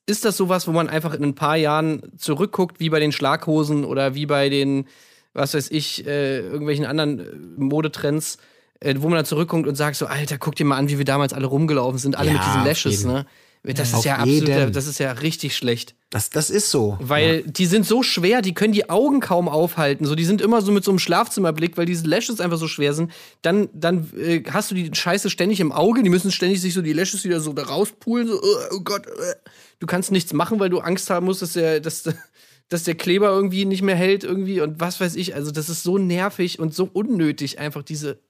ist 0.07 0.25
das 0.25 0.37
sowas, 0.37 0.67
wo 0.67 0.73
man 0.73 0.89
einfach 0.89 1.15
in 1.15 1.23
ein 1.23 1.35
paar 1.35 1.57
Jahren 1.57 2.03
zurückguckt, 2.17 2.81
wie 2.81 2.91
bei 2.91 3.01
den 3.01 3.13
Schlaghosen 3.13 3.85
oder 3.85 4.15
wie 4.15 4.27
bei 4.27 4.49
den, 4.49 4.87
was 5.33 5.55
weiß 5.55 5.71
ich, 5.71 6.07
äh, 6.07 6.41
irgendwelchen 6.41 6.85
anderen 6.85 7.21
äh, 7.21 7.63
Modetrends, 7.63 8.39
äh, 8.81 8.95
wo 8.99 9.09
man 9.09 9.17
dann 9.17 9.25
zurückguckt 9.25 9.67
und 9.67 9.75
sagt 9.77 9.97
so, 9.97 10.07
Alter, 10.07 10.39
guck 10.39 10.57
dir 10.57 10.65
mal 10.67 10.77
an, 10.77 10.89
wie 10.89 10.99
wir 10.99 11.05
damals 11.05 11.33
alle 11.33 11.47
rumgelaufen 11.47 11.99
sind, 11.99 12.17
alle 12.17 12.29
Ja, 12.29 12.35
mit 12.35 12.45
diesen 12.45 12.65
Lashes, 12.65 13.05
ne? 13.05 13.27
Das 13.75 13.93
ist 13.93 14.05
ja 14.05 14.17
absolut, 14.17 14.49
jeden. 14.49 14.73
das 14.73 14.87
ist 14.87 14.99
ja 14.99 15.13
richtig 15.13 15.57
schlecht. 15.57 15.95
Das, 16.11 16.31
das 16.31 16.51
ist 16.51 16.71
so. 16.71 16.97
Weil 17.01 17.43
die 17.43 17.67
sind 17.67 17.85
so 17.85 18.03
schwer, 18.03 18.41
die 18.41 18.55
können 18.55 18.73
die 18.73 18.89
Augen 18.89 19.21
kaum 19.21 19.49
aufhalten. 19.49 20.05
So, 20.05 20.15
die 20.15 20.25
sind 20.25 20.41
immer 20.41 20.63
so 20.63 20.71
mit 20.71 20.85
so 20.85 20.93
einem 20.93 21.01
Schlafzimmerblick, 21.01 21.77
weil 21.77 21.87
diese 21.87 22.07
Lashes 22.07 22.41
einfach 22.41 22.59
so 22.59 22.69
schwer 22.69 22.95
sind. 22.95 23.11
Dann, 23.43 23.69
dann 23.73 24.11
äh, 24.17 24.43
hast 24.51 24.71
du 24.71 24.75
die 24.75 24.91
Scheiße 24.93 25.31
ständig 25.31 25.59
im 25.61 25.73
Auge, 25.73 26.03
die 26.03 26.11
müssen 26.11 26.31
ständig 26.31 26.61
sich 26.61 26.75
so 26.75 26.83
die 26.83 26.93
Lashes 26.93 27.25
wieder 27.25 27.41
so 27.41 27.53
da 27.53 27.65
rauspulen. 27.65 28.29
So, 28.29 28.35
äh, 28.35 28.75
oh 28.75 28.81
Gott, 28.81 29.07
äh. 29.07 29.35
du 29.81 29.87
kannst 29.87 30.13
nichts 30.13 30.33
machen, 30.33 30.61
weil 30.61 30.71
du 30.71 30.79
Angst 30.79 31.11
haben 31.11 31.27
musst, 31.27 31.43
dass 31.43 31.55
der, 31.55 31.81
dass, 31.81 32.05
dass 32.69 32.85
der 32.85 32.95
Kleber 32.95 33.31
irgendwie 33.31 33.65
nicht 33.65 33.83
mehr 33.83 33.97
hält 33.97 34.23
irgendwie 34.23 34.61
und 34.61 34.79
was 34.81 35.01
weiß 35.01 35.17
ich. 35.17 35.35
Also, 35.35 35.51
das 35.51 35.69
ist 35.69 35.83
so 35.83 35.99
nervig 35.99 36.61
und 36.61 36.73
so 36.73 36.89
unnötig, 36.93 37.59
einfach 37.59 37.83
diese 37.83 38.21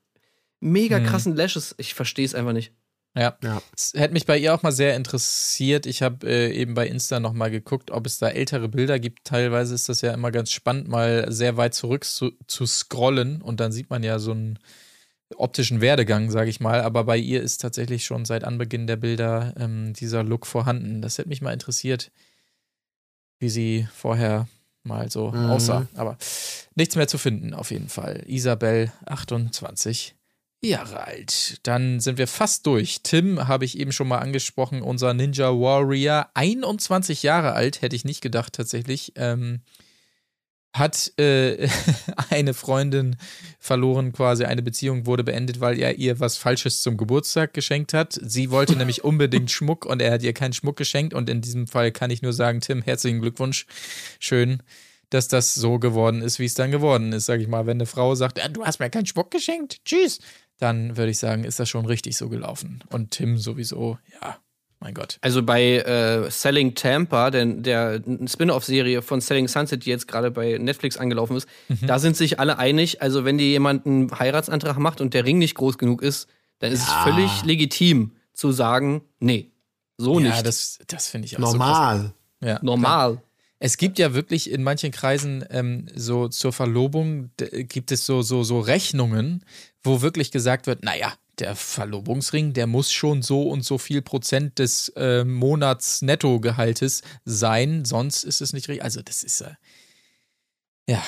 mega 0.60 0.98
krassen 1.00 1.36
Lashes. 1.36 1.74
Ich 1.78 1.94
verstehe 1.94 2.24
es 2.24 2.34
einfach 2.34 2.54
nicht. 2.54 2.72
Ja. 3.16 3.36
Ja. 3.42 3.62
Es 3.74 3.92
hätte 3.94 4.12
mich 4.12 4.26
bei 4.26 4.36
ihr 4.38 4.54
auch 4.54 4.62
mal 4.62 4.72
sehr 4.72 4.94
interessiert. 4.94 5.86
Ich 5.86 6.02
habe 6.02 6.26
äh, 6.28 6.52
eben 6.52 6.74
bei 6.74 6.86
Insta 6.86 7.18
noch 7.18 7.32
mal 7.32 7.50
geguckt, 7.50 7.90
ob 7.90 8.04
es 8.06 8.18
da 8.18 8.28
ältere 8.28 8.68
Bilder 8.68 8.98
gibt. 8.98 9.24
Teilweise 9.24 9.74
ist 9.74 9.88
das 9.88 10.02
ja 10.02 10.12
immer 10.12 10.30
ganz 10.30 10.50
spannend, 10.50 10.88
mal 10.88 11.24
sehr 11.32 11.56
weit 11.56 11.74
zurück 11.74 12.04
zu, 12.04 12.32
zu 12.46 12.66
scrollen 12.66 13.40
und 13.40 13.60
dann 13.60 13.72
sieht 13.72 13.88
man 13.88 14.02
ja 14.02 14.18
so 14.18 14.32
einen 14.32 14.58
optischen 15.36 15.80
Werdegang, 15.80 16.30
sage 16.30 16.50
ich 16.50 16.60
mal. 16.60 16.82
Aber 16.82 17.04
bei 17.04 17.16
ihr 17.16 17.42
ist 17.42 17.62
tatsächlich 17.62 18.04
schon 18.04 18.24
seit 18.26 18.44
Anbeginn 18.44 18.86
der 18.86 18.96
Bilder 18.96 19.54
ähm, 19.58 19.94
dieser 19.94 20.22
Look 20.22 20.46
vorhanden. 20.46 21.00
Das 21.00 21.16
hätte 21.18 21.28
mich 21.30 21.40
mal 21.40 21.52
interessiert, 21.52 22.10
wie 23.38 23.48
sie 23.48 23.88
vorher 23.94 24.46
mal 24.82 25.10
so 25.10 25.30
Mhm. 25.30 25.46
aussah. 25.50 25.86
Aber 25.94 26.18
nichts 26.74 26.96
mehr 26.96 27.08
zu 27.08 27.18
finden, 27.18 27.54
auf 27.54 27.70
jeden 27.70 27.88
Fall. 27.88 28.22
Isabel 28.26 28.92
28 29.06 30.15
Jahre 30.68 31.04
alt. 31.04 31.58
Dann 31.62 32.00
sind 32.00 32.18
wir 32.18 32.26
fast 32.26 32.66
durch. 32.66 33.00
Tim 33.02 33.48
habe 33.48 33.64
ich 33.64 33.78
eben 33.78 33.92
schon 33.92 34.08
mal 34.08 34.18
angesprochen, 34.18 34.82
unser 34.82 35.14
Ninja 35.14 35.48
Warrior. 35.50 36.28
21 36.34 37.22
Jahre 37.22 37.52
alt, 37.52 37.82
hätte 37.82 37.96
ich 37.96 38.04
nicht 38.04 38.20
gedacht 38.20 38.52
tatsächlich. 38.52 39.12
Ähm, 39.16 39.60
hat 40.78 41.12
äh, 41.18 41.68
eine 42.30 42.54
Freundin 42.54 43.16
verloren, 43.58 44.12
quasi 44.12 44.44
eine 44.44 44.62
Beziehung 44.62 45.06
wurde 45.06 45.24
beendet, 45.24 45.60
weil 45.60 45.78
er 45.78 45.98
ihr 45.98 46.20
was 46.20 46.36
Falsches 46.36 46.82
zum 46.82 46.96
Geburtstag 46.96 47.54
geschenkt 47.54 47.94
hat. 47.94 48.18
Sie 48.22 48.50
wollte 48.50 48.76
nämlich 48.76 49.04
unbedingt 49.04 49.50
Schmuck 49.50 49.86
und 49.86 50.02
er 50.02 50.12
hat 50.12 50.22
ihr 50.22 50.32
keinen 50.32 50.52
Schmuck 50.52 50.76
geschenkt. 50.76 51.14
Und 51.14 51.30
in 51.30 51.40
diesem 51.40 51.66
Fall 51.66 51.92
kann 51.92 52.10
ich 52.10 52.22
nur 52.22 52.32
sagen, 52.32 52.60
Tim, 52.60 52.82
herzlichen 52.82 53.20
Glückwunsch. 53.20 53.66
Schön, 54.20 54.62
dass 55.10 55.28
das 55.28 55.54
so 55.54 55.78
geworden 55.78 56.20
ist, 56.22 56.38
wie 56.38 56.44
es 56.44 56.54
dann 56.54 56.70
geworden 56.70 57.12
ist, 57.12 57.26
sag 57.26 57.40
ich 57.40 57.48
mal. 57.48 57.66
Wenn 57.66 57.78
eine 57.78 57.86
Frau 57.86 58.14
sagt, 58.14 58.38
ja, 58.38 58.48
du 58.48 58.64
hast 58.64 58.80
mir 58.80 58.90
keinen 58.90 59.06
Schmuck 59.06 59.30
geschenkt, 59.30 59.84
tschüss, 59.84 60.20
dann 60.58 60.96
würde 60.96 61.10
ich 61.10 61.18
sagen, 61.18 61.44
ist 61.44 61.58
das 61.60 61.68
schon 61.68 61.86
richtig 61.86 62.16
so 62.16 62.28
gelaufen. 62.28 62.82
Und 62.90 63.10
Tim 63.12 63.36
sowieso, 63.38 63.98
ja, 64.22 64.36
mein 64.80 64.94
Gott. 64.94 65.18
Also 65.22 65.42
bei 65.42 65.78
äh, 65.78 66.30
Selling 66.30 66.74
Tampa, 66.74 67.30
denn 67.30 67.62
der 67.62 68.02
Spin-off-Serie 68.26 69.02
von 69.02 69.20
Selling 69.20 69.48
Sunset, 69.48 69.84
die 69.86 69.90
jetzt 69.90 70.06
gerade 70.08 70.30
bei 70.30 70.58
Netflix 70.58 70.96
angelaufen 70.98 71.36
ist, 71.36 71.48
Mhm. 71.68 71.86
da 71.86 71.98
sind 71.98 72.16
sich 72.16 72.38
alle 72.40 72.58
einig. 72.58 73.02
Also 73.02 73.24
wenn 73.24 73.38
dir 73.38 73.46
jemand 73.48 73.86
einen 73.86 74.10
Heiratsantrag 74.18 74.78
macht 74.78 75.00
und 75.00 75.14
der 75.14 75.24
Ring 75.24 75.38
nicht 75.38 75.54
groß 75.54 75.78
genug 75.78 76.02
ist, 76.02 76.28
dann 76.58 76.72
ist 76.72 76.82
es 76.82 76.92
völlig 77.04 77.44
legitim 77.44 78.12
zu 78.32 78.52
sagen, 78.52 79.02
nee, 79.18 79.50
so 79.98 80.20
ja, 80.20 80.30
nicht. 80.30 80.46
das, 80.46 80.78
das 80.86 81.08
finde 81.08 81.26
ich 81.26 81.36
auch 81.38 81.40
so 81.40 81.58
krass. 81.58 81.58
Normal. 81.58 82.12
Ja. 82.42 82.58
Normal. 82.62 83.22
Es 83.58 83.78
gibt 83.78 83.98
ja 83.98 84.12
wirklich 84.12 84.50
in 84.50 84.62
manchen 84.62 84.92
Kreisen 84.92 85.44
ähm, 85.50 85.86
so 85.94 86.28
zur 86.28 86.52
Verlobung 86.52 87.30
gibt 87.36 87.90
es 87.90 88.04
so, 88.04 88.20
so, 88.22 88.42
so 88.42 88.60
Rechnungen, 88.60 89.44
wo 89.82 90.02
wirklich 90.02 90.30
gesagt 90.30 90.66
wird, 90.66 90.84
naja, 90.84 91.14
der 91.38 91.56
Verlobungsring, 91.56 92.52
der 92.52 92.66
muss 92.66 92.92
schon 92.92 93.22
so 93.22 93.42
und 93.42 93.62
so 93.62 93.78
viel 93.78 94.02
Prozent 94.02 94.58
des 94.58 94.88
äh, 94.96 95.24
Monats 95.24 96.02
Nettogehaltes 96.02 97.02
sein, 97.24 97.84
sonst 97.84 98.24
ist 98.24 98.40
es 98.40 98.52
nicht 98.52 98.68
richtig. 98.68 98.84
Also 98.84 99.02
das 99.02 99.22
ist 99.22 99.40
äh, 99.42 99.54
ja, 100.88 101.02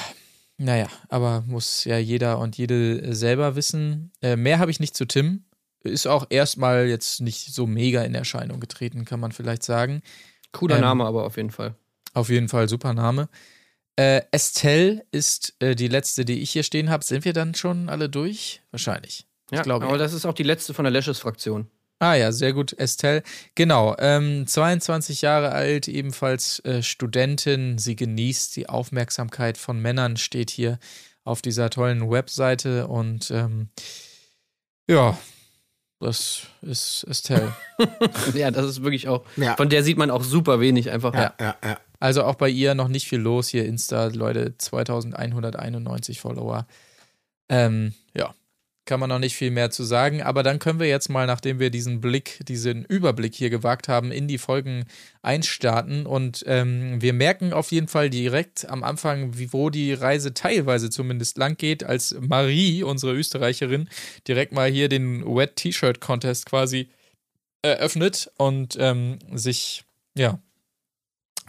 naja, 0.56 0.88
aber 1.08 1.42
muss 1.46 1.84
ja 1.84 1.98
jeder 1.98 2.38
und 2.38 2.58
jede 2.58 3.00
äh, 3.00 3.14
selber 3.14 3.56
wissen. 3.56 4.10
Äh, 4.22 4.36
mehr 4.36 4.58
habe 4.58 4.70
ich 4.70 4.80
nicht 4.80 4.96
zu 4.96 5.06
Tim. 5.06 5.44
Ist 5.84 6.06
auch 6.06 6.26
erstmal 6.30 6.88
jetzt 6.88 7.20
nicht 7.20 7.54
so 7.54 7.66
mega 7.66 8.02
in 8.02 8.14
Erscheinung 8.14 8.58
getreten, 8.58 9.04
kann 9.04 9.20
man 9.20 9.32
vielleicht 9.32 9.62
sagen. 9.62 10.02
Cooler 10.52 10.76
Ähm, 10.76 10.80
Name 10.82 11.04
aber 11.04 11.24
auf 11.24 11.36
jeden 11.36 11.50
Fall. 11.50 11.76
Auf 12.18 12.30
jeden 12.30 12.48
Fall 12.48 12.68
super 12.68 12.94
Name. 12.94 13.28
Äh, 13.94 14.22
Estelle 14.32 15.06
ist 15.12 15.54
äh, 15.60 15.76
die 15.76 15.86
letzte, 15.86 16.24
die 16.24 16.40
ich 16.40 16.50
hier 16.50 16.64
stehen 16.64 16.90
habe. 16.90 17.04
Sind 17.04 17.24
wir 17.24 17.32
dann 17.32 17.54
schon 17.54 17.88
alle 17.88 18.08
durch? 18.08 18.60
Wahrscheinlich. 18.72 19.28
Ja, 19.52 19.58
ich 19.58 19.62
glaube. 19.62 19.84
aber 19.86 19.94
ja. 19.94 19.98
das 19.98 20.12
ist 20.12 20.26
auch 20.26 20.34
die 20.34 20.42
letzte 20.42 20.74
von 20.74 20.84
der 20.84 20.90
Lashes-Fraktion. 20.90 21.68
Ah 22.00 22.14
ja, 22.14 22.32
sehr 22.32 22.52
gut, 22.52 22.72
Estelle. 22.72 23.22
Genau, 23.54 23.94
ähm, 24.00 24.48
22 24.48 25.22
Jahre 25.22 25.52
alt, 25.52 25.86
ebenfalls 25.86 26.58
äh, 26.64 26.82
Studentin. 26.82 27.78
Sie 27.78 27.94
genießt 27.94 28.56
die 28.56 28.68
Aufmerksamkeit 28.68 29.56
von 29.56 29.80
Männern, 29.80 30.16
steht 30.16 30.50
hier 30.50 30.80
auf 31.22 31.40
dieser 31.40 31.70
tollen 31.70 32.10
Webseite. 32.10 32.88
Und 32.88 33.30
ähm, 33.30 33.68
ja, 34.88 35.16
das 36.00 36.48
ist 36.62 37.04
Estelle. 37.08 37.54
ja, 38.34 38.50
das 38.50 38.66
ist 38.66 38.82
wirklich 38.82 39.06
auch. 39.06 39.24
Ja. 39.36 39.54
Von 39.54 39.68
der 39.68 39.84
sieht 39.84 39.98
man 39.98 40.10
auch 40.10 40.24
super 40.24 40.58
wenig 40.58 40.90
einfach. 40.90 41.14
Ja. 41.14 41.34
Ja, 41.38 41.56
ja. 41.62 41.78
Also 42.00 42.24
auch 42.24 42.36
bei 42.36 42.48
ihr 42.48 42.74
noch 42.74 42.88
nicht 42.88 43.08
viel 43.08 43.20
los. 43.20 43.48
Hier 43.48 43.64
Insta, 43.66 44.06
Leute, 44.06 44.56
2191 44.56 46.20
Follower. 46.20 46.66
Ähm, 47.48 47.94
ja, 48.14 48.34
kann 48.88 49.00
man 49.00 49.10
noch 49.10 49.18
nicht 49.18 49.36
viel 49.36 49.50
mehr 49.50 49.70
zu 49.70 49.84
sagen. 49.84 50.22
Aber 50.22 50.42
dann 50.42 50.58
können 50.58 50.80
wir 50.80 50.88
jetzt 50.88 51.10
mal, 51.10 51.26
nachdem 51.26 51.60
wir 51.60 51.70
diesen 51.70 52.00
Blick, 52.00 52.40
diesen 52.46 52.84
Überblick 52.84 53.34
hier 53.34 53.50
gewagt 53.50 53.86
haben, 53.86 54.10
in 54.10 54.26
die 54.28 54.38
Folgen 54.38 54.86
einstarten. 55.22 56.06
Und 56.06 56.42
ähm, 56.46 57.00
wir 57.00 57.12
merken 57.12 57.52
auf 57.52 57.70
jeden 57.70 57.86
Fall 57.86 58.10
direkt 58.10 58.68
am 58.68 58.82
Anfang, 58.82 59.32
wo 59.52 59.68
die 59.68 59.92
Reise 59.92 60.34
teilweise 60.34 60.90
zumindest 60.90 61.36
lang 61.36 61.56
geht, 61.56 61.84
als 61.84 62.16
Marie, 62.18 62.82
unsere 62.82 63.12
Österreicherin, 63.12 63.88
direkt 64.26 64.52
mal 64.52 64.70
hier 64.70 64.88
den 64.88 65.24
Wet 65.24 65.56
T-Shirt 65.56 66.00
Contest 66.00 66.46
quasi 66.46 66.88
eröffnet 67.62 68.30
und 68.38 68.76
ähm, 68.80 69.18
sich, 69.34 69.84
ja, 70.16 70.40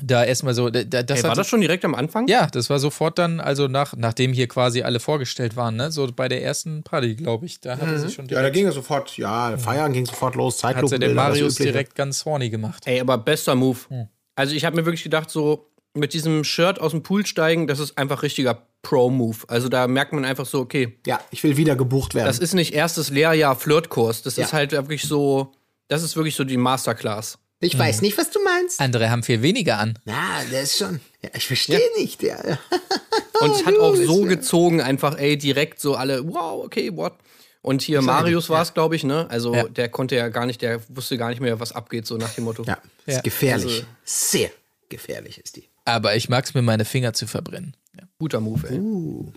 da 0.01 0.23
erstmal 0.23 0.53
so, 0.53 0.69
da, 0.69 0.83
da- 0.83 1.03
das 1.03 1.19
Ey, 1.19 1.23
war 1.27 1.35
das 1.35 1.47
schon 1.47 1.61
direkt 1.61 1.83
am 1.85 1.95
Anfang? 1.95 2.27
ja, 2.27 2.47
das 2.47 2.69
war 2.69 2.79
sofort 2.79 3.17
dann, 3.19 3.39
also 3.39 3.67
nach, 3.67 3.93
nachdem 3.97 4.33
hier 4.33 4.47
quasi 4.47 4.81
alle 4.81 4.99
vorgestellt 4.99 5.55
waren, 5.55 5.75
ne? 5.75 5.91
So 5.91 6.07
bei 6.15 6.27
der 6.27 6.43
ersten 6.43 6.83
Party, 6.83 7.15
glaube 7.15 7.45
ich. 7.45 7.59
Da 7.59 7.77
hatte 7.77 7.99
sie 7.99 8.09
schon 8.11 8.25
Ja, 8.25 8.35
da 8.35 8.41
direkt, 8.41 8.55
ging 8.55 8.67
es 8.67 8.75
sofort, 8.75 9.17
ja, 9.17 9.57
Feiern 9.57 9.93
ging 9.93 10.05
sofort 10.05 10.35
los, 10.35 10.63
hat 10.63 10.71
sie 10.71 10.73
Zeitlupe. 10.81 10.99
den 10.99 11.13
Marius 11.15 11.55
direkt 11.55 11.95
ganz 11.95 12.25
horny 12.25 12.49
gemacht. 12.49 12.83
Ey, 12.85 12.99
aber 12.99 13.17
bester 13.17 13.55
Move. 13.55 13.77
Hm. 13.89 14.07
Also 14.35 14.55
ich 14.55 14.65
habe 14.65 14.75
mir 14.75 14.85
wirklich 14.85 15.03
gedacht, 15.03 15.29
so 15.29 15.65
mit 15.93 16.13
diesem 16.13 16.43
Shirt 16.43 16.79
aus 16.79 16.91
dem 16.91 17.03
Pool 17.03 17.25
steigen, 17.25 17.67
das 17.67 17.79
ist 17.79 17.97
einfach 17.97 18.23
richtiger 18.23 18.61
Pro-Move. 18.83 19.37
Also 19.47 19.67
da 19.67 19.87
merkt 19.87 20.13
man 20.13 20.23
einfach 20.23 20.45
so, 20.45 20.59
okay, 20.59 20.97
Ja, 21.05 21.19
ich 21.31 21.43
will 21.43 21.57
wieder 21.57 21.75
gebucht 21.75 22.15
werden. 22.15 22.27
das 22.27 22.39
ist 22.39 22.53
nicht 22.53 22.73
erstes 22.73 23.09
Lehrjahr 23.09 23.55
Flirtkurs. 23.55 24.21
Das 24.21 24.37
Ja. 24.37 24.45
ist 24.45 24.53
halt 24.53 24.71
wirklich 24.71 25.01
so, 25.03 25.51
das 25.89 26.03
ist 26.03 26.15
wirklich 26.15 26.35
so 26.35 26.43
die 26.45 26.55
Masterclass. 26.57 27.39
Ich 27.61 27.77
weiß 27.77 28.01
nicht, 28.01 28.17
was 28.17 28.29
du 28.31 28.39
meinst. 28.43 28.79
Andere 28.79 29.09
haben 29.09 29.23
viel 29.23 29.41
weniger 29.41 29.77
an. 29.79 29.97
Na, 30.05 30.43
der 30.51 30.61
ist 30.63 30.77
schon. 30.77 30.99
Ja, 31.21 31.29
ich 31.35 31.45
verstehe 31.47 31.81
nicht. 31.97 32.21
Ja. 32.23 32.37
Und 33.41 33.51
es 33.51 33.65
hat 33.65 33.75
du 33.75 33.81
auch 33.81 33.95
so 33.95 34.23
ja- 34.23 34.29
gezogen, 34.29 34.81
einfach, 34.81 35.17
ey, 35.17 35.37
direkt 35.37 35.79
so 35.79 35.95
alle, 35.95 36.25
wow, 36.27 36.63
okay, 36.65 36.95
what? 36.95 37.13
Und 37.61 37.81
hier 37.81 38.01
Marius 38.01 38.49
war 38.49 38.61
es, 38.61 38.73
glaube 38.73 38.95
ich, 38.95 39.03
ne? 39.03 39.27
Also 39.29 39.53
Ja. 39.53 39.63
der 39.67 39.89
konnte 39.89 40.15
ja 40.15 40.29
gar 40.29 40.45
nicht, 40.45 40.61
der 40.61 40.81
wusste 40.89 41.17
gar 41.17 41.29
nicht 41.29 41.41
mehr, 41.41 41.59
was 41.59 41.71
abgeht, 41.73 42.07
so 42.07 42.15
nach 42.17 42.33
dem 42.33 42.45
Motto. 42.45 42.63
Ja, 42.63 42.77
ist 43.05 43.15
Ja, 43.15 43.21
gefährlich. 43.21 43.65
also- 43.65 43.85
Sehr 44.05 44.49
gefährlich 44.87 45.37
ist 45.39 45.55
die. 45.57 45.67
Aber 45.85 46.15
ich 46.15 46.29
mag 46.29 46.45
es 46.45 46.53
mir, 46.53 46.61
meine 46.61 46.85
Finger 46.85 47.13
zu 47.13 47.27
verbrennen. 47.27 47.75
Ja. 47.97 48.03
Guter 48.17 48.39
Move, 48.39 48.67
ey. 48.69 48.79
Uh. 48.79 49.31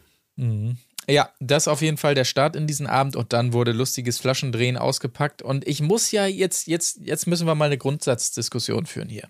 Ja, 1.08 1.30
das 1.40 1.68
auf 1.68 1.82
jeden 1.82 1.96
Fall 1.96 2.14
der 2.14 2.24
Start 2.24 2.54
in 2.54 2.66
diesen 2.66 2.86
Abend 2.86 3.16
und 3.16 3.32
dann 3.32 3.52
wurde 3.52 3.72
lustiges 3.72 4.18
Flaschendrehen 4.18 4.76
ausgepackt 4.76 5.42
und 5.42 5.66
ich 5.66 5.80
muss 5.82 6.12
ja 6.12 6.26
jetzt, 6.26 6.68
jetzt, 6.68 7.00
jetzt 7.02 7.26
müssen 7.26 7.46
wir 7.46 7.54
mal 7.54 7.66
eine 7.66 7.78
Grundsatzdiskussion 7.78 8.86
führen 8.86 9.08
hier. 9.08 9.28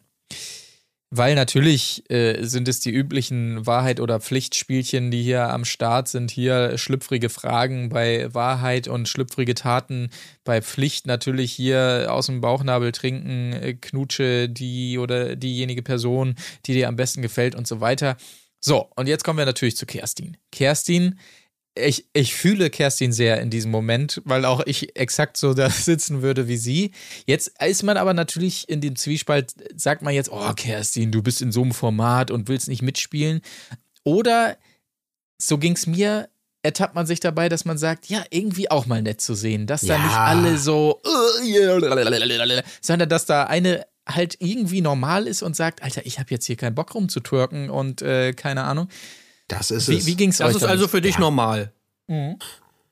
Weil 1.15 1.35
natürlich 1.35 2.09
äh, 2.11 2.43
sind 2.43 2.69
es 2.69 2.81
die 2.81 2.91
üblichen 2.91 3.67
Wahrheit- 3.67 4.01
oder 4.01 4.19
Pflichtspielchen, 4.19 5.11
die 5.11 5.23
hier 5.23 5.51
am 5.51 5.67
Start 5.67 6.09
sind. 6.09 6.31
Hier 6.31 6.79
schlüpfrige 6.79 7.29
Fragen 7.29 7.91
bei 7.91 8.33
Wahrheit 8.33 8.89
und 8.89 9.11
schlüpfrige 9.11 9.55
Taten 9.55 10.09
bei 10.43 10.63
Pflicht. 10.63 11.07
Natürlich 11.07 11.53
hier 11.53 12.07
aus 12.09 12.27
dem 12.27 12.41
Bauchnabel 12.41 12.93
trinken, 12.93 13.53
äh, 13.53 13.75
knutsche 13.75 14.49
die 14.49 14.97
oder 14.97 15.37
diejenige 15.37 15.83
Person, 15.83 16.35
die 16.65 16.73
dir 16.73 16.89
am 16.89 16.97
besten 16.97 17.21
gefällt 17.21 17.55
und 17.57 17.67
so 17.67 17.83
weiter. 17.83 18.17
So, 18.59 18.89
und 18.97 19.07
jetzt 19.07 19.23
kommen 19.23 19.39
wir 19.39 19.45
natürlich 19.45 19.77
zu 19.77 19.85
Kerstin. 19.85 20.39
Kerstin, 20.51 21.19
ich, 21.75 22.07
ich 22.13 22.35
fühle 22.35 22.69
Kerstin 22.71 23.13
sehr 23.13 23.41
in 23.41 23.49
diesem 23.51 23.71
Moment, 23.71 24.21
weil 24.25 24.45
auch 24.45 24.61
ich 24.67 24.97
exakt 24.97 25.37
so 25.37 25.55
da 25.55 25.71
sitzen 25.71 26.23
würde 26.23 26.49
wie 26.49 26.57
sie. 26.57 26.93
Jetzt 27.27 27.53
ist 27.65 27.83
man 27.83 27.97
aber 27.97 28.15
natürlich 28.15 28.69
in 28.69 28.81
dem 28.81 28.97
Zwiespalt, 28.97 29.55
sagt 29.77 30.03
man 30.03 30.15
jetzt, 30.15 30.31
oh 30.31 30.53
Kerstin, 30.55 31.11
du 31.13 31.23
bist 31.23 31.41
in 31.41 31.53
so 31.53 31.63
einem 31.63 31.73
Format 31.73 32.31
und 32.31 32.49
willst 32.49 32.69
nicht 32.69 32.83
mitspielen. 32.83 33.41
Oder, 34.05 34.57
so 35.41 35.59
ging 35.59 35.73
es 35.75 35.87
mir, 35.87 36.29
ertappt 36.63 36.95
man 36.95 37.07
sich 37.07 37.21
dabei, 37.21 37.49
dass 37.49 37.65
man 37.65 37.79
sagt, 37.79 38.07
ja, 38.07 38.23
irgendwie 38.31 38.71
auch 38.71 38.87
mal 38.87 39.03
nett 39.03 39.21
zu 39.21 39.35
sehen, 39.35 39.67
dass 39.67 39.81
da 39.83 39.95
Ja. 39.97 40.05
nicht 40.05 40.17
alle 40.17 40.59
so, 40.59 41.01
sondern 42.81 43.09
dass 43.09 43.25
da 43.27 43.45
eine 43.45 43.87
halt 44.07 44.37
irgendwie 44.41 44.81
normal 44.81 45.27
ist 45.27 45.43
und 45.43 45.55
sagt, 45.57 45.83
Alter, 45.83 46.05
ich 46.05 46.19
habe 46.19 46.31
jetzt 46.31 46.47
hier 46.47 46.57
keinen 46.57 46.75
Bock 46.75 46.95
rumzutwerken 46.95 47.71
und 47.71 48.03
äh, 48.03 48.33
keine 48.33 48.65
Ahnung. 48.65 48.89
Das 49.57 49.71
ist 49.71 49.89
Wie, 49.89 49.99
es. 49.99 50.07
wie 50.07 50.17
ging's 50.17 50.39
Das 50.39 50.51
euch 50.51 50.57
ist 50.57 50.65
also 50.65 50.89
für 50.89 51.01
dich 51.01 51.19
normal. 51.19 51.73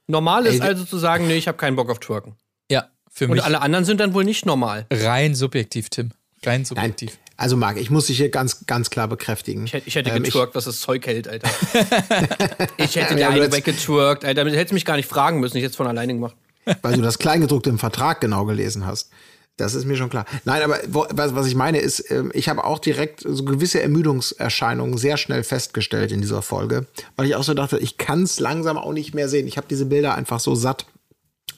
Normal 0.06 0.46
ist 0.46 0.56
Ey, 0.60 0.68
also 0.68 0.84
zu 0.84 0.98
sagen, 0.98 1.26
nee, 1.26 1.36
ich 1.36 1.46
habe 1.48 1.56
keinen 1.58 1.76
Bock 1.76 1.90
auf 1.90 1.98
Twerken. 2.00 2.36
Ja, 2.70 2.88
für 3.10 3.24
Und 3.26 3.32
mich 3.32 3.44
alle 3.44 3.60
anderen 3.60 3.84
sind 3.84 4.00
dann 4.00 4.14
wohl 4.14 4.24
nicht 4.24 4.46
normal. 4.46 4.86
rein 4.92 5.34
subjektiv, 5.34 5.88
Tim. 5.90 6.10
Rein 6.44 6.60
Nein, 6.60 6.64
subjektiv. 6.64 7.18
also 7.36 7.56
Marc, 7.56 7.76
ich 7.76 7.90
muss 7.90 8.06
dich 8.06 8.16
hier 8.16 8.30
ganz, 8.30 8.64
ganz 8.66 8.88
klar 8.90 9.08
bekräftigen. 9.08 9.64
Ich 9.66 9.72
hätte, 9.74 9.88
ich 9.88 9.94
hätte 9.94 10.10
Ähm, 10.10 10.22
getwerkt, 10.22 10.54
was 10.54 10.64
das 10.64 10.80
Zeug 10.80 11.06
hält, 11.06 11.28
Alter. 11.28 11.48
ich 12.78 12.96
hätte 12.96 13.14
Ja, 13.18 13.28
eine 13.28 13.52
weggetwerkt, 13.52 14.24
Alter. 14.24 14.40
Damit 14.40 14.54
hättest 14.54 14.70
du 14.70 14.74
mich 14.74 14.84
gar 14.86 14.96
nicht 14.96 15.08
fragen 15.08 15.38
müssen. 15.40 15.56
Ich 15.58 15.62
hätte 15.62 15.70
es 15.72 15.76
von 15.76 15.86
alleine 15.86 16.14
gemacht. 16.14 16.34
weil 16.82 16.94
du 16.96 17.02
das 17.02 17.18
Kleingedruckte 17.18 17.68
im 17.70 17.78
Vertrag 17.78 18.20
genau 18.20 18.44
gelesen 18.46 18.86
hast. 18.86 19.10
Das 19.56 19.74
ist 19.74 19.84
mir 19.84 19.96
schon 19.96 20.08
klar. 20.08 20.24
Nein, 20.44 20.62
aber 20.62 20.78
was, 20.88 21.34
was 21.34 21.46
ich 21.46 21.54
meine 21.54 21.78
ist, 21.80 22.10
ähm, 22.10 22.30
ich 22.34 22.48
habe 22.48 22.64
auch 22.64 22.78
direkt 22.78 23.20
so 23.26 23.44
gewisse 23.44 23.82
Ermüdungserscheinungen 23.82 24.96
sehr 24.96 25.18
schnell 25.18 25.42
festgestellt 25.42 26.12
in 26.12 26.22
dieser 26.22 26.40
Folge, 26.40 26.86
weil 27.16 27.26
ich 27.26 27.34
auch 27.34 27.42
so 27.42 27.52
dachte, 27.52 27.78
ich 27.78 27.98
kann 27.98 28.22
es 28.22 28.40
langsam 28.40 28.78
auch 28.78 28.92
nicht 28.92 29.14
mehr 29.14 29.28
sehen. 29.28 29.46
Ich 29.46 29.58
habe 29.58 29.66
diese 29.68 29.86
Bilder 29.86 30.14
einfach 30.14 30.40
so 30.40 30.54
satt 30.54 30.86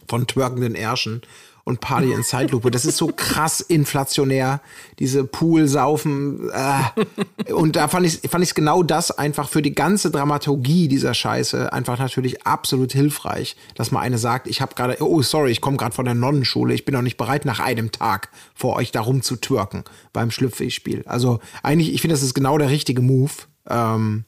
von 0.09 0.27
twerkenden 0.27 0.75
Ärschen 0.75 1.23
und 1.65 1.81
Party 1.81 2.13
in 2.13 2.25
Zeitlupe. 2.25 2.71
Das 2.71 2.85
ist 2.85 2.97
so 2.97 3.13
krass 3.15 3.61
inflationär, 3.61 4.61
diese 4.99 5.25
Poolsaufen. 5.25 6.51
Äh. 6.51 7.53
Und 7.53 7.77
da 7.77 7.89
fand 7.89 8.07
ich 8.07 8.21
fand 8.29 8.43
ich 8.43 8.55
genau 8.55 8.83
das 8.83 9.11
einfach 9.11 9.49
für 9.49 9.63
die 9.63 9.75
ganze 9.75 10.11
Dramaturgie 10.11 10.89
dieser 10.89 11.15
Scheiße 11.15 11.73
einfach 11.73 11.99
natürlich 11.99 12.47
absolut 12.47 12.93
hilfreich, 12.93 13.57
dass 13.75 13.93
mal 13.93 14.01
eine 14.01 14.19
sagt, 14.19 14.49
ich 14.49 14.61
habe 14.61 14.75
gerade, 14.75 14.97
oh 15.01 15.23
sorry, 15.23 15.53
ich 15.53 15.61
komme 15.61 15.77
gerade 15.77 15.95
von 15.95 16.05
der 16.05 16.15
Nonnenschule, 16.15 16.75
ich 16.75 16.85
bin 16.85 16.95
noch 16.95 17.03
nicht 17.03 17.17
bereit, 17.17 17.45
nach 17.45 17.61
einem 17.61 17.93
Tag 17.93 18.31
vor 18.55 18.77
euch 18.77 18.91
darum 18.91 19.23
zu 19.23 19.37
türken 19.37 19.85
beim 20.13 20.31
Schlüpfwegspiel. 20.31 21.05
Also 21.07 21.41
eigentlich, 21.63 21.93
ich 21.95 22.01
finde, 22.01 22.15
das 22.15 22.23
ist 22.23 22.35
genau 22.35 22.59
der 22.59 22.71
richtige 22.71 23.03
Move. 23.03 23.33
Ähm, 23.69 24.25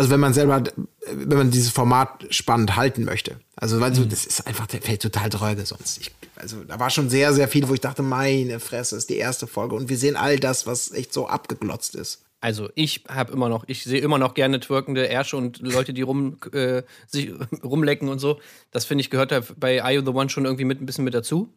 also 0.00 0.10
wenn 0.10 0.20
man 0.20 0.32
selber, 0.32 0.64
wenn 1.12 1.36
man 1.36 1.50
dieses 1.50 1.70
Format 1.70 2.26
spannend 2.30 2.74
halten 2.74 3.04
möchte. 3.04 3.38
Also 3.54 3.80
weil 3.80 3.94
so, 3.94 4.06
das 4.06 4.24
ist 4.24 4.46
einfach, 4.46 4.66
der 4.66 4.80
fällt 4.80 5.02
total 5.02 5.28
dröge 5.28 5.66
sonst. 5.66 5.98
Ich, 5.98 6.10
also 6.36 6.64
da 6.64 6.80
war 6.80 6.88
schon 6.88 7.10
sehr, 7.10 7.34
sehr 7.34 7.48
viel, 7.48 7.68
wo 7.68 7.74
ich 7.74 7.82
dachte, 7.82 8.02
meine 8.02 8.60
Fresse, 8.60 8.96
ist 8.96 9.10
die 9.10 9.18
erste 9.18 9.46
Folge 9.46 9.74
und 9.74 9.90
wir 9.90 9.98
sehen 9.98 10.16
all 10.16 10.38
das, 10.40 10.66
was 10.66 10.90
echt 10.92 11.12
so 11.12 11.28
abgeglotzt 11.28 11.96
ist. 11.96 12.22
Also 12.40 12.70
ich 12.74 13.04
habe 13.08 13.34
immer 13.34 13.50
noch, 13.50 13.64
ich 13.66 13.84
sehe 13.84 14.00
immer 14.00 14.16
noch 14.16 14.32
gerne 14.32 14.58
twerkende 14.58 15.04
Ärsche 15.04 15.36
und 15.36 15.58
Leute, 15.60 15.92
die 15.92 16.00
rum, 16.00 16.38
äh, 16.52 16.82
sich 17.06 17.30
rumlecken 17.62 18.08
und 18.08 18.20
so. 18.20 18.40
Das 18.70 18.86
finde 18.86 19.02
ich 19.02 19.10
gehört 19.10 19.34
bei 19.60 19.82
Are 19.82 19.92
You 19.92 20.00
the 20.00 20.12
One 20.12 20.30
schon 20.30 20.46
irgendwie 20.46 20.64
mit 20.64 20.80
ein 20.80 20.86
bisschen 20.86 21.04
mit 21.04 21.12
dazu. 21.12 21.52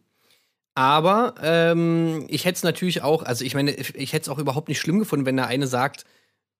Aber 0.76 1.36
ähm, 1.41 2.26
ich 2.28 2.44
hätte 2.44 2.58
es 2.58 2.64
natürlich 2.64 3.04
auch, 3.04 3.24
also 3.24 3.46
ich 3.46 3.56
meine, 3.56 3.72
ich 3.72 4.12
hätte 4.12 4.24
es 4.24 4.30
auch 4.30 4.39
überhaupt 4.39 4.68
nicht 4.68 4.82
schlimm 4.82 5.00
gefunden, 5.00 5.26
wenn 5.26 5.38
da 5.38 5.46
eine 5.46 5.68
sagt, 5.68 6.04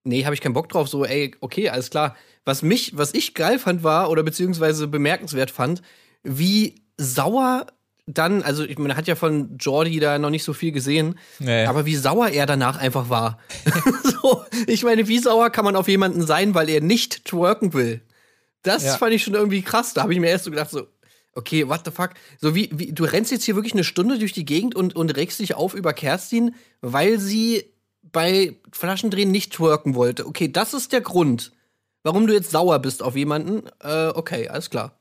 nee, 0.03 0.25
habe 0.25 0.35
ich 0.35 0.41
keinen 0.41 0.53
Bock 0.53 0.69
drauf, 0.69 0.87
so, 0.87 1.05
ey, 1.05 1.35
okay, 1.41 1.69
alles 1.69 1.89
klar. 1.89 2.15
Was 2.45 2.61
mich, 2.61 2.97
was 2.97 3.13
ich 3.13 3.33
geil 3.33 3.57
fand, 3.59 3.83
war, 3.83 4.09
oder 4.09 4.23
beziehungsweise 4.23 4.87
bemerkenswert 4.87 5.51
fand, 5.51 5.81
wie 6.23 6.75
sauer 6.97 7.67
dann, 8.05 8.43
also 8.43 8.65
ich, 8.65 8.77
man 8.77 8.97
hat 8.97 9.07
ja 9.07 9.15
von 9.15 9.57
Jordi 9.57 9.99
da 10.01 10.19
noch 10.19 10.29
nicht 10.29 10.43
so 10.43 10.51
viel 10.51 10.73
gesehen, 10.73 11.17
Nee. 11.39 11.65
aber 11.65 11.85
wie 11.85 11.95
sauer 11.95 12.27
er 12.29 12.45
danach 12.45 12.77
einfach 12.77 13.09
war. 13.09 13.39
so, 14.03 14.43
ich 14.67 14.83
meine, 14.83 15.07
wie 15.07 15.19
sauer 15.19 15.49
kann 15.51 15.63
man 15.63 15.77
auf 15.77 15.87
jemanden 15.87 16.25
sein, 16.27 16.53
weil 16.53 16.69
er 16.69 16.81
nicht 16.81 17.23
twerken 17.23 17.73
will? 17.73 18.01
Das 18.61 18.83
Ja. 18.83 18.97
fand 18.97 19.13
ich 19.13 19.23
schon 19.23 19.35
irgendwie 19.35 19.61
krass. 19.61 19.93
Da 19.93 20.01
habe 20.01 20.13
ich 20.13 20.19
mir 20.19 20.27
erst 20.29 20.43
so 20.45 20.51
gedacht, 20.51 20.69
so, 20.69 20.87
okay, 21.33 21.67
what 21.69 21.81
the 21.85 21.91
fuck? 21.91 22.11
So 22.41 22.55
wie, 22.55 22.69
wie, 22.73 22.91
du 22.91 23.05
rennst 23.05 23.31
jetzt 23.31 23.45
hier 23.45 23.55
wirklich 23.55 23.73
eine 23.73 23.83
Stunde 23.85 24.19
durch 24.19 24.33
die 24.33 24.45
Gegend 24.45 24.75
und, 24.75 24.95
und 24.97 25.15
regst 25.15 25.39
dich 25.39 25.55
auf 25.55 25.73
über 25.73 25.93
Kerstin, 25.93 26.55
weil 26.81 27.19
sie 27.19 27.72
bei 28.14 28.55
Flaschendrehen 28.72 29.32
nicht 29.32 29.51
twerken 29.51 29.95
wollte. 29.95 30.26
Okay, 30.26 30.49
das 30.49 30.74
ist 30.74 30.93
der 30.93 31.01
Grund, 31.01 31.51
warum 32.03 32.26
du 32.26 32.34
jetzt 32.34 32.51
sauer 32.51 32.80
bist 32.80 33.03
auf 33.03 33.18
jemanden. 33.18 33.68
Äh, 33.82 34.07
okay, 34.07 34.47
alles 34.47 34.70
klar. 34.70 34.97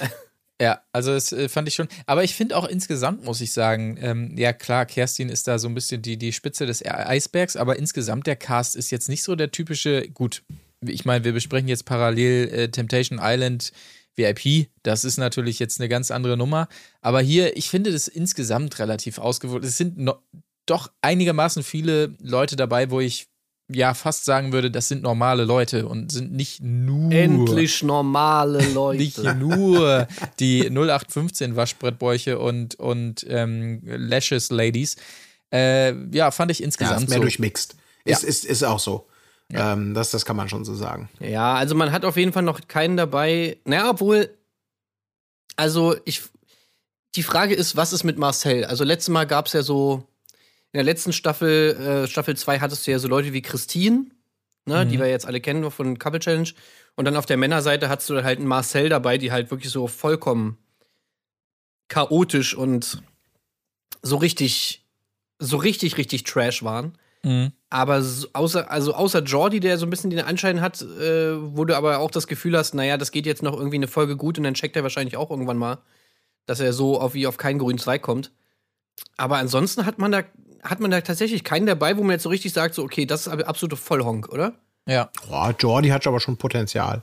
Ja, 0.60 0.80
also 0.90 1.12
das 1.12 1.32
äh, 1.32 1.50
fand 1.50 1.68
ich 1.68 1.74
schon. 1.74 1.88
Aber 2.06 2.24
ich 2.24 2.34
finde 2.34 2.56
auch 2.56 2.66
insgesamt, 2.66 3.24
muss 3.24 3.42
ich 3.42 3.52
sagen, 3.52 3.98
ähm, 4.00 4.38
ja 4.38 4.54
klar, 4.54 4.86
Kerstin 4.86 5.28
ist 5.28 5.46
da 5.46 5.58
so 5.58 5.68
ein 5.68 5.74
bisschen 5.74 6.00
die, 6.00 6.16
die 6.16 6.32
Spitze 6.32 6.64
des 6.64 6.82
Eisbergs, 6.82 7.56
aber 7.56 7.78
insgesamt 7.78 8.26
der 8.26 8.36
Cast 8.36 8.74
ist 8.74 8.90
jetzt 8.90 9.10
nicht 9.10 9.22
so 9.22 9.36
der 9.36 9.50
typische, 9.50 10.08
gut, 10.08 10.42
ich 10.80 11.04
meine, 11.04 11.24
wir 11.24 11.32
besprechen 11.32 11.68
jetzt 11.68 11.84
parallel 11.84 12.48
äh, 12.48 12.68
Temptation 12.70 13.20
Island 13.20 13.72
VIP, 14.14 14.68
das 14.82 15.04
ist 15.04 15.18
natürlich 15.18 15.58
jetzt 15.58 15.78
eine 15.78 15.90
ganz 15.90 16.10
andere 16.10 16.38
Nummer, 16.38 16.68
aber 17.02 17.20
hier, 17.20 17.54
ich 17.58 17.68
finde 17.68 17.92
das 17.92 18.08
insgesamt 18.08 18.78
relativ 18.78 19.18
ausgewogen. 19.18 19.62
Es 19.62 19.76
sind 19.76 19.98
no 19.98 20.22
doch 20.66 20.90
einigermaßen 21.02 21.62
viele 21.62 22.14
Leute 22.20 22.56
dabei, 22.56 22.90
wo 22.90 23.00
ich 23.00 23.28
ja 23.68 23.94
fast 23.94 24.24
sagen 24.24 24.52
würde, 24.52 24.70
das 24.70 24.86
sind 24.86 25.02
normale 25.02 25.44
Leute 25.44 25.88
und 25.88 26.12
sind 26.12 26.32
nicht 26.32 26.62
nur 26.62 27.10
Endlich 27.10 27.82
normale 27.82 28.64
Leute. 28.74 28.98
nicht 29.02 29.22
nur 29.34 30.06
die 30.38 30.70
0815 30.70 31.56
Waschbrettbäuche 31.56 32.38
und, 32.38 32.76
und 32.76 33.26
ähm, 33.28 33.80
Lashes 33.84 34.50
Ladies. 34.50 34.96
Äh, 35.52 35.94
ja, 36.14 36.30
fand 36.30 36.50
ich 36.52 36.60
Ja, 36.60 36.66
insgesamt 36.66 37.02
ist 37.02 37.08
mehr 37.08 37.18
so. 37.18 37.22
durchmixt. 37.22 37.74
Ist, 38.04 38.22
ist, 38.22 38.44
ist 38.44 38.62
auch 38.62 38.78
so. 38.78 39.08
Ähm, 39.50 39.94
das, 39.94 40.10
das 40.10 40.24
kann 40.24 40.36
man 40.36 40.48
schon 40.48 40.64
so 40.64 40.74
sagen. 40.74 41.08
Ja, 41.20 41.54
also 41.54 41.74
man 41.74 41.90
hat 41.92 42.04
auf 42.04 42.16
jeden 42.16 42.32
Fall 42.32 42.42
noch 42.44 42.60
keinen 42.68 42.96
dabei. 42.96 43.58
Naja, 43.64 43.90
obwohl, 43.90 44.30
also 45.56 45.96
ich, 46.04 46.22
die 47.14 47.22
Frage 47.22 47.54
ist, 47.54 47.76
was 47.76 47.92
ist 47.92 48.04
mit 48.04 48.18
Marcel? 48.18 48.64
Also 48.64 48.84
letztes 48.84 49.08
Mal 49.08 49.24
gab 49.26 49.46
es 49.46 49.52
ja 49.54 49.62
so, 49.62 50.04
der 50.76 50.84
letzten 50.84 51.12
Staffel, 51.12 52.04
äh, 52.04 52.08
Staffel 52.08 52.36
2 52.36 52.60
hattest 52.60 52.86
du 52.86 52.90
ja 52.90 52.98
so 52.98 53.08
Leute 53.08 53.32
wie 53.32 53.42
Christine, 53.42 54.06
ne, 54.64 54.86
die 54.86 54.98
wir 54.98 55.06
jetzt 55.06 55.26
alle 55.26 55.40
kennen 55.40 55.70
von 55.70 55.98
Couple 55.98 56.20
Challenge. 56.20 56.50
Und 56.96 57.04
dann 57.04 57.16
auf 57.16 57.26
der 57.26 57.36
Männerseite 57.36 57.88
hattest 57.88 58.10
du 58.10 58.22
halt 58.22 58.38
einen 58.38 58.48
Marcel 58.48 58.88
dabei, 58.88 59.18
die 59.18 59.30
halt 59.30 59.50
wirklich 59.50 59.70
so 59.70 59.86
vollkommen 59.86 60.58
chaotisch 61.88 62.54
und 62.54 63.02
so 64.02 64.16
richtig, 64.16 64.84
so 65.38 65.56
richtig, 65.56 65.98
richtig 65.98 66.24
Trash 66.24 66.62
waren. 66.62 66.96
Mhm. 67.22 67.52
Aber 67.70 68.02
so, 68.02 68.28
außer, 68.32 68.70
also 68.70 68.94
außer 68.94 69.22
Jordi, 69.22 69.60
der 69.60 69.78
so 69.78 69.86
ein 69.86 69.90
bisschen 69.90 70.10
den 70.10 70.20
Anschein 70.20 70.60
hat, 70.60 70.80
äh, 70.82 71.36
wo 71.56 71.64
du 71.64 71.76
aber 71.76 71.98
auch 71.98 72.10
das 72.10 72.26
Gefühl 72.26 72.56
hast, 72.56 72.74
naja, 72.74 72.96
das 72.96 73.10
geht 73.10 73.26
jetzt 73.26 73.42
noch 73.42 73.56
irgendwie 73.56 73.76
eine 73.76 73.88
Folge 73.88 74.16
gut 74.16 74.38
und 74.38 74.44
dann 74.44 74.54
checkt 74.54 74.76
er 74.76 74.82
wahrscheinlich 74.82 75.16
auch 75.16 75.30
irgendwann 75.30 75.58
mal, 75.58 75.78
dass 76.46 76.60
er 76.60 76.72
so 76.72 77.00
auf 77.00 77.14
wie 77.14 77.26
auf 77.26 77.36
keinen 77.36 77.58
grünen 77.58 77.78
Zweig 77.78 78.02
kommt. 78.02 78.32
Aber 79.16 79.38
ansonsten 79.38 79.84
hat 79.86 79.98
man 79.98 80.12
da, 80.12 80.22
hat 80.68 80.80
man 80.80 80.90
da 80.90 81.00
tatsächlich 81.00 81.44
keinen 81.44 81.66
dabei, 81.66 81.96
wo 81.96 82.02
man 82.02 82.12
jetzt 82.12 82.22
so 82.22 82.28
richtig 82.28 82.52
sagt, 82.52 82.74
so, 82.74 82.82
okay, 82.82 83.06
das 83.06 83.22
ist 83.22 83.28
aber 83.28 83.46
absolute 83.48 83.76
Vollhonk, 83.76 84.28
oder? 84.28 84.54
Ja, 84.88 85.10
Boah, 85.28 85.54
Jordi 85.58 85.88
hat 85.88 86.06
aber 86.06 86.20
schon 86.20 86.36
Potenzial, 86.36 87.02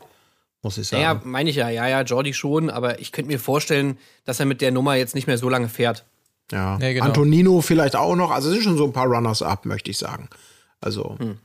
muss 0.61 0.77
ich 0.77 0.87
sagen. 0.87 1.03
Ja, 1.03 1.21
meine 1.23 1.49
ich 1.49 1.57
ja, 1.57 1.69
ja, 1.69 1.87
ja, 1.87 2.01
Jordi 2.01 2.33
schon, 2.33 2.69
aber 2.69 2.99
ich 2.99 3.11
könnte 3.11 3.29
mir 3.29 3.39
vorstellen, 3.39 3.97
dass 4.25 4.39
er 4.39 4.45
mit 4.45 4.61
der 4.61 4.71
Nummer 4.71 4.95
jetzt 4.95 5.15
nicht 5.15 5.27
mehr 5.27 5.37
so 5.37 5.49
lange 5.49 5.67
fährt. 5.67 6.05
Ja. 6.51 6.77
Ja, 6.79 6.93
genau. 6.93 7.05
Antonino 7.05 7.61
vielleicht 7.61 7.95
auch 7.95 8.15
noch. 8.15 8.31
Also 8.31 8.49
es 8.49 8.55
sind 8.55 8.63
schon 8.63 8.77
so 8.77 8.85
ein 8.85 8.93
paar 8.93 9.07
Runners-up, 9.07 9.65
möchte 9.65 9.91
ich 9.91 9.97
sagen. 9.97 10.29
Also. 10.81 11.17
Hm. 11.19 11.37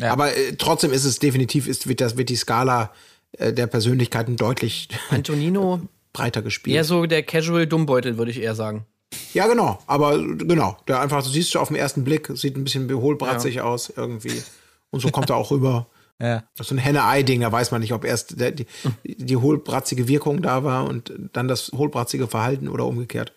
Ja. 0.00 0.12
Aber 0.12 0.36
äh, 0.36 0.56
trotzdem 0.56 0.92
ist 0.92 1.04
es 1.04 1.20
definitiv, 1.20 1.68
ist, 1.68 1.86
wird, 1.86 2.00
das, 2.00 2.16
wird 2.16 2.28
die 2.28 2.36
Skala 2.36 2.90
äh, 3.38 3.52
der 3.52 3.68
Persönlichkeiten 3.68 4.36
deutlich 4.36 4.88
Antonino, 5.10 5.80
breiter 6.12 6.42
gespielt. 6.42 6.74
eher 6.74 6.84
so 6.84 7.06
der 7.06 7.22
Casual 7.22 7.66
Dummbeutel, 7.66 8.18
würde 8.18 8.32
ich 8.32 8.40
eher 8.40 8.56
sagen. 8.56 8.86
Ja, 9.32 9.46
genau. 9.46 9.78
Aber 9.86 10.18
genau. 10.18 10.76
Der 10.88 11.00
einfach, 11.00 11.22
du 11.22 11.28
siehst 11.28 11.52
schon 11.52 11.60
auf 11.62 11.68
den 11.68 11.76
ersten 11.76 12.04
Blick, 12.04 12.30
sieht 12.34 12.56
ein 12.56 12.64
bisschen 12.64 12.86
beholbratzig 12.86 13.60
aus 13.60 13.92
irgendwie. 13.94 14.42
Und 14.90 15.00
so 15.00 15.10
kommt 15.10 15.30
er 15.30 15.36
auch 15.36 15.50
rüber. 15.50 15.88
ja. 16.20 16.44
Das 16.56 16.66
ist 16.66 16.68
so 16.68 16.74
ein 16.74 16.78
Henne-Ei-Ding, 16.78 17.40
da 17.40 17.50
weiß 17.50 17.70
man 17.70 17.80
nicht, 17.80 17.92
ob 17.92 18.04
erst 18.04 18.40
der, 18.40 18.52
die, 18.52 18.66
die 19.04 19.36
hohlbratzige 19.36 20.08
Wirkung 20.08 20.42
da 20.42 20.64
war 20.64 20.88
und 20.88 21.12
dann 21.32 21.48
das 21.48 21.72
hohlbratzige 21.74 22.28
Verhalten 22.28 22.68
oder 22.68 22.86
umgekehrt. 22.86 23.32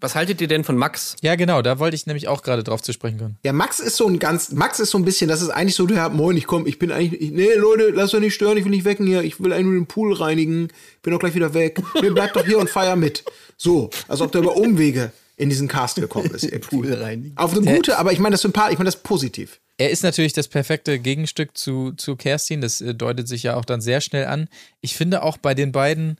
Was 0.00 0.14
haltet 0.14 0.40
ihr 0.40 0.46
denn 0.46 0.62
von 0.62 0.76
Max? 0.76 1.16
Ja, 1.20 1.34
genau, 1.34 1.60
da 1.60 1.80
wollte 1.80 1.96
ich 1.96 2.06
nämlich 2.06 2.28
auch 2.28 2.42
gerade 2.42 2.62
drauf 2.62 2.80
zu 2.80 2.92
sprechen 2.92 3.18
kommen. 3.18 3.36
Ja, 3.44 3.52
Max 3.52 3.80
ist 3.80 3.96
so 3.96 4.06
ein 4.06 4.20
ganz, 4.20 4.52
Max 4.52 4.78
ist 4.78 4.90
so 4.90 4.98
ein 4.98 5.04
bisschen, 5.04 5.28
das 5.28 5.42
ist 5.42 5.50
eigentlich 5.50 5.74
so, 5.74 5.86
der, 5.86 6.08
moin, 6.10 6.36
ich 6.36 6.46
komm, 6.46 6.66
ich 6.66 6.78
bin 6.78 6.92
eigentlich, 6.92 7.20
ich, 7.20 7.30
nee, 7.32 7.54
Leute, 7.54 7.90
lass 7.90 8.14
euch 8.14 8.20
nicht 8.20 8.34
stören, 8.34 8.56
ich 8.56 8.64
will 8.64 8.70
nicht 8.70 8.84
wecken 8.84 9.06
hier, 9.06 9.22
ich 9.22 9.40
will 9.40 9.52
eigentlich 9.52 9.66
nur 9.66 9.74
den 9.74 9.86
Pool 9.86 10.12
reinigen, 10.14 10.68
bin 11.02 11.12
doch 11.12 11.18
gleich 11.18 11.34
wieder 11.34 11.54
weg, 11.54 11.80
mir 12.00 12.12
bleibt 12.12 12.36
doch 12.36 12.46
hier 12.46 12.58
und 12.58 12.70
feier 12.70 12.94
mit. 12.94 13.24
So, 13.56 13.90
als 14.06 14.20
ob 14.20 14.30
der 14.30 14.42
über 14.42 14.56
Umwege 14.56 15.12
in 15.36 15.48
diesen 15.50 15.66
Cast 15.66 15.96
gekommen 15.96 16.30
ist. 16.30 16.48
Pool 16.68 16.92
reinigen. 16.92 17.36
Auf 17.36 17.52
eine 17.56 17.62
gute, 17.62 17.98
aber 17.98 18.12
ich 18.12 18.20
meine 18.20 18.34
das 18.34 18.42
sympathisch, 18.42 18.74
ich 18.74 18.78
meine 18.78 18.88
das 18.88 19.02
positiv. 19.02 19.60
Er 19.76 19.90
ist 19.90 20.04
natürlich 20.04 20.32
das 20.32 20.46
perfekte 20.46 21.00
Gegenstück 21.00 21.56
zu, 21.56 21.92
zu 21.92 22.14
Kerstin. 22.14 22.60
Das 22.60 22.80
äh, 22.80 22.94
deutet 22.94 23.26
sich 23.26 23.42
ja 23.42 23.56
auch 23.56 23.64
dann 23.64 23.80
sehr 23.80 24.00
schnell 24.00 24.26
an. 24.26 24.48
Ich 24.80 24.94
finde 24.94 25.22
auch 25.22 25.36
bei 25.36 25.54
den 25.54 25.72
beiden, 25.72 26.18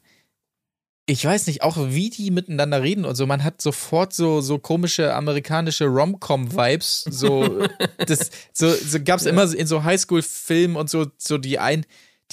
ich 1.07 1.25
weiß 1.25 1.47
nicht, 1.49 1.63
auch 1.63 1.77
wie 1.79 2.09
die 2.09 2.31
miteinander 2.31 2.83
reden 2.83 3.05
und 3.05 3.15
so. 3.15 3.27
Man 3.27 3.45
hat 3.45 3.61
sofort 3.61 4.15
so, 4.15 4.41
so 4.41 4.59
komische 4.59 5.15
amerikanische 5.15 5.85
Rom-Com-Vibes. 5.85 7.05
So, 7.11 7.67
das, 8.07 8.31
so, 8.53 8.71
so 8.71 8.99
gab 9.05 9.21
es 9.21 9.27
immer 9.27 9.53
in 9.53 9.67
so 9.67 9.85
Highschool-Filmen 9.85 10.77
und 10.77 10.89
so, 10.89 11.07
so 11.19 11.37
die 11.37 11.59
ein. 11.59 11.85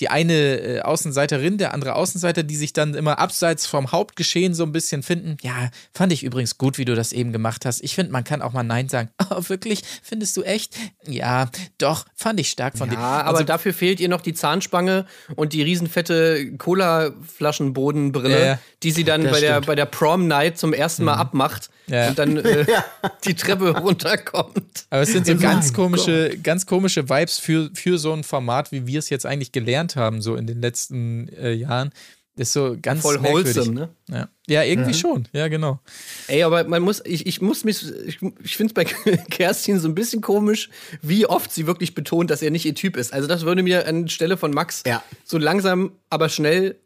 Die 0.01 0.09
eine 0.09 0.33
äh, 0.33 0.81
Außenseiterin, 0.81 1.57
der 1.57 1.73
andere 1.73 1.95
Außenseiter, 1.95 2.43
die 2.43 2.55
sich 2.55 2.73
dann 2.73 2.95
immer 2.95 3.19
abseits 3.19 3.67
vom 3.67 3.91
Hauptgeschehen 3.91 4.53
so 4.53 4.63
ein 4.63 4.71
bisschen 4.71 5.03
finden. 5.03 5.37
Ja, 5.43 5.69
fand 5.93 6.11
ich 6.11 6.23
übrigens 6.23 6.57
gut, 6.57 6.77
wie 6.77 6.85
du 6.85 6.95
das 6.95 7.13
eben 7.13 7.31
gemacht 7.31 7.65
hast. 7.65 7.81
Ich 7.83 7.95
finde, 7.95 8.11
man 8.11 8.23
kann 8.23 8.41
auch 8.41 8.51
mal 8.53 8.63
Nein 8.63 8.89
sagen. 8.89 9.09
Oh, 9.33 9.43
wirklich? 9.47 9.83
Findest 10.03 10.35
du 10.35 10.43
echt? 10.43 10.75
Ja, 11.07 11.49
doch, 11.77 12.05
fand 12.15 12.37
ich 12.41 12.49
stark 12.49 12.77
von 12.77 12.89
dir. 12.89 12.95
Ja, 12.95 13.21
aber 13.21 13.29
Also, 13.29 13.43
dafür 13.45 13.73
fehlt 13.73 14.01
ihr 14.01 14.09
noch 14.09 14.19
die 14.19 14.33
Zahnspange 14.33 15.05
und 15.37 15.53
die 15.53 15.61
riesenfette 15.61 16.57
Cola-Flaschenbodenbrille, 16.57 18.45
Ja, 18.45 18.59
die 18.83 18.91
sie 18.91 19.03
dann 19.03 19.23
bei 19.23 19.39
der, 19.39 19.61
bei 19.61 19.75
der 19.75 19.85
Prom-Night 19.85 20.57
zum 20.57 20.73
ersten 20.73 21.03
Mal 21.05 21.13
abmacht 21.15 21.69
Ja. 21.87 22.09
und 22.09 22.19
dann 22.19 22.37
äh, 22.37 22.65
die 23.25 23.35
Treppe 23.35 23.69
runterkommt. 23.79 24.85
Aber 24.89 25.01
es 25.03 25.11
sind 25.11 25.25
so 25.27 25.33
Mein 25.33 25.41
ganz 25.41 25.73
komische, 25.73 26.37
ganz 26.41 26.65
komische 26.65 27.07
Vibes 27.09 27.39
für, 27.39 27.69
für 27.73 27.97
so 27.97 28.11
ein 28.13 28.23
Format, 28.23 28.71
wie 28.71 28.85
wir 28.87 28.99
es 28.99 29.09
jetzt 29.09 29.25
eigentlich 29.25 29.51
gelernt 29.51 29.90
haben, 29.95 30.21
so 30.21 30.35
in 30.35 30.47
den 30.47 30.61
letzten 30.61 31.29
äh, 31.29 31.51
Jahren. 31.53 31.91
Das 32.37 32.47
ist 32.47 32.53
so 32.53 32.77
ganz 32.81 33.01
Voll 33.01 33.19
merkwürdig. 33.19 33.55
wholesome, 33.57 33.75
ne? 33.75 33.89
Ja, 34.09 34.29
ja 34.47 34.63
irgendwie 34.63 34.93
schon. 34.93 35.27
Ja, 35.33 35.49
genau. 35.49 35.79
Ey, 36.27 36.43
aber 36.43 36.63
man 36.63 36.81
muss, 36.81 37.01
ich, 37.05 37.27
ich 37.27 37.41
muss 37.41 37.65
mich, 37.65 37.83
ich, 38.07 38.19
ich 38.41 38.55
finde 38.57 38.71
es 38.71 38.73
bei 38.73 38.85
Kerstin 39.29 39.79
so 39.79 39.89
ein 39.89 39.95
bisschen 39.95 40.21
komisch, 40.21 40.69
wie 41.01 41.25
oft 41.25 41.51
sie 41.51 41.67
wirklich 41.67 41.93
betont, 41.93 42.31
dass 42.31 42.41
er 42.41 42.49
nicht 42.49 42.65
ihr 42.65 42.73
Typ 42.73 42.95
ist. 42.95 43.11
Also 43.13 43.27
das 43.27 43.41
würde 43.43 43.63
mir 43.63 43.85
anstelle 43.85 44.37
von 44.37 44.51
Max 44.51 44.83
Ja. 44.87 45.03
so 45.25 45.37
langsam, 45.37 45.91
aber 46.09 46.29
schnell 46.29 46.77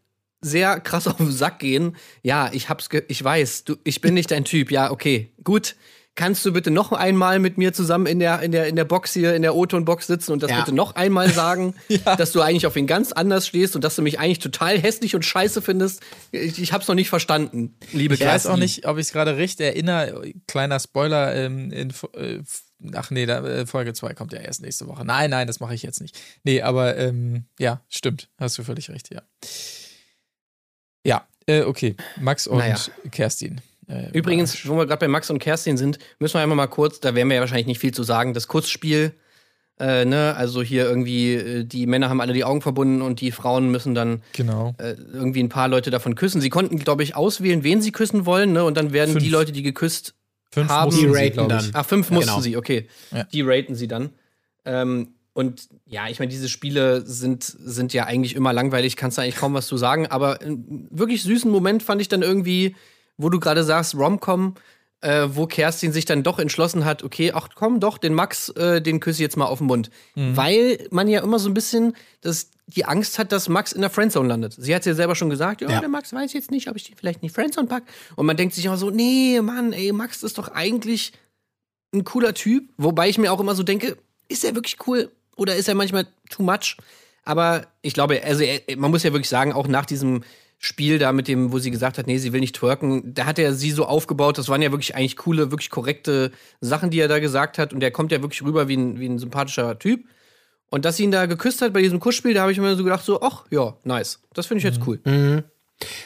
sehr 0.41 0.79
krass 0.79 1.07
auf 1.07 1.17
den 1.17 1.31
Sack 1.31 1.59
gehen. 1.59 1.95
Ja, 2.23 2.49
ich 2.51 2.67
hab's, 2.69 2.89
ge 2.89 3.03
ich 3.07 3.23
weiß, 3.23 3.65
du, 3.65 3.75
ich 3.83 4.01
bin 4.01 4.15
nicht 4.15 4.31
dein 4.31 4.45
Typ. 4.45 4.71
Ja, 4.71 4.91
okay, 4.91 5.31
gut. 5.43 5.75
Kannst 6.15 6.45
du 6.45 6.53
bitte 6.53 6.71
noch 6.71 6.93
einmal 6.93 7.39
mit 7.39 7.57
mir 7.57 7.73
zusammen 7.73 8.05
in 8.05 8.19
der, 8.19 8.41
in 8.41 8.53
der, 8.53 8.67
in 8.67 8.77
der 8.77 8.85
Box 8.85 9.11
hier, 9.11 9.35
in 9.35 9.41
der 9.41 9.53
O-Ton-Box 9.53 10.07
sitzen 10.07 10.31
und 10.31 10.41
das 10.41 10.49
Ja. 10.49 10.59
bitte 10.61 10.73
noch 10.73 10.95
einmal 10.95 11.29
sagen, 11.29 11.75
dass 12.17 12.31
du 12.31 12.39
eigentlich 12.41 12.65
auf 12.65 12.77
ihn 12.77 12.87
ganz 12.87 13.11
anders 13.11 13.45
stehst 13.47 13.75
und 13.75 13.83
dass 13.83 13.97
du 13.97 14.01
mich 14.01 14.17
eigentlich 14.17 14.39
total 14.39 14.79
hässlich 14.79 15.13
und 15.13 15.25
scheiße 15.25 15.61
findest? 15.61 16.01
Ich, 16.31 16.61
ich 16.61 16.71
hab's 16.71 16.87
noch 16.87 16.95
nicht 16.95 17.09
verstanden, 17.09 17.75
liebe 17.91 18.13
Ich 18.13 18.21
weiß 18.21 18.45
auch 18.45 18.51
Kerstin. 18.51 18.59
nicht, 18.59 18.87
ob 18.87 18.97
ich 18.97 19.07
es 19.07 19.11
gerade 19.11 19.35
recht 19.35 19.59
erinnere. 19.59 20.31
Kleiner 20.47 20.79
Spoiler, 20.79 21.35
ähm, 21.35 21.69
in, 21.73 21.89
äh, 22.13 22.39
ach 22.93 23.11
nee, 23.11 23.25
da, 23.25 23.45
äh, 23.45 23.65
Folge 23.65 23.91
2 23.93 24.13
kommt 24.13 24.31
ja 24.31 24.39
erst 24.39 24.61
nächste 24.61 24.87
Woche. 24.87 25.03
Nein, 25.03 25.29
nein, 25.31 25.47
das 25.47 25.59
mache 25.59 25.75
ich 25.75 25.83
jetzt 25.83 25.99
nicht. 25.99 26.17
Nee, 26.45 26.61
aber 26.61 26.95
ähm, 26.97 27.43
ja, 27.59 27.81
stimmt. 27.89 28.29
Hast 28.39 28.57
du 28.57 28.63
völlig 28.63 28.89
recht, 28.89 29.13
ja. 29.13 29.21
Ja, 31.05 31.27
äh, 31.45 31.63
okay. 31.63 31.95
Max 32.19 32.47
und 32.47 32.57
Naja. 32.59 32.77
Kerstin. 33.11 33.61
Äh, 33.87 34.09
Übrigens, 34.17 34.67
wo 34.67 34.75
wir 34.77 34.85
gerade 34.85 34.99
bei 34.99 35.07
Max 35.07 35.29
und 35.29 35.39
Kerstin 35.39 35.77
sind, 35.77 35.99
müssen 36.19 36.33
wir 36.35 36.41
einmal 36.41 36.55
mal 36.57 36.67
kurz, 36.67 36.99
da 36.99 37.13
werden 37.15 37.27
wir 37.29 37.35
ja 37.35 37.41
wahrscheinlich 37.41 37.67
nicht 37.67 37.79
viel 37.79 37.93
zu 37.93 38.03
sagen, 38.03 38.33
das 38.33 38.47
Kussspiel, 38.47 39.13
äh, 39.79 40.05
ne, 40.05 40.33
also 40.37 40.61
hier 40.63 40.85
irgendwie, 40.85 41.33
äh, 41.33 41.63
die 41.65 41.85
Männer 41.85 42.09
haben 42.09 42.21
alle 42.21 42.33
die 42.33 42.43
Augen 42.45 42.61
verbunden 42.61 43.01
und 43.01 43.19
die 43.21 43.31
Frauen 43.31 43.69
müssen 43.71 43.93
dann 43.93 44.21
Genau. 44.33 44.73
äh, 44.77 44.95
irgendwie 45.13 45.41
ein 45.43 45.49
paar 45.49 45.67
Leute 45.67 45.91
davon 45.91 46.15
küssen. 46.15 46.39
Sie 46.41 46.49
konnten, 46.49 46.79
glaube 46.79 47.03
ich, 47.03 47.15
auswählen, 47.15 47.63
wen 47.63 47.81
sie 47.81 47.91
küssen 47.91 48.25
wollen, 48.25 48.53
ne, 48.53 48.63
und 48.63 48.77
dann 48.77 48.93
werden 48.93 49.11
Fünf. 49.11 49.23
die 49.23 49.29
Leute, 49.29 49.51
die 49.51 49.63
geküsst 49.63 50.13
Fünf 50.51 50.69
haben- 50.69 50.91
Die 50.97 51.05
raten 51.05 51.49
dann. 51.49 51.69
Ach, 51.73 51.85
fünf 51.85 52.09
mussten 52.11 52.29
Genau. 52.29 52.41
sie, 52.41 52.55
okay. 52.55 52.87
Ja. 53.11 53.25
Die 53.25 53.41
raten 53.41 53.75
sie 53.75 53.89
dann. 53.89 54.11
Ähm, 54.63 55.09
und 55.33 55.67
ja, 55.85 56.07
ich 56.07 56.19
meine, 56.19 56.31
diese 56.31 56.47
Spiele 56.47 57.01
sind, 57.05 57.43
sind 57.43 57.91
ja 57.93 58.05
eigentlich 58.05 58.35
immer 58.37 58.53
langweilig, 58.53 58.95
kannst 58.95 59.17
du 59.17 59.21
eigentlich 59.21 59.35
kaum 59.35 59.53
was 59.53 59.67
zu 59.67 59.75
sagen. 59.75 60.07
Aber 60.07 60.39
einen 60.41 60.87
wirklich 60.91 61.23
süßen 61.23 61.51
Moment 61.51 61.83
fand 61.83 62.01
ich 62.01 62.07
dann 62.07 62.21
irgendwie, 62.21 62.73
wo 63.17 63.29
du 63.29 63.39
gerade 63.39 63.63
sagst, 63.63 63.95
Romcom, 63.95 64.55
äh, 65.01 65.27
wo 65.31 65.45
Kerstin 65.45 65.91
sich 65.91 66.05
dann 66.05 66.23
doch 66.23 66.39
entschlossen 66.39 66.83
hat, 66.85 67.03
okay, 67.03 67.31
ach 67.33 67.49
komm 67.53 67.79
doch, 67.79 67.97
den 67.97 68.13
Max, 68.13 68.49
äh, 68.49 68.81
den 68.81 68.99
küsse 68.99 69.17
ich 69.17 69.21
jetzt 69.21 69.37
mal 69.37 69.45
auf 69.45 69.59
den 69.59 69.67
Mund. 69.67 69.89
Weil 70.15 70.87
man 70.89 71.07
ja 71.07 71.21
immer 71.21 71.37
so 71.37 71.49
ein 71.49 71.53
bisschen 71.53 71.95
das, 72.21 72.49
die 72.67 72.85
Angst 72.85 73.19
hat, 73.19 73.31
dass 73.31 73.47
Max 73.47 73.71
in 73.71 73.81
der 73.81 73.89
Friendzone 73.89 74.27
landet. 74.27 74.55
Sie 74.57 74.73
hat 74.73 74.85
ja 74.85 74.95
selber 74.95 75.15
schon 75.15 75.29
gesagt, 75.29 75.61
ja, 75.61 75.67
der 75.79 75.89
Max 75.89 76.11
weiß 76.11 76.33
jetzt 76.33 76.49
nicht, 76.49 76.69
ob 76.69 76.75
ich 76.75 76.85
den 76.85 76.95
vielleicht 76.95 77.21
in 77.21 77.27
die 77.27 77.33
Friendzone 77.33 77.67
pack. 77.67 77.83
Und 78.15 78.25
man 78.25 78.37
denkt 78.37 78.55
sich 78.55 78.65
immer 78.65 78.77
so, 78.77 78.89
nee, 78.89 79.39
Mann, 79.41 79.73
ey, 79.73 79.91
Max 79.91 80.23
ist 80.23 80.37
doch 80.37 80.47
eigentlich 80.47 81.13
ein 81.93 82.03
cooler 82.03 82.33
Typ, 82.33 82.69
wobei 82.77 83.07
ich 83.07 83.17
mir 83.17 83.31
auch 83.31 83.39
immer 83.39 83.55
so 83.55 83.63
denke, 83.63 83.97
ist 84.27 84.43
er 84.43 84.55
wirklich 84.55 84.77
cool 84.87 85.11
oder 85.35 85.55
ist 85.55 85.67
er 85.67 85.75
manchmal 85.75 86.07
too 86.29 86.43
much? 86.43 86.77
Aber 87.23 87.67
ich 87.81 87.93
glaube, 87.93 88.23
also 88.23 88.43
er, 88.43 88.61
man 88.77 88.91
muss 88.91 89.03
ja 89.03 89.11
wirklich 89.11 89.29
sagen, 89.29 89.53
auch 89.53 89.67
nach 89.67 89.85
diesem 89.85 90.23
Spiel 90.65 90.97
da 90.97 91.11
mit 91.11 91.27
dem, 91.27 91.51
wo 91.51 91.59
sie 91.59 91.69
gesagt 91.69 91.99
hat, 91.99 92.07
nee, 92.07 92.17
sie 92.17 92.33
will 92.33 92.39
nicht 92.39 92.55
twerken, 92.55 93.13
da 93.13 93.25
hat 93.25 93.37
er 93.37 93.53
sie 93.53 93.69
so 93.69 93.85
aufgebaut, 93.85 94.39
das 94.39 94.49
waren 94.49 94.63
ja 94.63 94.71
wirklich 94.71 94.95
eigentlich 94.95 95.15
coole, 95.15 95.51
wirklich 95.51 95.69
korrekte 95.69 96.31
Sachen, 96.59 96.89
die 96.89 96.99
er 96.99 97.07
da 97.07 97.19
gesagt 97.19 97.59
hat 97.59 97.71
und 97.71 97.81
der 97.81 97.91
kommt 97.91 98.11
ja 98.11 98.23
wirklich 98.23 98.41
rüber 98.41 98.67
wie 98.67 98.75
ein, 98.75 98.99
wie 98.99 99.05
ein 99.05 99.19
sympathischer 99.19 99.77
Typ. 99.77 100.05
Und 100.71 100.83
dass 100.83 100.97
sie 100.97 101.03
ihn 101.03 101.11
da 101.11 101.27
geküsst 101.27 101.61
hat 101.61 101.71
bei 101.71 101.83
diesem 101.83 101.99
Kussspiel, 101.99 102.33
da 102.33 102.41
habe 102.41 102.51
ich 102.51 102.57
mir 102.57 102.75
so 102.75 102.83
gedacht, 102.83 103.05
so, 103.05 103.21
ach 103.21 103.45
ja, 103.51 103.77
nice. 103.83 104.23
Das 104.33 104.47
finde 104.47 104.57
ich 104.57 104.63
jetzt 104.63 104.85
cool. 104.87 104.99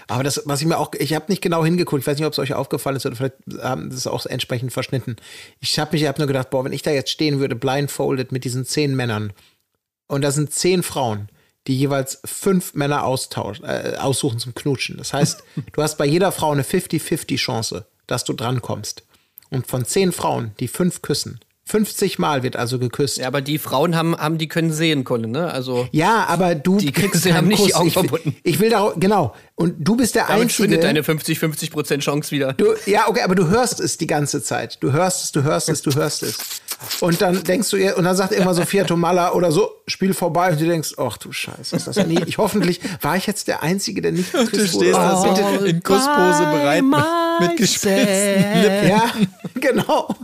Aber 0.07 0.24
das, 0.24 0.41
was 0.45 0.60
ich 0.60 0.68
mir 0.68 0.78
auch, 0.78 0.91
ich 0.99 1.14
habe 1.14 1.26
nicht 1.30 1.41
genau 1.41 1.64
hingeguckt, 1.64 2.01
ich 2.01 2.07
weiß 2.07 2.18
nicht, 2.18 2.28
ob 2.28 2.34
es 2.34 2.39
euch 2.39 2.53
aufgefallen 2.53 2.97
ist 2.97 3.05
oder 3.05 3.16
vielleicht 3.16 3.36
haben 3.62 3.89
das 3.89 4.07
auch 4.07 4.26
entsprechend 4.26 4.74
verschnitten. 4.74 5.16
Ich 5.62 5.80
habe 5.80 5.93
mich, 5.93 6.01
ich 6.01 6.07
habe 6.07 6.20
nur 6.20 6.28
gedacht, 6.28 6.49
boah, 6.49 6.66
wenn 6.66 6.74
ich 6.74 6.82
da 6.82 6.91
jetzt 6.91 7.12
stehen 7.12 7.39
würde, 7.39 7.55
blindfolded 7.55 8.34
mit 8.34 8.43
diesen 8.43 8.66
zehn 8.66 8.93
Männern 8.93 9.32
und 10.07 10.22
da 10.24 10.32
sind 10.32 10.51
zehn 10.51 10.84
Frauen, 10.84 11.30
die 11.70 11.78
jeweils 11.78 12.20
fünf 12.26 12.74
Männer 12.74 13.03
austauschen, 13.05 13.63
äh, 13.63 13.95
aussuchen 13.99 14.39
zum 14.39 14.55
Knutschen. 14.55 14.97
Das 14.97 15.13
heißt, 15.13 15.43
du 15.74 15.82
hast 15.82 15.97
bei 15.97 16.05
jeder 16.05 16.32
Frau 16.32 16.51
eine 16.51 16.63
50-50 16.63 17.38
Chance, 17.38 17.86
dass 18.07 18.24
du 18.26 18.34
drankommst. 18.34 19.03
Und 19.51 19.67
von 19.67 19.86
zehn 19.86 20.11
Frauen, 20.11 20.51
die 20.59 20.67
fünf 20.67 21.01
küssen, 21.01 21.39
50 21.70 22.17
Mal 22.17 22.41
wird 22.41 22.55
also 22.55 22.80
geküsst. 22.80 23.17
Ja, 23.20 23.28
aber 23.28 23.41
die 23.41 23.59
Frauen 23.59 23.95
haben, 23.95 24.17
haben 24.17 24.39
die 24.39 24.47
können 24.47 24.74
sehen 24.74 25.03
können, 25.03 25.30
ne? 25.30 25.51
Also 25.51 25.88
Ja, 25.91 26.26
aber 26.26 26.55
du 26.55 26.78
Die 26.78 26.91
kriegst 26.91 27.24
haben 27.26 27.32
keinen 27.34 27.47
nicht 27.49 27.67
die. 27.67 27.76
Augen 27.76 27.88
ich, 27.89 27.93
verbunden. 27.93 28.36
ich 28.41 28.59
will 28.59 28.72
da 28.72 28.91
genau. 28.95 29.36
Und 29.53 29.76
du 29.78 29.95
bist 29.95 30.15
der 30.15 30.26
damit 30.26 30.41
einzige. 30.43 30.63
schwindet 30.63 30.84
deine 30.84 31.03
50-50% 31.03 31.99
Chance 31.99 32.32
wieder. 32.32 32.53
Du, 32.53 32.74
ja, 32.88 33.07
okay, 33.07 33.22
aber 33.22 33.36
du 33.36 33.49
hörst 33.49 33.80
es 33.80 33.99
die 33.99 34.07
ganze 34.07 34.41
Zeit. 34.41 34.82
Du 34.82 34.91
hörst 34.93 35.26
es, 35.26 35.32
du 35.32 35.43
hörst 35.43 35.70
es, 35.70 35.84
du 35.84 35.93
hörst 35.93 36.24
es. 36.24 36.39
Und 37.02 37.22
dann 37.22 37.44
denkst 37.44 37.70
du 37.72 37.78
ihr, 37.78 37.98
und 37.98 38.06
dann 38.06 38.16
sagt 38.16 38.32
immer 38.32 38.54
Sophia 38.54 38.84
Tomalla 38.86 39.34
oder 39.34 39.52
so, 39.52 39.72
Spiel 39.88 40.14
vorbei, 40.14 40.52
und 40.52 40.62
du 40.62 40.66
denkst, 40.66 40.94
ach 40.98 41.18
du 41.18 41.32
Scheiße, 41.32 41.76
ist 41.76 41.88
das 41.88 41.96
ja 41.98 42.04
nie. 42.06 42.22
Ich 42.26 42.38
hoffentlich 42.38 42.80
war 43.02 43.18
ich 43.18 43.28
jetzt 43.28 43.48
der 43.50 43.64
Einzige, 43.64 44.02
der 44.02 44.12
nicht 44.14 44.34
Du 44.34 44.46
geküsst 44.46 44.76
stehst 44.76 44.94
da 44.98 45.18
wurde. 45.24 45.60
so 45.60 45.66
inKusspose 45.66 46.44
bereit 46.46 46.84
mit, 46.84 47.00
mit 47.50 47.58
gespitzten 47.58 48.62
Lippen. 48.62 48.90
Ja, 48.90 49.12
genau. 49.56 50.16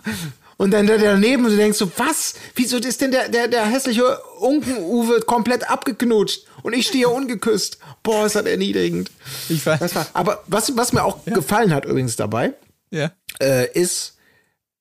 Und 0.57 0.71
dann 0.71 0.87
der 0.87 0.97
daneben 0.97 1.43
und 1.43 1.51
du 1.51 1.57
denkst 1.57 1.77
so, 1.77 1.91
was? 1.97 2.35
Wieso 2.55 2.77
ist 2.77 3.01
denn 3.01 3.11
der, 3.11 3.27
der, 3.27 3.49
der 3.49 3.65
hässliche 3.65 4.17
Unken-Uwe 4.39 5.19
komplett 5.21 5.69
abgeknutscht? 5.69 6.45
Und 6.63 6.71
ich 6.73 6.87
stehe 6.87 7.05
hier 7.07 7.13
ungeküsst. 7.13 7.77
Boah, 8.03 8.25
ist 8.25 8.35
das 8.37 8.45
erniedrigend. 8.45 9.11
Ich 9.49 9.65
weiß. 9.65 9.79
Das 9.81 9.93
war, 9.95 10.07
aber 10.13 10.43
was, 10.47 10.75
was 10.77 10.93
mir 10.93 11.03
auch 11.03 11.17
gefallen 11.25 11.73
hat 11.73 11.83
übrigens 11.83 12.15
dabei, 12.15 12.53
Ja. 12.91 13.11
äh, 13.41 13.69
ist, 13.73 14.14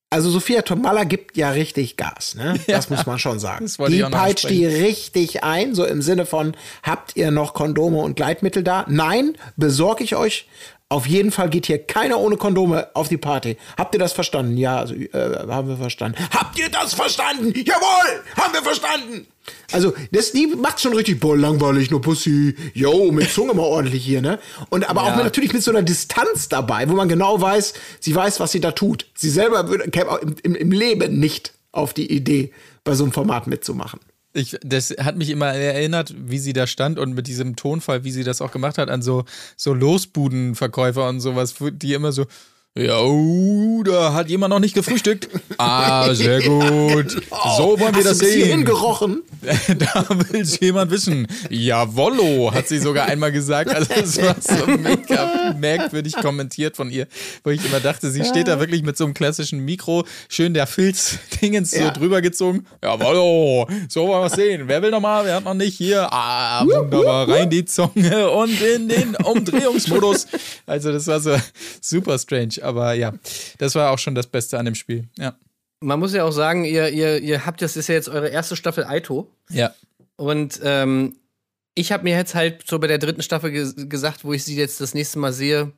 also 0.09 0.29
Sophia 0.29 0.61
Tomalla 0.61 1.03
gibt 1.03 1.35
ja 1.35 1.49
richtig 1.49 1.97
Gas, 1.97 2.35
ne? 2.35 2.59
Das 2.67 2.89
muss 2.89 3.05
man 3.05 3.19
schon 3.19 3.39
sagen. 3.39 3.65
Die 3.89 4.01
peitscht 4.03 4.49
die 4.49 4.65
richtig 4.65 5.43
ein, 5.43 5.75
so 5.75 5.85
im 5.85 6.01
Sinne 6.01 6.25
von, 6.25 6.55
habt 6.83 7.15
ihr 7.15 7.31
noch 7.31 7.53
Kondome 7.53 7.97
und 7.97 8.15
Gleitmittel 8.15 8.63
da? 8.63 8.85
Nein, 8.87 9.35
besorge 9.57 10.03
ich 10.03 10.15
euch. 10.15 10.47
Auf 10.87 11.07
jeden 11.07 11.31
Fall 11.31 11.49
geht 11.49 11.65
hier 11.65 11.79
keiner 11.79 12.19
ohne 12.19 12.37
Kondome 12.37 12.89
auf 12.93 13.07
die 13.07 13.17
Party. 13.17 13.57
Habt 13.75 13.95
ihr 13.95 13.99
das 13.99 14.13
verstanden? 14.13 14.55
Ja, 14.55 14.77
also, 14.77 14.93
äh, 14.93 15.47
haben 15.47 15.67
wir 15.67 15.77
verstanden. 15.77 16.15
Habt 16.31 16.59
ihr 16.59 16.69
das 16.69 16.93
verstanden? 16.93 17.53
Jawohl, 17.55 18.23
haben 18.37 18.53
wir 18.53 18.61
verstanden. 18.61 19.25
Also, 19.71 19.93
das, 20.11 20.31
die 20.31 20.45
macht 20.45 20.79
schon 20.79 20.93
richtig, 20.93 21.19
boah, 21.19 21.35
langweilig, 21.35 21.89
nur 21.89 22.01
Pussy. 22.01 22.55
Yo, 22.75 23.11
mit 23.11 23.31
Zunge 23.31 23.55
mal 23.55 23.63
ordentlich 23.63 24.05
hier, 24.05 24.21
ne? 24.21 24.37
Und 24.69 24.87
aber 24.87 25.03
auch 25.03 25.15
mit, 25.15 25.25
natürlich 25.25 25.53
mit 25.53 25.63
so 25.63 25.71
einer 25.71 25.81
Distanz 25.81 26.49
dabei, 26.49 26.87
wo 26.87 26.93
man 26.93 27.09
genau 27.09 27.41
weiß, 27.41 27.73
sie 27.99 28.13
weiß, 28.13 28.39
was 28.39 28.51
sie 28.51 28.61
da 28.61 28.71
tut. 28.71 29.07
Sie 29.15 29.31
selber 29.31 29.67
würde, 29.67 29.89
käme 29.89 30.19
im, 30.21 30.35
im, 30.43 30.55
im 30.55 30.71
Leben 30.71 31.19
nicht 31.19 31.53
auf 31.71 31.95
die 31.95 32.11
Idee, 32.11 32.53
bei 32.83 32.93
so 32.93 33.05
einem 33.05 33.11
Format 33.11 33.47
mitzumachen. 33.47 33.99
Ich, 34.35 34.57
das 34.61 34.89
hat 34.99 35.15
mich 35.15 35.29
immer 35.29 35.47
erinnert, 35.47 36.13
wie 36.17 36.39
sie 36.39 36.51
da 36.51 36.67
stand 36.67 36.99
und 36.99 37.15
mit 37.15 37.27
diesem 37.27 37.55
Tonfall, 37.55 38.03
wie 38.03 38.11
sie 38.11 38.25
das 38.25 38.41
auch 38.41 38.51
gemacht 38.51 38.77
hat, 38.77 38.89
an 38.89 39.01
so, 39.01 39.23
so 39.55 39.73
Losbudenverkäufer 39.73 41.07
und 41.07 41.21
sowas, 41.21 41.55
die 41.59 41.93
immer 41.93 42.11
so, 42.11 42.25
ja, 42.77 42.99
oh, 42.99 43.83
da 43.83 44.13
hat 44.13 44.29
jemand 44.29 44.49
noch 44.51 44.59
nicht 44.59 44.73
gefrühstückt. 44.75 45.29
Ah, 45.57 46.13
sehr 46.13 46.41
gut. 46.41 47.11
So 47.57 47.79
wollen 47.79 47.95
wir 47.95 48.03
Hast 48.03 48.05
das 48.05 48.17
du 48.17 48.25
sehen. 48.25 48.65
gerochen? 48.65 49.21
da 49.79 50.05
will 50.09 50.43
jemand 50.59 50.91
wissen. 50.91 51.25
Jawollo, 51.49 52.51
hat 52.53 52.67
sie 52.67 52.79
sogar 52.79 53.05
einmal 53.05 53.31
gesagt. 53.31 53.73
Also 53.73 53.93
es 53.93 54.21
war 54.21 54.35
so 54.41 54.67
mega 54.67 55.55
merkwürdig 55.57 56.15
kommentiert 56.17 56.75
von 56.75 56.89
ihr, 56.89 57.07
wo 57.45 57.51
ich 57.51 57.63
immer 57.65 57.79
dachte, 57.79 58.11
sie 58.11 58.25
steht 58.25 58.49
da 58.49 58.59
wirklich 58.59 58.83
mit 58.83 58.97
so 58.97 59.05
einem 59.05 59.13
klassischen 59.13 59.59
Mikro, 59.63 60.03
schön 60.27 60.53
der 60.53 60.67
Filz-Dingens 60.67 61.71
so 61.71 61.77
Ja. 61.79 61.91
drüber 61.91 62.21
gezogen. 62.21 62.65
Jawollo, 62.83 63.67
so 63.87 64.07
wollen 64.07 64.21
wir 64.23 64.25
es 64.27 64.33
sehen. 64.33 64.63
Wer 64.67 64.81
will 64.81 64.91
noch 64.91 64.99
mal? 64.99 65.23
Wer 65.23 65.35
hat 65.35 65.45
noch 65.45 65.53
nicht? 65.53 65.77
Hier, 65.77 66.11
ah, 66.11 66.65
wunderbar, 66.65 67.29
rein 67.29 67.49
die 67.49 67.63
Zunge 67.63 68.29
und 68.31 68.59
in 68.61 68.89
den 68.89 69.15
Umdrehungsmodus. 69.15 70.27
Also 70.65 70.91
das 70.91 71.07
war 71.07 71.19
so 71.21 71.35
super 71.79 72.17
strange, 72.19 72.55
aber 72.65 72.93
ja, 72.93 73.13
das 73.57 73.75
war 73.75 73.91
auch 73.91 73.99
schon 73.99 74.15
das 74.15 74.27
Beste 74.27 74.57
an 74.59 74.65
dem 74.65 74.75
Spiel. 74.75 75.07
Ja. 75.17 75.37
Man 75.81 75.99
muss 75.99 76.13
ja 76.13 76.23
auch 76.23 76.31
sagen, 76.31 76.65
ihr, 76.65 76.89
ihr, 76.89 77.19
ihr 77.19 77.45
habt, 77.45 77.61
das 77.61 77.77
ist 77.77 77.87
ja 77.87 77.95
jetzt 77.95 78.09
eure 78.09 78.29
erste 78.29 78.55
Staffel 78.55 78.85
Aito. 78.85 79.31
Ja. 79.49 79.73
Und 80.15 80.59
ähm, 80.63 81.17
ich 81.75 81.91
habe 81.91 82.03
mir 82.03 82.15
jetzt 82.15 82.35
halt 82.35 82.63
so 82.65 82.79
bei 82.79 82.87
der 82.87 82.97
dritten 82.97 83.21
Staffel 83.21 83.51
ges 83.51 83.75
gesagt, 83.89 84.23
wo 84.23 84.33
ich 84.33 84.43
sie 84.43 84.55
jetzt 84.55 84.79
das 84.81 84.93
nächste 84.93 85.19
Mal 85.19 85.33
sehe 85.33 85.73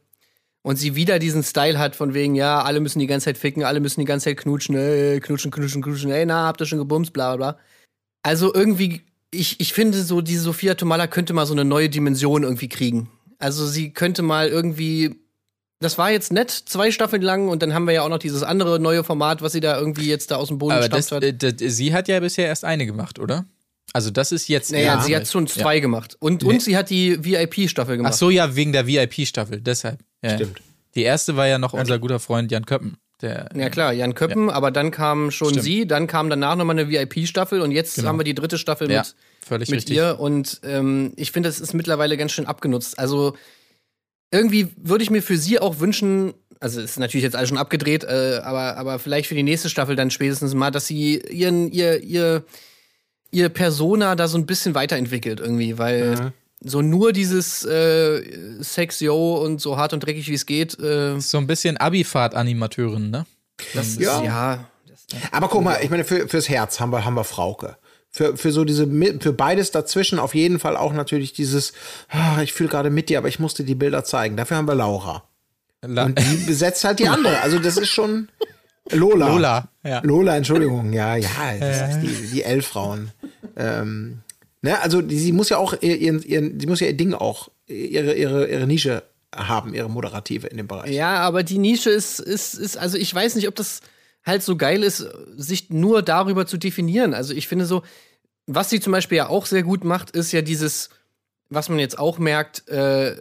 und 0.62 0.78
sie 0.78 0.96
wieder 0.96 1.20
diesen 1.20 1.44
Style 1.44 1.80
hat 1.80 1.96
von 1.96 2.14
wegen, 2.14 2.36
ja, 2.36 2.62
alle 2.62 2.80
müssen 2.80 3.00
die 3.00 3.08
ganze 3.08 3.26
Zeit 3.26 3.38
ficken, 3.38 3.64
alle 3.64 3.80
müssen 3.80 4.00
die 4.00 4.06
ganze 4.06 4.26
Zeit 4.26 4.38
knutschen, 4.38 4.76
ey, 4.76 5.20
knutschen, 5.20 5.52
knutschen, 5.52 5.82
knutschen, 5.82 6.12
ey, 6.12 6.26
na, 6.26 6.46
habt 6.46 6.62
ihr 6.62 6.66
schon 6.66 6.80
gebumst, 6.80 7.14
bla 7.14 7.36
bla 7.36 7.52
bla. 7.52 7.60
Also 8.22 8.54
irgendwie, 8.54 9.02
ich, 9.32 9.60
ich 9.60 9.74
finde 9.74 10.02
so, 10.04 10.22
diese 10.22 10.42
Sophia 10.42 10.76
Tomala 10.76 11.08
könnte 11.08 11.34
mal 11.34 11.46
so 11.46 11.54
eine 11.54 11.66
neue 11.66 11.90
Dimension 11.90 12.44
irgendwie 12.44 12.70
kriegen. 12.70 13.10
Also 13.40 13.66
sie 13.66 13.92
könnte 13.92 14.22
mal 14.22 14.50
irgendwie 14.50 15.16
das 15.80 15.98
war 15.98 16.12
jetzt 16.12 16.32
nett, 16.32 16.50
zwei 16.52 16.92
Staffeln 16.92 17.22
lang 17.22 17.48
und 17.50 17.62
dann 17.62 17.74
haben 17.74 17.86
wir 17.86 17.94
ja 17.94 18.02
auch 18.04 18.10
noch 18.10 18.18
dieses 18.20 18.44
andere 18.44 18.80
neue 18.80 19.04
Format, 19.04 19.42
was 19.42 19.52
sie 19.54 19.60
da 19.60 19.78
irgendwie 19.80 20.08
jetzt 20.08 20.32
da 20.32 20.38
aus 20.38 20.48
dem 20.48 20.58
Boden 20.58 20.74
Aber 20.74 20.82
gestampft 20.82 21.12
das, 21.12 21.16
hat. 21.18 21.24
äh, 21.24 21.34
das, 21.34 21.54
sie 21.76 21.94
hat 21.94 22.08
ja 22.08 22.20
bisher 22.20 22.48
erst 22.48 22.66
eine 22.66 22.86
gemacht, 22.86 23.20
oder? 23.20 23.46
Also 23.94 24.12
das 24.12 24.32
ist 24.32 24.48
jetzt. 24.50 24.72
Naja, 24.72 24.96
ja. 24.96 25.02
sie 25.02 25.16
hat 25.16 25.28
schon 25.28 25.48
zwei 25.48 25.76
Ja. 25.76 25.82
gemacht. 25.82 26.18
Und, 26.20 26.44
Nee. 26.44 26.50
und 26.50 26.62
sie 26.62 26.76
hat 26.76 26.90
die 26.90 27.24
VIP-Staffel 27.24 27.98
gemacht. 27.98 28.14
Ach 28.14 28.18
so, 28.18 28.30
ja, 28.30 28.56
wegen 28.56 28.74
der 28.74 28.86
VIP-Staffel, 28.88 29.62
deshalb. 29.62 30.00
Ja. 30.24 30.36
Stimmt. 30.36 30.62
Die 30.96 31.04
erste 31.04 31.38
war 31.38 31.48
ja 31.48 31.58
noch 31.58 31.74
unser 31.74 31.98
guter 32.00 32.20
Freund 32.20 32.52
Jan 32.52 32.66
Köppen. 32.66 32.98
Der, 33.22 33.50
Ja 33.56 33.70
klar, 33.70 33.94
Jan 33.94 34.14
Köppen, 34.14 34.50
aber 34.50 34.70
dann 34.72 34.92
kam 34.92 35.32
schon 35.32 35.50
Stimmt. 35.50 35.64
sie, 35.64 35.88
dann 35.88 36.06
kam 36.08 36.30
danach 36.30 36.56
nochmal 36.56 36.78
eine 36.78 36.90
VIP-Staffel 36.90 37.62
und 37.62 37.72
jetzt 37.72 37.96
Genau. 37.96 38.10
haben 38.10 38.20
wir 38.20 38.24
die 38.24 38.36
dritte 38.36 38.58
Staffel 38.58 38.92
Ja, 38.92 39.00
mit 39.02 39.16
völlig 39.44 39.70
mit 39.70 39.78
richtig. 39.78 39.96
ihr 39.96 40.20
und 40.20 40.60
ähm, 40.64 41.14
ich 41.16 41.32
finde, 41.32 41.50
das 41.50 41.60
ist 41.60 41.74
mittlerweile 41.74 42.16
ganz 42.18 42.32
schön 42.34 42.46
abgenutzt. 42.46 43.00
Also 43.00 43.36
irgendwie 44.32 44.70
würde 44.78 45.04
ich 45.04 45.10
mir 45.10 45.22
für 45.22 45.38
sie 45.38 45.60
auch 45.60 45.80
wünschen, 45.80 46.34
also 46.60 46.82
ist 46.82 47.00
natürlich 47.00 47.24
jetzt 47.24 47.36
alles 47.36 47.50
schon 47.50 47.58
abgedreht, 47.58 48.04
äh, 48.04 48.42
aber, 48.44 48.78
aber 48.78 49.00
vielleicht 49.00 49.28
für 49.28 49.36
die 49.36 49.44
nächste 49.44 49.70
Staffel 49.70 49.96
dann 49.96 50.12
spätestens 50.12 50.54
mal, 50.54 50.72
dass 50.72 50.88
sie 50.88 51.20
ihren, 51.30 51.72
ihr, 51.72 52.04
ihr, 52.04 52.44
ihr 53.32 53.50
Persona 53.50 54.16
da 54.16 54.28
so 54.28 54.38
ein 54.38 54.46
bisschen 54.46 54.76
weiterentwickelt 54.76 55.40
irgendwie, 55.40 55.78
weil 55.78 56.34
so 56.60 56.82
nur 56.82 57.14
dieses 57.14 57.64
äh, 57.66 58.62
Sex, 58.62 59.00
yo 59.00 59.36
und 59.36 59.62
so 59.62 59.78
hart 59.78 59.94
und 59.94 60.02
dreckig 60.06 60.28
wie 60.28 60.34
es 60.34 60.46
geht, 60.46 60.80
äh, 60.80 61.20
So 61.20 61.38
ein 61.38 61.48
bisschen 61.48 61.78
Abifahrt-Animateurin, 61.78 63.12
ne? 63.12 63.26
das 63.74 63.90
ist 63.90 64.02
Ja. 64.02 64.24
ja. 64.24 64.70
Aber 65.32 65.48
guck 65.48 65.64
mal, 65.64 65.80
ich 65.82 65.90
meine, 65.90 66.04
für, 66.04 66.28
fürs 66.28 66.50
Herz 66.50 66.80
haben 66.80 66.92
wir, 66.92 67.06
haben 67.06 67.14
wir 67.14 67.24
Frauke. 67.24 67.78
Für, 68.18 68.36
für 68.36 68.52
so 68.52 68.66
diese, 68.66 68.88
für 69.20 69.32
beides 69.32 69.70
dazwischen 69.70 70.18
auf 70.18 70.34
jeden 70.34 70.58
Fall 70.58 70.76
auch 70.76 70.92
natürlich 70.92 71.34
dieses, 71.34 71.74
ah, 72.10 72.42
ich 72.42 72.52
fühle 72.52 72.68
gerade 72.68 72.90
mit 72.90 73.10
dir, 73.10 73.20
aber 73.20 73.28
ich 73.28 73.38
musste 73.38 73.64
die 73.64 73.76
Bilder 73.76 74.04
zeigen. 74.04 74.36
Dafür 74.36 74.58
haben 74.58 74.68
wir 74.68 74.74
Laura. 74.74 75.24
La 75.86 76.06
Und 76.06 76.20
die 76.20 76.38
besetzt 76.48 76.84
halt 76.84 76.98
die 76.98 77.08
andere. 77.08 77.42
Also 77.42 77.60
das 77.60 77.78
ist 77.78 77.90
schon 77.90 78.30
Lola. 78.90 79.28
Lola, 79.28 79.68
ja. 79.84 80.02
Lola, 80.04 80.36
Entschuldigung, 80.36 80.94
ja, 80.94 81.16
ja, 81.16 81.30
das 81.60 81.96
ist 81.96 82.02
die, 82.02 82.28
die 82.34 82.42
Elffrauen. 82.42 83.12
Ähm, 83.56 84.22
ne, 84.64 84.82
also 84.82 85.04
die, 85.04 85.20
sie 85.20 85.32
muss 85.32 85.50
ja 85.50 85.58
auch 85.58 85.76
ihr, 85.80 85.98
ihren, 85.98 86.24
ihren, 86.24 86.60
sie 86.60 86.66
muss 86.66 86.80
ja 86.80 86.88
ihr 86.88 86.98
Ding 86.98 87.14
auch, 87.14 87.50
ihre, 87.68 88.16
ihre, 88.16 88.48
ihre 88.48 88.66
Nische 88.66 89.04
haben, 89.36 89.76
ihre 89.76 89.92
Moderative 89.92 90.48
in 90.48 90.58
dem 90.58 90.68
Bereich. 90.68 90.92
Ja, 90.92 91.18
aber 91.18 91.44
die 91.44 91.60
Nische 91.60 91.92
ist, 91.92 92.20
ist, 92.20 92.56
ist, 92.56 92.78
also 92.78 92.98
ich 92.98 93.14
weiß 93.14 93.36
nicht, 93.36 93.48
ob 93.48 93.54
das 93.54 93.82
halt 94.26 94.42
so 94.42 94.58
geil 94.58 94.84
ist, 94.84 95.08
sich 95.36 95.70
nur 95.70 96.02
darüber 96.02 96.48
zu 96.48 96.58
definieren. 96.58 97.14
Also 97.14 97.34
ich 97.34 97.48
finde 97.48 97.66
so, 97.66 97.84
was 98.48 98.70
sie 98.70 98.80
zum 98.80 98.92
Beispiel 98.94 99.18
ja 99.18 99.28
auch 99.30 99.46
sehr 99.46 99.64
gut 99.64 99.84
macht, 99.84 100.10
ist 100.12 100.32
ja 100.32 100.42
dieses, 100.42 100.90
was 101.50 101.70
man 101.70 101.80
jetzt 101.80 102.00
auch 102.00 102.18
merkt, 102.18 102.68
äh, 102.70 103.16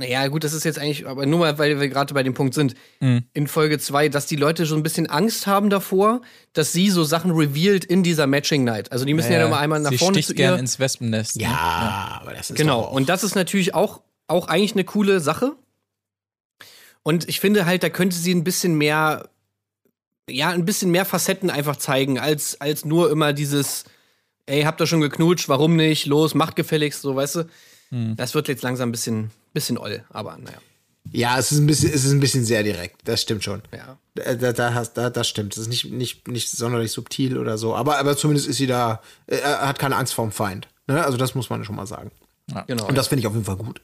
naja, 0.00 0.28
gut, 0.28 0.44
das 0.44 0.52
ist 0.52 0.62
jetzt 0.64 0.78
eigentlich, 0.78 1.08
aber 1.08 1.26
nur 1.26 1.40
mal, 1.40 1.58
weil 1.58 1.80
wir 1.80 1.88
gerade 1.88 2.14
bei 2.14 2.22
dem 2.22 2.32
Punkt 2.34 2.54
sind, 2.54 2.76
in 3.00 3.48
Folge 3.48 3.80
2, 3.80 4.08
dass 4.08 4.26
die 4.26 4.36
Leute 4.36 4.64
so 4.64 4.76
ein 4.76 4.84
bisschen 4.84 5.10
Angst 5.10 5.48
haben 5.48 5.70
davor, 5.70 6.20
dass 6.52 6.70
sie 6.72 6.88
so 6.90 7.02
Sachen 7.02 7.32
revealed 7.32 7.84
in 7.84 8.04
dieser 8.04 8.28
Matching 8.28 8.62
Night. 8.62 8.92
Also 8.92 9.04
die 9.04 9.14
müssen 9.14 9.32
ja, 9.32 9.38
Äh, 9.40 9.42
noch 9.42 9.50
mal 9.50 9.58
einmal 9.58 9.80
nach 9.80 9.90
sie 9.90 9.98
vorne 9.98 10.14
sticht 10.14 10.28
zu 10.28 10.34
gern 10.34 10.54
ihr. 10.54 10.60
ins 10.60 10.78
Wespennest. 10.78 11.36
ne? 11.36 11.42
Ja, 11.44 12.18
aber 12.22 12.32
das 12.32 12.50
ist 12.50 12.56
Genau, 12.56 12.88
und 12.88 13.08
das 13.08 13.24
ist 13.24 13.34
natürlich 13.34 13.74
auch, 13.74 14.00
auch 14.28 14.46
eigentlich 14.46 14.74
eine 14.74 14.84
coole 14.84 15.18
Sache. 15.18 15.56
Und 17.02 17.28
ich 17.28 17.40
finde 17.40 17.66
halt, 17.66 17.82
da 17.82 17.88
könnte 17.90 18.16
sie 18.16 18.32
ein 18.34 18.44
bisschen 18.44 18.76
mehr, 18.78 19.28
ja, 20.30 20.50
ein 20.50 20.64
bisschen 20.64 20.90
mehr 20.92 21.06
Facetten 21.06 21.50
einfach 21.50 21.74
zeigen, 21.76 22.20
als, 22.20 22.60
als 22.60 22.84
nur 22.84 23.10
immer 23.10 23.32
dieses, 23.32 23.82
ey, 24.48 24.62
habt 24.62 24.80
ihr 24.80 24.86
schon 24.86 25.00
geknutscht, 25.00 25.48
warum 25.48 25.76
nicht? 25.76 26.06
Los, 26.06 26.34
macht 26.34 26.56
gefälligst, 26.56 27.02
so, 27.02 27.14
weißt 27.16 27.36
du? 27.36 27.44
Hm. 27.90 28.16
Das 28.16 28.34
wird 28.34 28.48
jetzt 28.48 28.62
langsam 28.62 28.88
ein 28.88 28.92
bisschen, 28.92 29.30
bisschen 29.54 29.78
oll, 29.78 30.02
aber 30.10 30.36
naja. 30.38 30.58
Ja, 31.10 31.38
es 31.38 31.52
ist 31.52 31.58
ein 31.58 31.66
bisschen, 31.66 31.90
es 31.90 32.04
ist 32.04 32.12
ein 32.12 32.20
bisschen 32.20 32.44
sehr 32.44 32.62
direkt. 32.62 33.00
Das 33.04 33.22
stimmt 33.22 33.42
schon. 33.42 33.62
Ja. 33.72 33.96
Da, 34.14 34.34
da, 34.34 34.52
da, 34.52 34.74
hast- 34.74 34.92
da, 34.94 35.08
das 35.08 35.26
stimmt. 35.26 35.52
Das 35.56 35.62
ist 35.62 35.68
nicht, 35.68 35.90
nicht, 35.90 36.28
nicht 36.28 36.50
sonderlich 36.50 36.92
subtil 36.92 37.38
oder 37.38 37.56
so. 37.56 37.74
Aber, 37.74 37.98
aber 37.98 38.14
zumindest 38.14 38.46
ist 38.46 38.56
sie 38.58 38.66
da, 38.66 39.00
äh, 39.26 39.38
hat 39.40 39.78
keine 39.78 39.96
Angst 39.96 40.12
vorm 40.12 40.32
Feind. 40.32 40.68
Ne? 40.86 41.02
Also 41.02 41.16
das 41.16 41.34
muss 41.34 41.48
man 41.48 41.64
schon 41.64 41.76
mal 41.76 41.86
sagen. 41.86 42.10
Genau. 42.66 42.86
Und 42.88 42.98
das 42.98 43.08
finde 43.08 43.20
ich 43.20 43.26
auf 43.26 43.32
jeden 43.32 43.46
Fall 43.46 43.56
gut. 43.56 43.80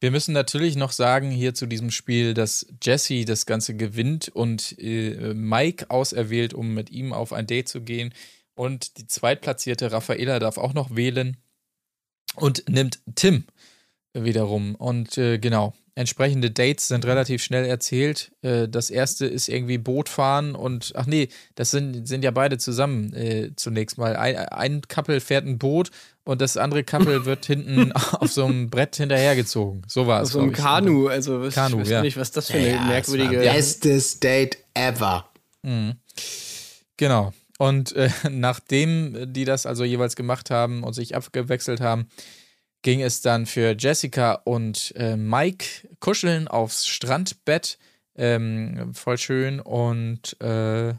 Wir 0.00 0.12
müssen 0.12 0.32
natürlich 0.32 0.76
noch 0.76 0.92
sagen 0.92 1.32
hier 1.32 1.52
zu 1.54 1.66
diesem 1.66 1.90
Spiel, 1.90 2.32
dass 2.32 2.66
Jesse 2.80 3.24
das 3.24 3.44
Ganze 3.46 3.74
gewinnt 3.74 4.28
und 4.28 4.78
äh, 4.78 5.34
Mike 5.34 5.90
auserwählt, 5.90 6.54
um 6.54 6.74
mit 6.74 6.90
ihm 6.90 7.12
auf 7.12 7.32
ein 7.32 7.48
Date 7.48 7.68
zu 7.68 7.80
gehen. 7.80 8.12
Und 8.58 8.98
die 8.98 9.06
zweitplatzierte 9.06 9.92
Raffaela 9.92 10.40
darf 10.40 10.58
auch 10.58 10.74
noch 10.74 10.96
wählen 10.96 11.36
und 12.34 12.68
nimmt 12.68 12.98
Tim 13.14 13.44
wiederum. 14.12 14.74
Und 14.74 15.16
äh, 15.16 15.38
genau, 15.38 15.74
entsprechende 15.94 16.50
Dates 16.50 16.88
sind 16.88 17.04
relativ 17.04 17.40
schnell 17.40 17.64
erzählt. 17.64 18.32
Äh, 18.42 18.68
das 18.68 18.90
erste 18.90 19.26
ist 19.26 19.48
irgendwie 19.48 19.78
Bootfahren 19.78 20.56
und, 20.56 20.92
ach 20.96 21.06
nee, 21.06 21.28
das 21.54 21.70
sind, 21.70 22.08
sind 22.08 22.24
ja 22.24 22.32
beide 22.32 22.58
zusammen 22.58 23.12
äh, 23.14 23.52
zunächst 23.54 23.96
mal. 23.96 24.16
Ein, 24.16 24.34
ein 24.36 24.80
Couple 24.88 25.20
fährt 25.20 25.46
ein 25.46 25.58
Boot 25.58 25.92
und 26.24 26.40
das 26.40 26.56
andere 26.56 26.82
Couple 26.82 27.24
wird 27.26 27.46
hinten 27.46 27.92
auf 27.92 28.32
so 28.32 28.44
einem 28.44 28.70
Brett 28.70 28.96
hinterhergezogen. 28.96 29.82
So 29.86 30.08
war 30.08 30.22
es. 30.22 30.30
so 30.30 30.40
ein 30.40 30.52
glaub 30.52 30.58
ich. 30.58 30.64
Kanu, 30.64 31.06
also 31.06 31.42
was, 31.42 31.54
Kanu, 31.54 31.76
ich 31.76 31.82
weiß 31.84 31.90
ja. 31.90 32.02
nicht, 32.02 32.16
was 32.16 32.32
das 32.32 32.50
für 32.50 32.56
eine 32.58 32.70
Ja, 32.72 32.84
merkwürdige. 32.86 33.38
bestes 33.38 34.18
Date 34.18 34.58
ever. 34.74 35.28
Genau. 36.96 37.32
Und 37.58 37.92
äh, 37.94 38.08
nachdem 38.30 39.32
die 39.32 39.44
das 39.44 39.66
also 39.66 39.84
jeweils 39.84 40.16
gemacht 40.16 40.50
haben 40.50 40.82
und 40.84 40.94
sich 40.94 41.14
abgewechselt 41.14 41.80
haben, 41.80 42.08
ging 42.82 43.02
es 43.02 43.20
dann 43.20 43.44
für 43.46 43.74
Jessica 43.78 44.32
und 44.44 44.94
äh, 44.96 45.16
Mike 45.16 45.66
kuscheln 46.00 46.48
aufs 46.48 46.86
Strandbett. 46.86 47.78
Ähm, 48.16 48.94
voll 48.94 49.18
schön. 49.18 49.60
Und 49.60 50.40
äh, 50.40 50.94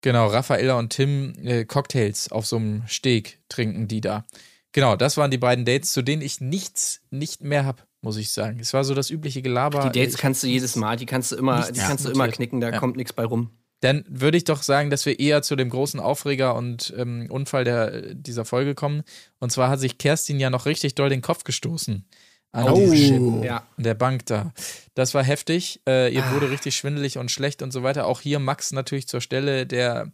genau, 0.00 0.26
Raffaella 0.28 0.78
und 0.78 0.90
Tim 0.90 1.34
äh, 1.44 1.64
Cocktails 1.64 2.30
auf 2.32 2.46
so 2.46 2.56
einem 2.56 2.82
Steg 2.86 3.38
trinken 3.48 3.88
die 3.88 4.00
da. 4.00 4.24
Genau, 4.72 4.96
das 4.96 5.16
waren 5.16 5.30
die 5.30 5.38
beiden 5.38 5.64
Dates, 5.64 5.92
zu 5.92 6.02
denen 6.02 6.20
ich 6.22 6.40
nichts 6.40 7.00
nicht 7.10 7.42
mehr 7.42 7.64
habe, 7.64 7.82
muss 8.02 8.16
ich 8.18 8.30
sagen. 8.30 8.58
Es 8.60 8.74
war 8.74 8.84
so 8.84 8.94
das 8.94 9.08
übliche 9.10 9.40
Gelaber. 9.42 9.88
Die 9.90 9.98
Dates 10.00 10.14
Ich- 10.14 10.20
kannst 10.20 10.42
du 10.42 10.46
jedes 10.48 10.76
Mal, 10.76 10.96
die 10.96 11.06
kannst 11.06 11.32
du 11.32 11.36
immer, 11.36 11.70
die 11.70 11.78
kannst 11.80 12.04
du 12.04 12.08
notiert. 12.08 12.14
immer 12.14 12.28
knicken, 12.28 12.60
da 12.60 12.70
Ja. 12.70 12.78
kommt 12.78 12.96
nichts 12.96 13.12
bei 13.14 13.24
rum. 13.24 13.50
Dann 13.80 14.04
würde 14.08 14.38
ich 14.38 14.44
doch 14.44 14.62
sagen, 14.62 14.88
dass 14.90 15.04
wir 15.06 15.18
eher 15.20 15.42
zu 15.42 15.54
dem 15.54 15.68
großen 15.68 16.00
Aufreger 16.00 16.54
und 16.54 16.94
ähm, 16.96 17.26
Unfall 17.30 17.64
der, 17.64 18.14
dieser 18.14 18.44
Folge 18.44 18.74
kommen. 18.74 19.02
Und 19.38 19.52
zwar 19.52 19.68
hat 19.68 19.80
sich 19.80 19.98
Kerstin 19.98 20.40
ja 20.40 20.48
noch 20.50 20.64
richtig 20.66 20.94
doll 20.94 21.10
den 21.10 21.20
Kopf 21.22 21.44
gestoßen. 21.44 22.04
An, 22.52 22.68
Oh. 22.70 22.90
diesem- 22.90 23.42
Ja. 23.42 23.66
an 23.76 23.84
der 23.84 23.94
Bank 23.94 24.24
da. 24.26 24.54
Das 24.94 25.12
war 25.12 25.22
heftig. 25.22 25.80
Äh, 25.86 26.14
ihr 26.14 26.24
wurde 26.32 26.50
richtig 26.50 26.74
schwindelig 26.74 27.18
und 27.18 27.30
schlecht 27.30 27.60
und 27.60 27.70
so 27.70 27.82
weiter. 27.82 28.06
Auch 28.06 28.22
hier 28.22 28.38
Max 28.38 28.72
natürlich 28.72 29.08
zur 29.08 29.20
Stelle, 29.20 29.66
der 29.66 30.10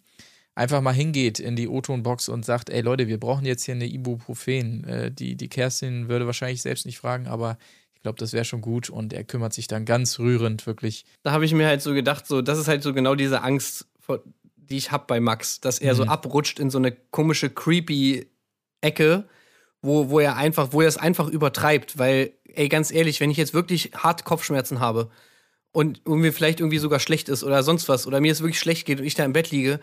einfach 0.56 0.80
mal 0.80 0.92
hingeht 0.92 1.38
in 1.38 1.54
die 1.54 1.68
O-Ton-Box 1.68 2.28
und 2.28 2.44
sagt, 2.44 2.68
ey 2.68 2.80
Leute, 2.80 3.06
wir 3.06 3.20
brauchen 3.20 3.46
jetzt 3.46 3.64
hier 3.64 3.74
eine 3.76 3.86
Ibuprofen. 3.86 4.84
Äh, 4.84 5.12
die, 5.12 5.36
die 5.36 5.48
Kerstin 5.48 6.08
würde 6.08 6.26
wahrscheinlich 6.26 6.62
selbst 6.62 6.84
nicht 6.84 6.98
fragen, 6.98 7.28
aber 7.28 7.58
glaube, 8.03 8.18
das 8.18 8.32
wäre 8.32 8.44
schon 8.44 8.61
gut. 8.61 8.90
Und 8.90 9.12
er 9.12 9.24
kümmert 9.24 9.53
sich 9.53 9.66
dann 9.66 9.84
ganz 9.84 10.18
rührend 10.18 10.66
wirklich 10.66 11.05
da 11.22 11.32
habe 11.32 11.44
ich 11.44 11.55
mir 11.55 11.66
halt 11.66 11.82
so 11.82 11.94
gedacht, 11.94 12.26
so, 12.26 12.42
das 12.42 12.59
ist 12.59 12.68
halt 12.68 12.82
so 12.82 12.92
genau 12.92 13.14
diese 13.14 13.42
Angst, 13.42 13.86
vor, 14.00 14.20
die 14.57 14.76
ich 14.76 14.90
habe 14.90 15.05
bei 15.07 15.20
Max, 15.20 15.61
dass 15.61 15.78
er 15.78 15.94
so 15.94 16.05
abrutscht 16.05 16.59
in 16.59 16.70
so 16.70 16.78
eine 16.78 16.92
komische, 16.92 17.50
creepy 17.50 18.26
Ecke, 18.80 19.28
wo, 19.80 20.11
wo 20.11 20.20
er 20.20 20.36
einfach, 20.36 20.72
wo 20.72 20.80
er 20.80 20.88
es 20.88 20.96
einfach 20.96 21.28
übertreibt, 21.28 21.98
weil, 21.98 22.32
ey, 22.44 22.68
ganz 22.68 22.90
ehrlich, 22.90 23.20
wenn 23.20 23.30
ich 23.30 23.36
jetzt 23.36 23.55
wirklich 23.55 23.90
hart 23.94 24.24
Kopfschmerzen 24.24 24.80
habe 24.80 25.11
und 25.72 26.03
irgendwie 26.05 26.32
vielleicht 26.32 26.61
irgendwie 26.61 26.78
sogar 26.78 27.00
schlecht 27.00 27.28
ist 27.28 27.44
oder 27.44 27.62
sonst 27.62 27.88
was 27.88 28.07
oder 28.07 28.20
mir 28.20 28.32
es 28.32 28.40
wirklich 28.40 28.61
schlecht 28.61 28.86
geht 28.86 29.00
und 29.00 29.07
ich 29.07 29.14
da 29.14 29.24
im 29.24 29.32
Bett 29.32 29.50
liege, 29.50 29.80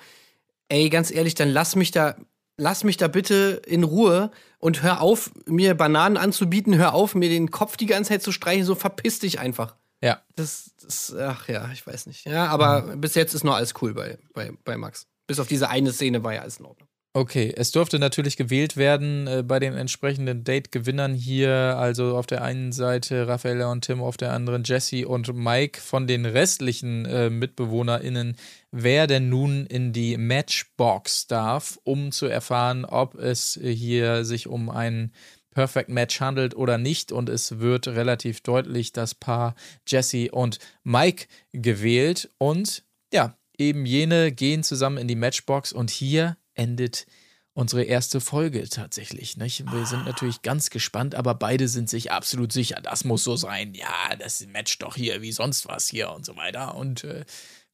ey, 0.70 0.90
ganz 0.90 1.12
ehrlich, 1.12 1.36
dann 1.36 1.50
lass 1.50 1.76
mich 1.76 1.92
da, 1.92 2.16
lass 2.58 2.84
mich 2.84 2.98
da 2.98 3.08
bitte 3.08 3.62
in 3.66 3.84
Ruhe 3.84 4.32
und 4.60 4.84
hör 4.84 5.02
auf, 5.02 5.32
mir 5.46 5.74
Bananen 5.76 6.18
anzubieten, 6.18 6.76
hör 6.78 6.94
auf, 6.94 7.16
mir 7.16 7.30
den 7.30 7.50
Kopf 7.52 7.78
die 7.78 7.86
ganze 7.86 8.10
Zeit 8.10 8.22
zu 8.22 8.32
streichen, 8.32 8.66
so 8.66 8.76
verpiss 8.76 9.20
dich 9.20 9.40
einfach. 9.40 9.76
Ja, 10.02 10.22
Das, 10.36 10.72
das, 10.82 11.14
ach 11.16 11.48
ja, 11.48 11.70
ich 11.72 11.86
weiß 11.86 12.06
nicht. 12.06 12.26
Ja, 12.26 12.48
aber 12.48 12.96
bis 12.98 13.16
jetzt 13.16 13.34
ist 13.34 13.44
noch 13.44 13.56
alles 13.56 13.74
cool 13.82 13.94
bei, 13.94 14.18
bei, 14.34 14.52
bei 14.64 14.78
Max. 14.78 15.08
Bis 15.28 15.40
auf 15.40 15.48
diese 15.48 15.70
eine 15.70 15.92
Szene 15.92 16.24
war 16.24 16.34
ja 16.34 16.42
alles 16.42 16.58
in 16.58 16.66
Ordnung. 16.66 16.89
Okay, 17.16 17.52
es 17.58 17.72
durfte 17.72 17.98
natürlich 17.98 18.38
gewählt 18.38 18.78
werden 18.78 19.26
äh, 19.26 19.44
bei 19.44 19.58
den 19.58 19.74
entsprechenden 19.74 20.44
Date-Gewinnern 20.44 21.16
hier. 21.16 21.76
Also 21.76 22.16
auf 22.16 22.28
der 22.28 22.44
einen 22.44 22.72
Seite 22.72 23.28
Raffaella 23.28 23.72
und 23.72 23.84
Tim, 23.84 24.00
auf 24.04 24.16
der 24.16 24.32
anderen 24.32 24.64
Jesse 24.64 25.08
und 25.08 25.34
Mike 25.34 25.82
von 25.82 26.06
den 26.06 26.28
restlichen 26.28 27.06
äh, 27.06 27.32
MitbewohnerInnen, 27.32 28.38
wer 28.72 29.08
denn 29.08 29.28
nun 29.28 29.66
in 29.66 29.92
die 29.92 30.18
Matchbox 30.18 31.26
darf, 31.26 31.80
um 31.84 32.12
zu 32.12 32.28
erfahren, 32.28 32.86
ob 32.86 33.16
es 33.16 33.60
hier 33.60 34.24
sich 34.24 34.46
um 34.46 34.70
ein 34.70 35.12
Perfect 35.50 35.90
Match 35.90 36.22
handelt 36.22 36.56
oder 36.56 36.78
nicht. 36.78 37.12
Und 37.12 37.28
es 37.28 37.58
wird 37.58 37.88
relativ 37.88 38.42
deutlich 38.42 38.94
das 38.94 39.16
Paar 39.16 39.56
Jesse 39.88 40.30
und 40.30 40.60
Mike 40.84 41.26
gewählt. 41.54 42.30
Und 42.38 42.84
ja, 43.12 43.36
eben 43.58 43.88
jene 43.88 44.32
gehen 44.32 44.62
zusammen 44.62 45.00
in 45.00 45.08
die 45.08 45.16
Matchbox 45.16 45.74
und 45.74 45.90
hier 45.90 46.38
endet 46.60 47.08
unsere 47.54 47.84
erste 47.84 48.22
Folge 48.22 48.70
tatsächlich. 48.70 49.38
Nicht? 49.38 49.70
Wir 49.72 49.86
sind 49.86 50.06
natürlich 50.06 50.42
ganz 50.42 50.70
gespannt, 50.70 51.16
aber 51.16 51.34
beide 51.36 51.68
sind 51.68 51.90
sich 51.90 52.12
absolut 52.12 52.52
sicher, 52.52 52.80
das 52.82 53.04
muss 53.04 53.24
so 53.24 53.36
sein. 53.36 53.74
Ja, 53.74 54.16
das 54.18 54.46
matcht 54.48 54.84
doch 54.84 54.96
hier 54.96 55.22
wie 55.22 55.32
sonst 55.32 55.68
was 55.68 55.88
hier 55.88 56.12
und 56.12 56.26
so 56.26 56.36
weiter. 56.36 56.76
Und 56.76 57.04
äh, 57.04 57.26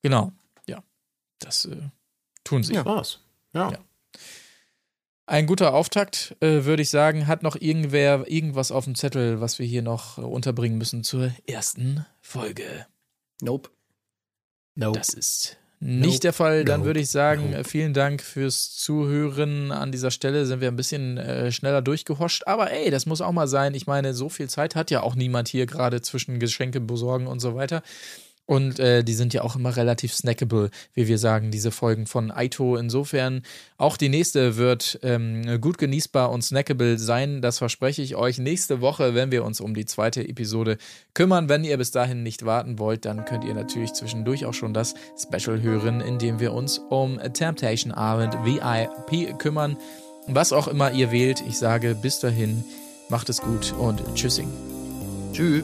genau, 0.01 0.31
ja, 0.67 0.83
das 1.39 1.65
äh, 1.65 1.89
tun 2.43 2.63
sie. 2.63 2.73
War's. 2.85 3.19
Ja. 3.53 3.71
Ja. 3.71 3.79
Ein 5.27 5.47
guter 5.47 5.73
Auftakt, 5.73 6.35
äh, 6.39 6.65
würde 6.65 6.83
ich 6.83 6.91
sagen. 6.91 7.25
Hat 7.25 7.41
noch 7.41 7.55
irgendwer 7.55 8.29
irgendwas 8.29 8.71
auf 8.71 8.85
dem 8.85 8.93
Zettel, 8.93 9.41
was 9.41 9.57
wir 9.57 9.65
hier 9.65 9.81
noch 9.81 10.19
unterbringen 10.19 10.77
müssen 10.77 11.03
zur 11.03 11.31
ersten 11.47 12.05
Folge? 12.21 12.85
Nope. 13.41 13.71
Nope. 14.75 14.99
Das 14.99 15.09
ist 15.09 15.57
Nicht 15.79 16.05
Nope. 16.05 16.19
der 16.19 16.33
Fall. 16.33 16.65
Dann 16.65 16.79
Nope. 16.79 16.87
würde 16.87 16.99
ich 17.01 17.09
sagen, 17.09 17.51
Nope. 17.51 17.57
äh, 17.57 17.63
vielen 17.63 17.93
Dank 17.93 18.21
fürs 18.21 18.75
Zuhören. 18.75 19.71
An 19.71 19.91
dieser 19.91 20.09
Stelle 20.11 20.45
sind 20.45 20.61
wir 20.61 20.69
ein 20.69 20.75
bisschen 20.75 21.17
äh, 21.17 21.51
schneller 21.51 21.81
durchgehoscht. 21.81 22.43
Aber 22.47 22.71
ey, 22.71 22.89
das 22.91 23.05
muss 23.05 23.21
auch 23.21 23.31
mal 23.31 23.47
sein. 23.47 23.73
Ich 23.75 23.85
meine, 23.85 24.13
so 24.13 24.29
viel 24.29 24.49
Zeit 24.49 24.75
hat 24.75 24.89
ja 24.89 25.01
auch 25.03 25.15
niemand 25.15 25.47
hier 25.47 25.65
gerade 25.65 26.01
zwischen 26.01 26.39
Geschenke 26.39 26.79
besorgen 26.79 27.27
und 27.27 27.39
so 27.39 27.55
weiter. 27.55 27.83
Und 28.45 28.79
äh, 28.79 29.03
die 29.03 29.13
sind 29.13 29.33
ja 29.33 29.41
auch 29.41 29.55
immer 29.55 29.75
relativ 29.75 30.13
snackable, 30.13 30.69
wie 30.93 31.07
wir 31.07 31.17
sagen, 31.17 31.49
diese 31.49 31.71
Folgen 31.71 32.05
von 32.05 32.29
Aito. 32.29 32.75
Insofern, 32.75 33.41
auch 33.77 33.97
die 33.97 34.09
nächste 34.09 34.57
wird 34.57 34.99
ähm, 35.01 35.59
gut 35.59 35.79
genießbar 35.79 36.31
und 36.31 36.43
snackable 36.43 36.99
sein. 36.99 37.41
Das 37.41 37.57
verspreche 37.57 38.03
ich 38.03 38.15
euch 38.15 38.37
nächste 38.37 38.81
Woche, 38.81 39.15
wenn 39.15 39.31
wir 39.31 39.43
uns 39.43 39.61
um 39.61 39.73
die 39.73 39.85
zweite 39.85 40.27
Episode 40.27 40.77
kümmern. 41.15 41.49
Wenn 41.49 41.63
ihr 41.63 41.77
bis 41.77 41.89
dahin 41.89 42.21
nicht 42.21 42.45
warten 42.45 42.77
wollt, 42.77 43.05
dann 43.05 43.25
könnt 43.25 43.43
ihr 43.45 43.55
natürlich 43.55 43.93
zwischendurch 43.93 44.45
auch 44.45 44.53
schon 44.53 44.73
das 44.73 44.93
Special 45.19 45.61
hören, 45.61 46.01
in 46.01 46.19
dem 46.19 46.39
wir 46.39 46.53
uns 46.53 46.77
um 46.77 47.19
Temptation 47.33 47.93
Island 47.97 48.35
VIP 48.45 49.39
kümmern. 49.39 49.75
Was 50.27 50.53
auch 50.53 50.67
immer 50.67 50.91
ihr 50.91 51.11
wählt, 51.11 51.43
ich 51.47 51.57
sage 51.57 51.95
bis 51.95 52.19
dahin, 52.19 52.63
macht 53.09 53.29
es 53.29 53.41
gut 53.41 53.73
und 53.73 54.01
tschüssing. 54.15 54.49
Tschüss. 55.33 55.63